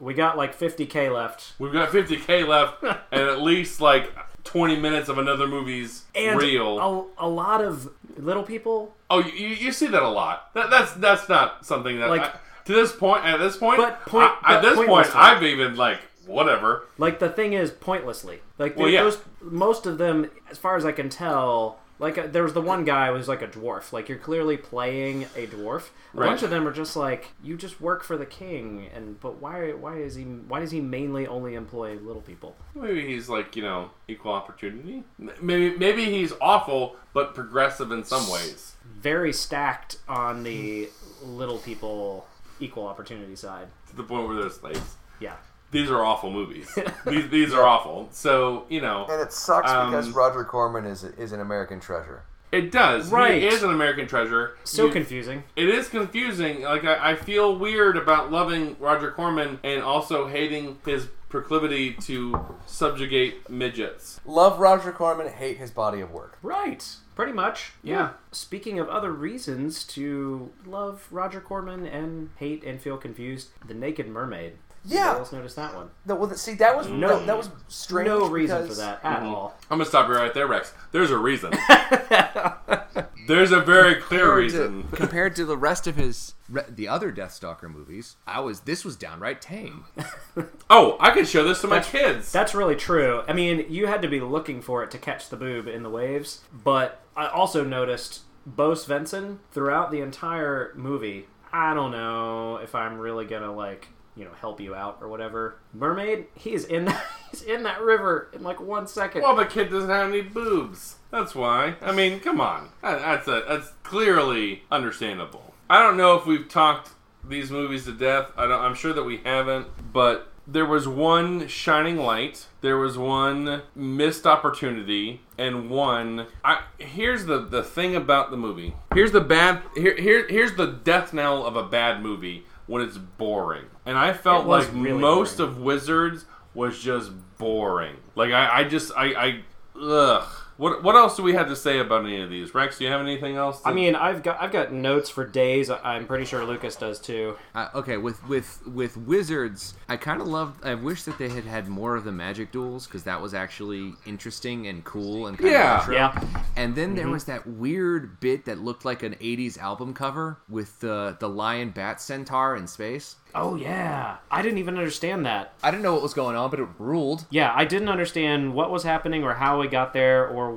We 0.00 0.14
got 0.14 0.36
like 0.36 0.58
50k 0.58 1.12
left. 1.12 1.52
We've 1.58 1.72
got 1.72 1.90
50k 1.90 2.46
left, 2.46 2.82
and 3.12 3.22
at 3.22 3.40
least 3.42 3.80
like 3.80 4.10
20 4.44 4.76
minutes 4.76 5.08
of 5.08 5.18
another 5.18 5.46
movie's 5.46 6.04
And 6.14 6.40
real. 6.40 6.78
A, 7.18 7.26
a 7.26 7.28
lot 7.28 7.62
of 7.62 7.90
little 8.16 8.42
people. 8.42 8.94
Oh, 9.10 9.20
you, 9.20 9.32
you 9.32 9.48
you 9.56 9.72
see 9.72 9.86
that 9.88 10.02
a 10.02 10.08
lot. 10.08 10.52
That, 10.54 10.70
that's 10.70 10.92
that's 10.94 11.28
not 11.28 11.64
something 11.66 11.98
that 12.00 12.08
Like- 12.10 12.22
I- 12.22 12.38
to 12.66 12.72
this 12.72 12.92
point. 12.92 13.24
At 13.26 13.38
this 13.38 13.58
point, 13.58 13.76
But 13.78 14.06
point- 14.06 14.32
I, 14.42 14.56
at 14.56 14.62
this 14.62 14.76
point, 14.76 15.14
I've 15.14 15.42
even 15.42 15.76
like 15.76 15.98
whatever. 16.26 16.86
Like 16.96 17.18
the 17.18 17.28
thing 17.28 17.52
is, 17.52 17.70
pointlessly. 17.70 18.40
Like 18.58 18.78
Well, 18.78 18.88
yeah. 18.88 19.02
those, 19.02 19.18
most 19.42 19.84
of 19.84 19.98
them, 19.98 20.30
as 20.50 20.56
far 20.56 20.76
as 20.76 20.86
I 20.86 20.92
can 20.92 21.10
tell, 21.10 21.78
like 21.98 22.18
uh, 22.18 22.26
there 22.26 22.42
was 22.42 22.52
the 22.54 22.60
one 22.60 22.84
guy 22.84 23.06
who 23.08 23.12
was 23.14 23.28
like 23.28 23.42
a 23.42 23.46
dwarf. 23.48 23.92
Like 23.92 24.08
you're 24.08 24.18
clearly 24.18 24.56
playing 24.56 25.24
a 25.36 25.46
dwarf. 25.46 25.88
A 26.14 26.18
Right. 26.18 26.28
bunch 26.28 26.42
of 26.42 26.50
them 26.50 26.66
are 26.68 26.72
just 26.72 26.96
like 26.96 27.28
you 27.42 27.56
just 27.56 27.80
work 27.80 28.02
for 28.04 28.16
the 28.16 28.26
king, 28.26 28.88
and 28.94 29.20
but 29.20 29.40
why? 29.40 29.72
Why 29.72 29.96
is 29.98 30.14
he? 30.14 30.24
Why 30.24 30.60
does 30.60 30.70
he 30.70 30.80
mainly 30.80 31.26
only 31.26 31.54
employ 31.54 31.94
little 31.98 32.22
people? 32.22 32.56
Maybe 32.74 33.06
he's 33.06 33.28
like 33.28 33.56
you 33.56 33.62
know 33.62 33.90
equal 34.08 34.32
opportunity. 34.32 35.04
Maybe 35.18 35.76
maybe 35.76 36.04
he's 36.06 36.32
awful 36.40 36.96
but 37.12 37.34
progressive 37.34 37.90
in 37.92 38.04
some 38.04 38.28
ways. 38.30 38.74
Very 38.84 39.32
stacked 39.32 39.98
on 40.08 40.42
the 40.42 40.88
little 41.22 41.58
people 41.58 42.26
equal 42.60 42.86
opportunity 42.86 43.36
side. 43.36 43.68
To 43.90 43.96
the 43.96 44.02
point 44.04 44.26
where 44.28 44.36
they're 44.36 44.50
slaves. 44.50 44.96
Yeah. 45.20 45.34
These 45.74 45.90
are 45.90 46.02
awful 46.04 46.30
movies. 46.30 46.66
these 47.06 47.28
these 47.28 47.52
are 47.52 47.64
awful. 47.64 48.08
So 48.12 48.64
you 48.70 48.80
know. 48.80 49.06
And 49.10 49.20
it 49.20 49.32
sucks 49.32 49.70
Um, 49.70 49.90
because 49.90 50.08
Roger 50.10 50.44
Corman 50.44 50.86
is 50.86 51.04
is 51.04 51.32
an 51.32 51.40
American 51.40 51.80
treasure. 51.80 52.22
It 52.52 52.70
does. 52.70 53.10
Right. 53.10 53.42
He 53.42 53.48
is 53.48 53.64
an 53.64 53.70
American 53.70 54.06
treasure. 54.06 54.56
So 54.62 54.86
You- 54.86 54.92
confusing. 54.92 55.42
It 55.56 55.68
is 55.68 55.88
confusing. 55.88 56.62
Like 56.62 56.84
I, 56.84 57.10
I 57.10 57.14
feel 57.16 57.56
weird 57.58 57.96
about 57.96 58.30
loving 58.30 58.76
Roger 58.78 59.10
Corman 59.10 59.58
and 59.64 59.82
also 59.82 60.28
hating 60.28 60.78
his 60.86 61.08
proclivity 61.28 61.94
to 61.94 62.38
subjugate 62.66 63.50
midgets. 63.50 64.20
Love 64.24 64.60
Roger 64.60 64.92
Corman, 64.92 65.26
hate 65.32 65.56
his 65.58 65.72
body 65.72 66.00
of 66.00 66.12
work. 66.12 66.38
Right. 66.42 66.86
Pretty 67.16 67.32
much. 67.32 67.72
Yeah. 67.82 68.10
Speaking 68.30 68.78
of 68.78 68.88
other 68.88 69.10
reasons 69.12 69.82
to 69.88 70.52
love 70.64 71.08
Roger 71.10 71.40
Corman 71.40 71.86
and 71.86 72.30
hate 72.36 72.62
and 72.62 72.80
feel 72.80 72.96
confused, 72.98 73.48
The 73.66 73.74
Naked 73.74 74.06
Mermaid. 74.08 74.58
Yeah. 74.84 75.00
Anybody 75.00 75.18
else 75.20 75.32
notice 75.32 75.54
that 75.54 75.74
one? 75.74 75.90
No, 76.06 76.14
well, 76.14 76.34
see, 76.34 76.54
that 76.54 76.76
was 76.76 76.88
No- 76.88 77.18
that, 77.18 77.26
that 77.26 77.36
was 77.36 77.48
strange. 77.68 78.06
no 78.08 78.28
reason 78.28 78.66
for 78.68 78.74
that 78.74 79.00
at 79.02 79.20
Mhm. 79.22 79.26
all. 79.26 79.56
I'm 79.70 79.78
gonna 79.78 79.84
stop 79.88 80.08
you 80.08 80.14
right 80.14 80.32
there, 80.34 80.46
Rex. 80.46 80.72
There's 80.92 81.10
a 81.10 81.18
reason. 81.18 81.52
There's 83.26 83.52
a 83.52 83.60
very 83.60 83.94
clear 83.94 84.20
compared 84.26 84.36
reason. 84.38 84.88
to, 84.90 84.96
compared 84.96 85.36
to 85.36 85.46
the 85.46 85.56
rest 85.56 85.86
of 85.86 85.96
his 85.96 86.34
re- 86.50 86.64
the 86.68 86.88
other 86.88 87.10
Death 87.10 87.32
Stalker 87.32 87.70
movies, 87.70 88.16
I 88.26 88.40
was 88.40 88.60
this 88.60 88.84
was 88.84 88.96
downright 88.96 89.40
tame. 89.40 89.84
Oh, 90.70 90.96
I 90.98 91.10
could 91.10 91.28
show 91.28 91.44
this 91.44 91.60
to 91.60 91.68
my 91.68 91.78
kids. 91.80 92.32
That's 92.32 92.54
really 92.54 92.74
true. 92.74 93.22
I 93.28 93.32
mean, 93.32 93.64
you 93.68 93.86
had 93.86 94.02
to 94.02 94.08
be 94.08 94.20
looking 94.20 94.60
for 94.60 94.82
it 94.82 94.90
to 94.90 94.98
catch 94.98 95.28
the 95.28 95.36
boob 95.36 95.68
in 95.68 95.82
the 95.84 95.90
waves, 95.90 96.40
but 96.52 97.00
I 97.16 97.28
also 97.28 97.62
noticed 97.62 98.22
Bo 98.44 98.72
Svenson 98.72 99.38
throughout 99.52 99.90
the 99.92 100.00
entire 100.00 100.72
movie. 100.74 101.28
I 101.52 101.72
don't 101.74 101.92
know 101.92 102.56
if 102.56 102.74
I'm 102.74 102.98
really 102.98 103.24
gonna 103.24 103.52
like 103.52 103.88
you 104.16 104.24
know 104.24 104.32
help 104.40 104.60
you 104.60 104.74
out 104.74 104.98
or 105.00 105.08
whatever. 105.08 105.56
Mermaid, 105.72 106.26
he 106.34 106.52
is 106.52 106.64
in 106.64 106.86
that, 106.86 107.04
he's 107.30 107.42
in 107.42 107.62
that 107.64 107.80
river 107.80 108.30
in 108.32 108.42
like 108.42 108.60
one 108.60 108.86
second. 108.86 109.22
well, 109.22 109.36
the 109.36 109.44
kid 109.44 109.70
doesn't 109.70 109.90
have 109.90 110.08
any 110.08 110.22
boobs. 110.22 110.96
That's 111.10 111.34
why. 111.34 111.76
I 111.80 111.92
mean, 111.92 112.20
come 112.20 112.40
on. 112.40 112.70
That's 112.82 113.28
a, 113.28 113.44
that's 113.48 113.72
clearly 113.82 114.62
understandable. 114.70 115.54
I 115.68 115.82
don't 115.82 115.96
know 115.96 116.16
if 116.16 116.26
we've 116.26 116.48
talked 116.48 116.90
these 117.26 117.50
movies 117.50 117.84
to 117.84 117.92
death. 117.92 118.30
I 118.36 118.46
don't, 118.46 118.60
I'm 118.60 118.74
sure 118.74 118.92
that 118.92 119.04
we 119.04 119.18
haven't, 119.18 119.92
but 119.92 120.32
there 120.46 120.66
was 120.66 120.86
one 120.86 121.48
shining 121.48 121.96
light. 121.96 122.46
There 122.60 122.76
was 122.76 122.98
one 122.98 123.62
missed 123.74 124.26
opportunity, 124.26 125.22
and 125.38 125.70
one. 125.70 126.26
I 126.44 126.64
here's 126.78 127.24
the 127.26 127.38
the 127.38 127.62
thing 127.62 127.96
about 127.96 128.30
the 128.30 128.36
movie. 128.36 128.74
Here's 128.92 129.12
the 129.12 129.20
bad. 129.20 129.62
Here 129.74 129.96
here 129.96 130.28
here's 130.28 130.54
the 130.56 130.66
death 130.66 131.12
knell 131.12 131.46
of 131.46 131.56
a 131.56 131.62
bad 131.62 132.02
movie 132.02 132.44
when 132.66 132.82
it's 132.82 132.98
boring. 132.98 133.66
And 133.86 133.98
I 133.98 134.12
felt 134.12 134.46
like 134.46 134.68
really 134.72 135.00
most 135.00 135.38
boring. 135.38 135.52
of 135.52 135.58
Wizards 135.60 136.24
was 136.54 136.78
just 136.80 137.12
boring. 137.38 137.96
Like 138.14 138.32
I, 138.32 138.60
I 138.60 138.64
just 138.64 138.92
I, 138.96 139.04
I 139.14 139.40
ugh. 139.80 140.28
What 140.56 140.82
what 140.84 140.94
else 140.94 141.16
do 141.16 141.22
we 141.22 141.32
have 141.34 141.48
to 141.48 141.56
say 141.56 141.78
about 141.80 142.04
any 142.04 142.20
of 142.22 142.30
these? 142.30 142.54
Rex, 142.54 142.78
do 142.78 142.84
you 142.84 142.90
have 142.90 143.00
anything 143.00 143.36
else? 143.36 143.60
to- 143.62 143.68
I 143.68 143.72
mean, 143.72 143.94
I've 143.96 144.22
got 144.22 144.40
I've 144.40 144.52
got 144.52 144.72
notes 144.72 145.10
for 145.10 145.26
days. 145.26 145.68
I'm 145.70 146.06
pretty 146.06 146.24
sure 146.24 146.44
Lucas 146.44 146.76
does 146.76 147.00
too. 147.00 147.36
Uh, 147.54 147.68
okay, 147.74 147.96
with 147.96 148.26
with 148.28 148.64
with 148.66 148.96
wizards, 148.96 149.74
I 149.88 149.96
kind 149.96 150.20
of 150.20 150.28
loved. 150.28 150.64
I 150.64 150.74
wish 150.74 151.02
that 151.04 151.18
they 151.18 151.28
had 151.28 151.44
had 151.44 151.66
more 151.68 151.96
of 151.96 152.04
the 152.04 152.12
magic 152.12 152.52
duels 152.52 152.86
because 152.86 153.02
that 153.04 153.20
was 153.20 153.34
actually 153.34 153.94
interesting 154.06 154.66
and 154.68 154.84
cool 154.84 155.26
and 155.26 155.36
kind 155.36 155.50
Yeah. 155.50 155.80
of 155.80 155.88
retro. 155.88 155.94
Yeah. 155.94 156.42
And 156.56 156.74
then 156.76 156.94
there 156.94 157.08
was 157.08 157.24
that 157.24 157.46
weird 157.46 158.20
bit 158.20 158.44
that 158.44 158.58
looked 158.60 158.84
like 158.84 159.02
an 159.02 159.14
'80s 159.20 159.58
album 159.58 159.92
cover 159.92 160.38
with 160.48 160.78
the 160.80 161.16
the 161.18 161.28
lion 161.28 161.70
bat 161.70 162.00
centaur 162.00 162.54
in 162.54 162.66
space. 162.68 163.16
Oh 163.34 163.56
yeah, 163.56 164.18
I 164.30 164.42
didn't 164.42 164.58
even 164.58 164.76
understand 164.78 165.26
that. 165.26 165.54
I 165.62 165.70
didn't 165.70 165.82
know 165.82 165.92
what 165.94 166.02
was 166.02 166.14
going 166.14 166.36
on, 166.36 166.50
but 166.50 166.60
it 166.60 166.68
ruled. 166.78 167.26
Yeah, 167.30 167.52
I 167.54 167.64
didn't 167.64 167.88
understand 167.88 168.54
what 168.54 168.70
was 168.70 168.84
happening 168.84 169.24
or 169.24 169.34
how 169.34 169.60
we 169.60 169.66
got 169.66 169.92
there 169.92 170.28
or 170.28 170.52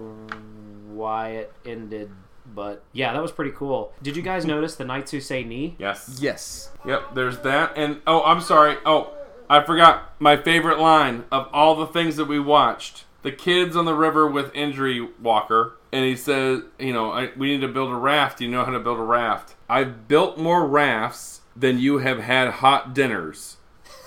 why 0.88 1.30
it 1.30 1.53
ended. 1.65 2.11
But 2.53 2.84
yeah, 2.93 3.13
that 3.13 3.21
was 3.21 3.32
pretty 3.32 3.51
cool. 3.51 3.93
Did 4.01 4.15
you 4.15 4.21
guys 4.21 4.45
notice 4.45 4.75
the 4.75 4.86
knights 4.86 5.11
who 5.11 5.21
say 5.21 5.43
Ni? 5.43 5.75
yes. 5.80 6.17
Yes. 6.21 6.71
Yep. 6.86 7.15
There's 7.15 7.39
that. 7.39 7.73
And 7.75 8.01
oh, 8.07 8.23
I'm 8.23 8.41
sorry. 8.41 8.78
Oh, 8.86 9.13
I 9.49 9.61
forgot 9.61 10.13
my 10.19 10.38
favorite 10.38 10.80
line 10.80 11.25
of 11.32 11.47
all 11.53 11.75
the 11.75 11.88
things 11.88 12.15
that 12.15 12.25
we 12.25 12.39
watched. 12.39 13.05
The 13.23 13.32
kids 13.32 13.75
on 13.75 13.86
the 13.86 13.93
river 13.93 14.28
with 14.28 14.53
injury 14.55 15.07
walker, 15.21 15.75
and 15.91 16.05
he 16.05 16.15
says, 16.15 16.61
you 16.80 16.93
know, 16.93 17.11
I, 17.11 17.32
we 17.36 17.49
need 17.49 17.61
to 17.61 17.67
build 17.67 17.91
a 17.91 17.95
raft. 17.95 18.39
You 18.39 18.47
know 18.47 18.63
how 18.63 18.71
to 18.71 18.80
build 18.80 18.99
a 18.99 19.03
raft? 19.03 19.55
I've 19.67 20.07
built 20.07 20.38
more 20.38 20.65
rafts 20.65 21.37
than 21.58 21.80
you 21.80 21.97
have 21.99 22.20
had 22.20 22.49
hot 22.49 22.93
dinners. 22.93 23.58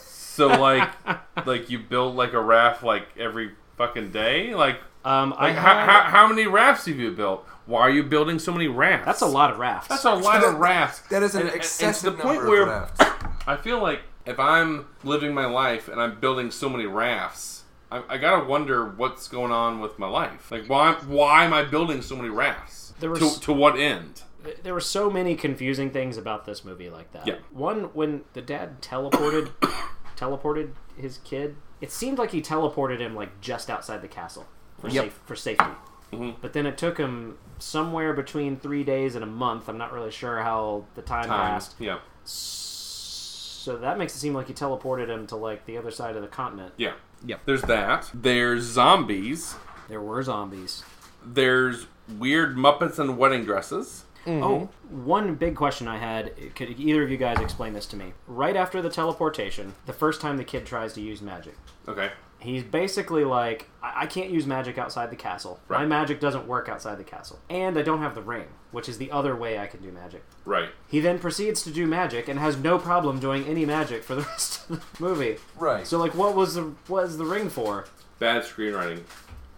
So 0.07 0.46
like, 0.48 0.88
like 1.46 1.70
you 1.70 1.78
build 1.78 2.14
like 2.16 2.32
a 2.32 2.40
raft 2.40 2.82
like 2.82 3.07
every 3.18 3.51
fucking 3.76 4.11
day. 4.12 4.55
Like, 4.55 4.76
Um, 5.05 5.34
I 5.36 5.48
like 5.48 5.57
how, 5.57 5.74
had- 5.74 5.88
how, 5.88 6.01
how 6.03 6.26
many 6.28 6.46
rafts 6.46 6.86
have 6.86 6.98
you 6.98 7.11
built? 7.11 7.46
Why 7.66 7.80
are 7.82 7.90
you 7.90 8.03
building 8.03 8.38
so 8.38 8.53
many 8.53 8.68
rafts? 8.68 9.07
that's 9.07 9.20
a 9.22 9.26
lot 9.26 9.51
of 9.51 9.59
rafts. 9.59 9.88
That's 9.88 10.05
a 10.05 10.14
lot 10.14 10.42
of 10.44 10.55
rafts. 10.59 11.01
That 11.09 11.22
is 11.22 11.34
an 11.34 11.42
And- 11.42 11.51
and- 11.51 11.51
and 11.51 11.53
to 11.53 11.57
excessive 11.57 12.16
the 12.16 12.22
point 12.22 12.36
number 12.42 12.51
where 12.51 12.66
rafts. 12.66 13.01
I 13.46 13.57
feel 13.57 13.80
like 13.80 14.01
if 14.26 14.38
I'm 14.38 14.86
living 15.05 15.34
my 15.34 15.46
life 15.46 15.88
and 15.88 16.01
I'm 16.01 16.20
building 16.20 16.51
so 16.51 16.68
many 16.68 16.86
rafts, 16.86 17.62
I, 17.90 18.03
I 18.09 18.18
gotta 18.18 18.44
wonder 18.44 18.86
what's 18.86 19.26
going 19.28 19.51
on 19.53 19.80
with 19.80 19.98
my 19.98 20.09
life. 20.09 20.51
Like, 20.51 20.68
why 20.68 20.92
why 21.07 21.44
am 21.44 21.53
I 21.53 21.64
building 21.64 22.03
so 22.03 22.16
many 22.16 22.28
rafts? 22.28 22.92
There 23.01 23.11
was- 23.11 23.36
to, 23.36 23.40
to 23.46 23.53
what 23.53 23.78
end? 23.78 24.22
There 24.62 24.74
were 24.74 24.80
so 24.80 25.11
many 25.11 25.34
confusing 25.34 25.91
things 25.91 26.16
about 26.16 26.45
this 26.47 26.64
movie 26.64 26.88
like 26.91 27.12
that. 27.12 27.26
Yeah. 27.26 27.36
One 27.53 27.84
when 27.95 28.22
the 28.32 28.43
dad 28.43 28.80
teleported 28.82 29.51
teleported 30.16 30.72
his 30.97 31.18
kid, 31.18 31.57
it 31.80 31.91
seemed 31.91 32.18
like 32.18 32.30
he 32.30 32.41
teleported 32.43 32.99
him 33.01 33.14
like 33.14 33.41
just 33.41 33.70
outside 33.70 34.03
the 34.03 34.09
castle 34.09 34.47
for 34.78 34.88
Yep. 34.88 35.05
safe 35.05 35.20
for 35.26 35.36
safety. 35.36 35.64
Mhm. 36.12 36.36
But 36.41 36.53
then 36.53 36.66
it 36.66 36.76
took 36.76 36.99
him 36.99 37.38
somewhere 37.59 38.12
between 38.12 38.57
three 38.59 38.82
days 38.84 39.14
and 39.14 39.22
a 39.22 39.26
month. 39.28 39.68
I'm 39.68 39.78
not 39.78 39.93
really 39.93 40.11
sure 40.11 40.43
how 40.43 40.84
the 40.95 41.03
time, 41.03 41.24
Time. 41.26 41.53
passed. 41.53 41.76
Yeah, 41.78 41.99
So 42.24 43.76
that 43.76 43.99
makes 43.99 44.14
it 44.16 44.18
seem 44.18 44.34
like 44.34 44.49
he 44.49 44.55
teleported 44.55 45.09
him 45.09 45.26
to 45.28 45.36
like 45.36 45.66
the 45.66 45.76
other 45.76 45.91
side 45.91 46.16
of 46.16 46.22
the 46.22 46.28
continent. 46.28 46.72
yeah. 46.76 46.93
Yep. 47.26 47.41
There's 47.45 47.62
that. 47.62 48.11
There's 48.14 48.62
zombies. 48.64 49.55
There 49.88 50.01
were 50.01 50.22
zombies. 50.22 50.82
There's 51.22 51.86
weird 52.18 52.57
Muppets 52.57 52.99
in 52.99 53.18
wedding 53.18 53.45
dresses. 53.45 54.05
Mm-hmm. 54.26 54.42
Oh, 54.42 54.68
one 54.90 55.34
big 55.34 55.56
question 55.56 55.88
I 55.88 55.98
had. 55.98 56.32
Could 56.54 56.78
either 56.78 57.02
of 57.02 57.10
you 57.10 57.16
guys 57.16 57.38
explain 57.40 57.72
this 57.72 57.86
to 57.86 57.96
me? 57.96 58.12
Right 58.26 58.56
after 58.56 58.82
the 58.82 58.90
teleportation, 58.90 59.74
the 59.86 59.92
first 59.92 60.20
time 60.20 60.36
the 60.36 60.44
kid 60.44 60.66
tries 60.66 60.92
to 60.94 61.00
use 61.00 61.22
magic, 61.22 61.56
Okay. 61.88 62.10
he's 62.38 62.62
basically 62.62 63.24
like, 63.24 63.68
I, 63.82 64.02
I 64.02 64.06
can't 64.06 64.30
use 64.30 64.46
magic 64.46 64.76
outside 64.78 65.10
the 65.10 65.16
castle. 65.16 65.58
My 65.68 65.78
Right. 65.78 65.88
magic 65.88 66.20
doesn't 66.20 66.46
work 66.46 66.68
outside 66.68 66.98
the 66.98 67.04
castle. 67.04 67.38
And 67.48 67.78
I 67.78 67.82
don't 67.82 68.00
have 68.02 68.14
the 68.14 68.20
ring, 68.22 68.48
which 68.72 68.88
is 68.88 68.98
the 68.98 69.10
other 69.10 69.34
way 69.34 69.58
I 69.58 69.66
can 69.66 69.80
do 69.80 69.90
magic. 69.90 70.22
Right. 70.44 70.68
He 70.88 71.00
then 71.00 71.18
proceeds 71.18 71.62
to 71.62 71.70
do 71.70 71.86
magic 71.86 72.28
and 72.28 72.38
has 72.38 72.56
no 72.58 72.78
problem 72.78 73.20
doing 73.20 73.44
any 73.46 73.64
magic 73.64 74.04
for 74.04 74.14
the 74.14 74.22
rest 74.30 74.68
of 74.68 74.80
the 74.98 75.02
movie. 75.02 75.38
Right. 75.58 75.86
So, 75.86 75.98
like, 75.98 76.14
what 76.14 76.34
was 76.34 76.54
the 76.54 76.62
what 76.88 77.04
was 77.04 77.16
the 77.18 77.24
ring 77.24 77.48
for? 77.48 77.86
Bad 78.18 78.42
screenwriting. 78.44 79.02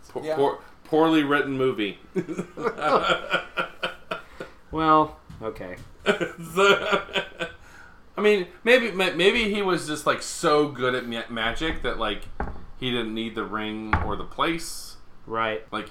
Poor, 0.08 0.24
Yeah. 0.24 0.36
poor, 0.36 0.58
poorly 0.84 1.24
written 1.24 1.56
movie. 1.56 1.98
Well, 4.73 5.20
okay. 5.43 5.77
So- 6.05 7.03
I 8.16 8.20
mean, 8.20 8.49
maybe 8.62 8.91
maybe 8.93 9.53
he 9.55 9.62
was 9.62 9.87
just 9.87 10.07
like 10.07 10.20
so 10.23 10.68
good 10.68 10.95
at 10.95 11.07
ma- 11.09 11.23
magic 11.31 11.83
that 11.83 11.99
like 11.99 12.25
he 12.79 12.91
didn't 12.91 13.14
need 13.14 13.35
the 13.35 13.45
ring 13.45 13.95
or 14.05 14.16
the 14.16 14.25
place. 14.25 14.97
Right. 15.27 15.64
Like 15.73 15.89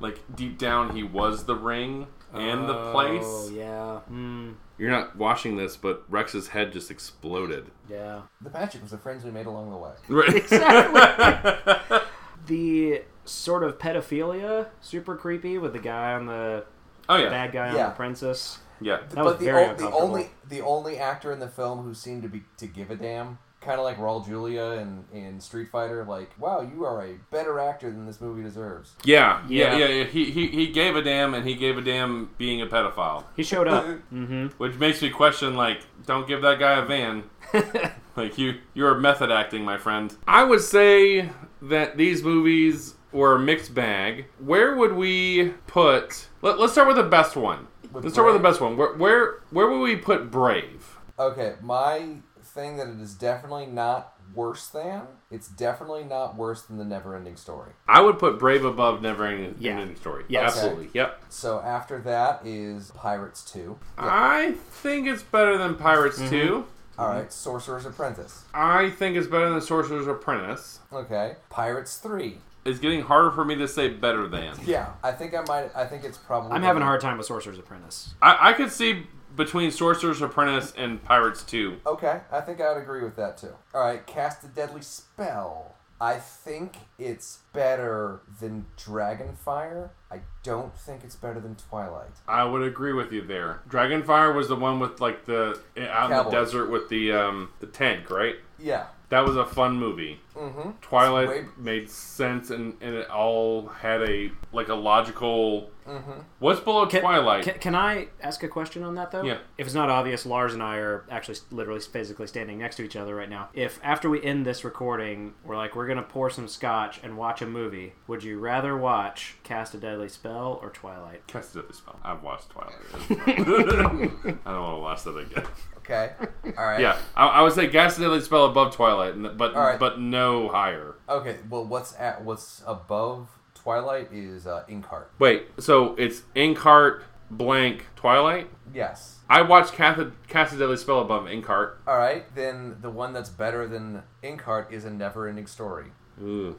like 0.00 0.18
deep 0.36 0.58
down 0.58 0.94
he 0.94 1.02
was 1.02 1.44
the 1.44 1.54
ring. 1.56 2.08
and 2.34 2.68
the 2.68 2.90
place. 2.92 3.22
Oh 3.24 3.50
yeah. 3.54 4.00
Mm, 4.14 4.54
You're 4.76 4.90
not 4.90 5.16
watching 5.16 5.56
this, 5.56 5.76
but 5.78 6.04
Rex's 6.10 6.48
head 6.48 6.72
just 6.72 6.90
exploded. 6.90 7.70
yeah. 7.88 8.22
The 8.42 8.50
magic 8.50 8.82
was 8.82 8.90
the 8.90 8.98
friends 8.98 9.24
we 9.24 9.30
made 9.30 9.46
along 9.46 9.70
the 9.70 9.76
way. 9.78 9.92
Right. 10.08 10.34
Exactly. 10.34 11.98
the 12.46 13.02
sort 13.24 13.62
of 13.64 13.78
pedophilia, 13.78 14.66
super 14.82 15.16
creepy 15.16 15.56
with 15.56 15.72
the 15.72 15.78
guy 15.78 16.12
on 16.12 16.26
the 16.26 16.64
oh 17.12 17.22
yeah. 17.22 17.28
bad 17.30 17.52
guy 17.52 17.68
on 17.68 17.74
the 17.74 17.90
princess. 17.90 18.58
Yeah. 18.80 18.98
That 19.10 19.24
was 19.24 19.34
but 19.34 19.38
the, 19.38 19.44
very 19.44 19.62
o- 19.64 19.66
the 19.66 19.72
uncomfortable. 19.72 20.02
only 20.02 20.30
the 20.48 20.60
only 20.62 20.98
actor 20.98 21.32
in 21.32 21.38
the 21.38 21.48
film 21.48 21.82
who 21.84 21.94
seemed 21.94 22.22
to 22.22 22.28
be 22.28 22.42
to 22.58 22.66
give 22.66 22.90
a 22.90 22.96
damn, 22.96 23.38
kind 23.60 23.78
of 23.78 23.84
like 23.84 23.96
Raul 23.98 24.26
Julia 24.26 24.80
in, 24.82 25.04
in 25.12 25.40
Street 25.40 25.68
Fighter, 25.70 26.04
like, 26.04 26.30
wow, 26.38 26.60
you 26.62 26.84
are 26.84 27.04
a 27.04 27.14
better 27.30 27.60
actor 27.60 27.90
than 27.90 28.06
this 28.06 28.20
movie 28.20 28.42
deserves. 28.42 28.94
Yeah, 29.04 29.40
yeah, 29.48 29.76
Yeah. 29.76 29.78
yeah, 29.78 29.88
yeah. 29.88 30.04
He, 30.04 30.24
he 30.32 30.46
he 30.48 30.66
gave 30.72 30.96
a 30.96 31.02
damn, 31.02 31.32
and 31.34 31.46
he 31.46 31.54
gave 31.54 31.78
a 31.78 31.80
damn 31.80 32.30
being 32.38 32.60
a 32.60 32.66
pedophile, 32.66 33.24
He 33.36 33.44
showed 33.44 33.68
up. 33.68 33.84
mm-hmm. 34.12 34.46
which 34.58 34.74
makes 34.76 35.00
me 35.00 35.10
question 35.10 35.54
like, 35.54 35.82
don't 36.06 36.26
give 36.26 36.42
that 36.42 36.58
guy 36.58 36.78
a 36.78 36.84
van. 36.84 37.22
like 38.16 38.36
you, 38.38 38.58
you're 38.74 38.96
method 38.98 39.30
acting, 39.30 39.62
my 39.64 39.78
friend. 39.78 40.12
I 40.26 40.42
would 40.42 40.60
say 40.60 41.30
that 41.62 41.96
these 41.96 42.24
movies 42.24 42.94
were 43.12 43.34
a 43.36 43.38
mixed 43.38 43.74
bag. 43.74 44.26
Where 44.38 44.76
would 44.76 44.94
we 44.94 45.50
put? 45.66 46.28
Let, 46.42 46.58
let's 46.58 46.72
start 46.72 46.88
with 46.88 46.96
the 46.96 47.02
best 47.02 47.36
one. 47.36 47.68
With 47.92 48.04
let's 48.04 48.14
start 48.14 48.26
with 48.32 48.40
the 48.40 48.48
best 48.48 48.60
one. 48.60 48.76
Where 48.76 48.94
where 48.94 49.34
where 49.50 49.68
would 49.68 49.80
we 49.80 49.96
put 49.96 50.30
Brave? 50.30 50.98
Okay, 51.18 51.54
my 51.60 52.16
thing 52.42 52.76
that 52.78 52.88
it 52.88 53.00
is 53.00 53.14
definitely 53.14 53.66
not 53.66 54.14
worse 54.34 54.66
than. 54.68 55.02
It's 55.30 55.48
definitely 55.48 56.04
not 56.04 56.36
worse 56.36 56.62
than 56.62 56.78
the 56.78 56.84
Never-Ending 56.84 57.36
Story. 57.36 57.72
I 57.86 58.00
would 58.00 58.18
put 58.18 58.38
Brave 58.38 58.64
above 58.64 59.02
Never 59.02 59.26
Ending 59.26 59.56
Yeah. 59.58 59.78
Ending 59.78 59.96
Story. 59.96 60.24
Yeah. 60.28 60.42
absolutely. 60.46 60.88
Yep. 60.94 61.22
So 61.28 61.60
after 61.60 62.00
that 62.00 62.40
is 62.46 62.90
Pirates 62.92 63.44
Two. 63.44 63.78
I 63.98 64.52
think 64.70 65.06
it's 65.06 65.22
better 65.22 65.58
than 65.58 65.74
Pirates 65.76 66.18
Mm-hmm. 66.18 66.30
2. 66.30 66.64
All 66.98 67.08
right, 67.08 67.32
Sorcerer's 67.32 67.86
Apprentice. 67.86 68.44
I 68.52 68.90
think 68.90 69.16
it's 69.16 69.26
better 69.26 69.48
than 69.50 69.60
Sorcerer's 69.62 70.06
Apprentice. 70.06 70.80
Okay, 70.92 71.36
Pirates 71.50 71.96
Three. 71.96 72.38
It's 72.64 72.78
getting 72.78 73.02
harder 73.02 73.30
for 73.30 73.44
me 73.44 73.56
to 73.56 73.66
say 73.66 73.88
better 73.88 74.28
than. 74.28 74.54
Yeah, 74.64 74.92
I 75.02 75.12
think 75.12 75.34
I 75.34 75.42
might. 75.42 75.70
I 75.74 75.84
think 75.84 76.04
it's 76.04 76.18
probably. 76.18 76.52
I'm 76.52 76.62
having 76.62 76.82
a 76.82 76.86
hard 76.86 77.00
time 77.00 77.18
with 77.18 77.26
Sorcerer's 77.26 77.58
Apprentice. 77.58 78.14
I, 78.22 78.50
I 78.50 78.52
could 78.52 78.70
see 78.70 79.06
between 79.36 79.70
Sorcerer's 79.70 80.22
Apprentice 80.22 80.72
and 80.76 81.02
Pirates 81.02 81.42
2. 81.42 81.80
Okay, 81.86 82.20
I 82.30 82.40
think 82.40 82.60
I 82.60 82.72
would 82.72 82.82
agree 82.82 83.02
with 83.02 83.16
that 83.16 83.36
too. 83.38 83.54
All 83.74 83.84
right, 83.84 84.06
cast 84.06 84.44
a 84.44 84.48
deadly 84.48 84.82
spell. 84.82 85.74
I 86.00 86.18
think 86.18 86.78
it's 86.98 87.38
better 87.52 88.22
than 88.40 88.66
Dragonfire. 88.76 89.90
I 90.10 90.22
don't 90.42 90.76
think 90.76 91.04
it's 91.04 91.14
better 91.14 91.38
than 91.38 91.54
Twilight. 91.54 92.10
I 92.26 92.42
would 92.42 92.62
agree 92.62 92.92
with 92.92 93.12
you 93.12 93.22
there. 93.22 93.60
Dragonfire 93.68 94.34
was 94.34 94.48
the 94.48 94.56
one 94.56 94.80
with 94.80 95.00
like 95.00 95.26
the 95.26 95.60
out 95.78 96.10
in 96.10 96.24
the 96.24 96.30
desert 96.30 96.70
with 96.70 96.88
the 96.88 97.12
um 97.12 97.50
the 97.60 97.66
tank, 97.68 98.10
right? 98.10 98.34
Yeah. 98.58 98.86
That 99.12 99.26
was 99.26 99.36
a 99.36 99.44
fun 99.44 99.76
movie. 99.78 100.20
Mm-hmm. 100.34 100.70
Twilight 100.80 101.28
Way- 101.28 101.44
made 101.58 101.90
sense 101.90 102.48
and, 102.48 102.78
and 102.80 102.94
it 102.94 103.10
all 103.10 103.66
had 103.66 104.00
a 104.00 104.32
like 104.54 104.68
a 104.68 104.74
logical. 104.74 105.70
Mm-hmm. 105.86 106.20
What's 106.38 106.60
below 106.60 106.86
Can, 106.86 107.02
Twilight? 107.02 107.44
Can, 107.44 107.58
can 107.58 107.74
I 107.74 108.08
ask 108.22 108.42
a 108.42 108.48
question 108.48 108.82
on 108.82 108.94
that 108.94 109.10
though? 109.10 109.22
Yeah. 109.22 109.36
If 109.58 109.66
it's 109.66 109.74
not 109.74 109.90
obvious, 109.90 110.24
Lars 110.24 110.54
and 110.54 110.62
I 110.62 110.76
are 110.76 111.04
actually 111.10 111.36
literally 111.50 111.80
physically 111.80 112.26
standing 112.26 112.56
next 112.56 112.76
to 112.76 112.84
each 112.84 112.96
other 112.96 113.14
right 113.14 113.28
now. 113.28 113.50
If 113.52 113.78
after 113.84 114.08
we 114.08 114.22
end 114.24 114.46
this 114.46 114.64
recording, 114.64 115.34
we're 115.44 115.58
like 115.58 115.76
we're 115.76 115.88
gonna 115.88 116.02
pour 116.02 116.30
some 116.30 116.48
scotch 116.48 116.98
and 117.02 117.18
watch 117.18 117.42
a 117.42 117.46
movie, 117.46 117.92
would 118.06 118.24
you 118.24 118.38
rather 118.38 118.78
watch 118.78 119.36
Cast 119.42 119.74
a 119.74 119.76
Deadly 119.76 120.08
Spell 120.08 120.58
or 120.62 120.70
Twilight? 120.70 121.26
Cast 121.26 121.54
a 121.54 121.58
Deadly 121.58 121.74
Spell. 121.74 122.00
I've 122.02 122.22
watched 122.22 122.48
Twilight. 122.48 122.72
I 123.28 123.44
don't 123.44 124.46
want 124.46 124.76
to 124.76 124.80
watch 124.80 125.02
that 125.02 125.18
again. 125.18 125.44
Okay. 125.84 126.12
All 126.56 126.64
right. 126.64 126.80
Yeah, 126.80 126.98
I, 127.16 127.26
I 127.26 127.42
would 127.42 127.52
say 127.52 127.66
Cast 127.68 127.98
a 127.98 128.02
Deadly 128.02 128.20
Spell 128.20 128.46
above 128.46 128.74
Twilight, 128.74 129.36
but 129.36 129.54
All 129.54 129.62
right. 129.62 129.78
but 129.78 130.00
no 130.00 130.48
higher. 130.48 130.94
Okay. 131.08 131.38
Well, 131.50 131.64
what's 131.64 131.94
at 131.98 132.22
what's 132.24 132.62
above 132.66 133.28
Twilight 133.54 134.12
is 134.12 134.46
uh, 134.46 134.64
Inkheart. 134.68 135.06
Wait, 135.18 135.48
so 135.58 135.94
it's 135.96 136.22
Inkheart 136.36 137.02
blank 137.30 137.86
Twilight? 137.96 138.48
Yes. 138.74 139.18
I 139.28 139.42
watched 139.42 139.72
Cast 139.72 139.98
a, 140.00 140.12
Cast 140.28 140.52
a 140.54 140.58
Deadly 140.58 140.76
Spell 140.76 141.00
above 141.00 141.24
Inkheart. 141.24 141.76
All 141.86 141.96
right. 141.96 142.32
Then 142.34 142.76
the 142.80 142.90
one 142.90 143.12
that's 143.12 143.30
better 143.30 143.66
than 143.66 144.02
Inkheart 144.22 144.70
is 144.72 144.84
a 144.84 144.90
never-ending 144.90 145.46
story. 145.46 145.86
Ooh. 146.22 146.58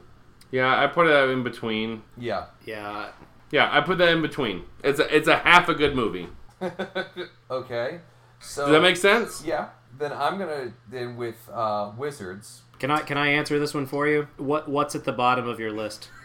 Yeah, 0.50 0.82
I 0.82 0.86
put 0.88 1.06
it 1.06 1.30
in 1.30 1.42
between. 1.42 2.02
Yeah. 2.18 2.46
Yeah. 2.66 3.10
Yeah, 3.50 3.68
I 3.70 3.80
put 3.82 3.98
that 3.98 4.08
in 4.08 4.20
between. 4.22 4.64
It's 4.82 4.98
a, 4.98 5.14
it's 5.16 5.28
a 5.28 5.36
half 5.36 5.68
a 5.68 5.74
good 5.74 5.94
movie. 5.96 6.28
Okay. 7.50 8.00
So 8.44 8.66
Does 8.66 8.72
that 8.72 8.82
make 8.82 8.96
sense? 8.96 9.42
Yeah. 9.44 9.68
Then 9.98 10.12
I'm 10.12 10.38
gonna 10.38 10.72
then 10.90 11.16
with 11.16 11.48
uh, 11.52 11.92
Wizards. 11.96 12.62
Can 12.78 12.90
I 12.90 13.00
can 13.00 13.16
I 13.16 13.28
answer 13.28 13.58
this 13.58 13.74
one 13.74 13.86
for 13.86 14.06
you? 14.06 14.28
What 14.36 14.68
what's 14.68 14.94
at 14.94 15.04
the 15.04 15.12
bottom 15.12 15.48
of 15.48 15.58
your 15.58 15.72
list? 15.72 16.08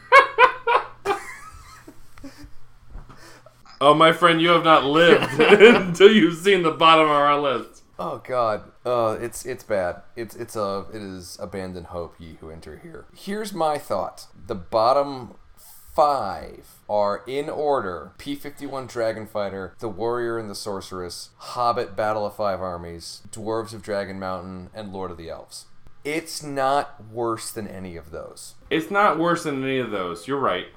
Oh, 3.82 3.94
my 3.94 4.12
friend, 4.12 4.42
you 4.42 4.50
have 4.50 4.66
not 4.66 4.84
lived 4.84 5.40
until 5.40 6.12
you've 6.12 6.38
seen 6.38 6.64
the 6.64 6.72
bottom 6.72 7.06
of 7.06 7.12
our 7.12 7.40
list. 7.40 7.84
Oh 7.98 8.22
God, 8.26 8.64
uh, 8.86 9.18
it's 9.20 9.46
it's 9.46 9.64
bad. 9.64 10.02
It's 10.16 10.34
it's 10.36 10.56
a 10.56 10.86
it 10.94 11.02
is 11.02 11.38
abandon 11.42 11.86
hope 11.86 12.16
ye 12.18 12.38
who 12.40 12.50
enter 12.50 12.78
here. 12.78 13.06
Here's 13.14 13.54
my 13.54 13.78
thought: 13.78 14.28
the 14.48 14.56
bottom 14.56 15.36
five 16.00 16.80
are 16.90 17.24
in 17.28 17.50
order: 17.50 18.14
P-51 18.18 18.88
Dragon 18.88 19.28
Fighter, 19.28 19.74
The 19.80 19.90
Warrior 19.90 20.38
and 20.40 20.50
the 20.50 20.56
Sorceress, 20.56 21.32
Hobbit: 21.38 21.94
Battle 21.94 22.26
of 22.26 22.38
Five 22.38 22.62
Armies, 22.62 23.22
Dwarves 23.32 23.74
of 23.74 23.82
Dragon 23.82 24.18
Mountain, 24.18 24.70
and 24.74 24.94
Lord 24.94 25.12
of 25.12 25.18
the 25.18 25.30
Elves. 25.30 25.66
It's 26.06 26.42
not 26.42 27.04
worse 27.12 27.52
than 27.52 27.68
any 27.68 27.98
of 27.98 28.12
those. 28.12 28.56
It's 28.70 28.90
not 28.90 29.20
worse 29.20 29.44
than 29.44 29.62
any 29.62 29.80
of 29.80 29.92
those. 29.92 30.26
You're 30.26 30.40
right. 30.40 30.68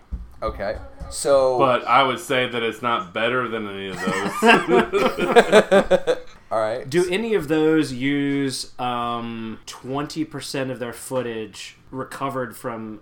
Okay, 0.42 0.76
so 1.08 1.56
But 1.56 1.86
I 1.86 2.02
would 2.02 2.18
say 2.18 2.48
that 2.48 2.64
it's 2.64 2.82
not 2.82 3.14
better 3.14 3.46
than 3.46 3.68
any 3.68 3.90
of 3.90 4.00
those. 4.00 4.42
all 6.50 6.58
right. 6.58 6.90
Do 6.90 7.08
any 7.08 7.34
of 7.34 7.46
those 7.46 7.92
use 7.92 8.76
um 8.80 9.60
twenty 9.66 10.24
percent 10.24 10.72
of 10.72 10.80
their 10.80 10.92
footage 10.92 11.76
recovered 11.92 12.56
from 12.56 13.00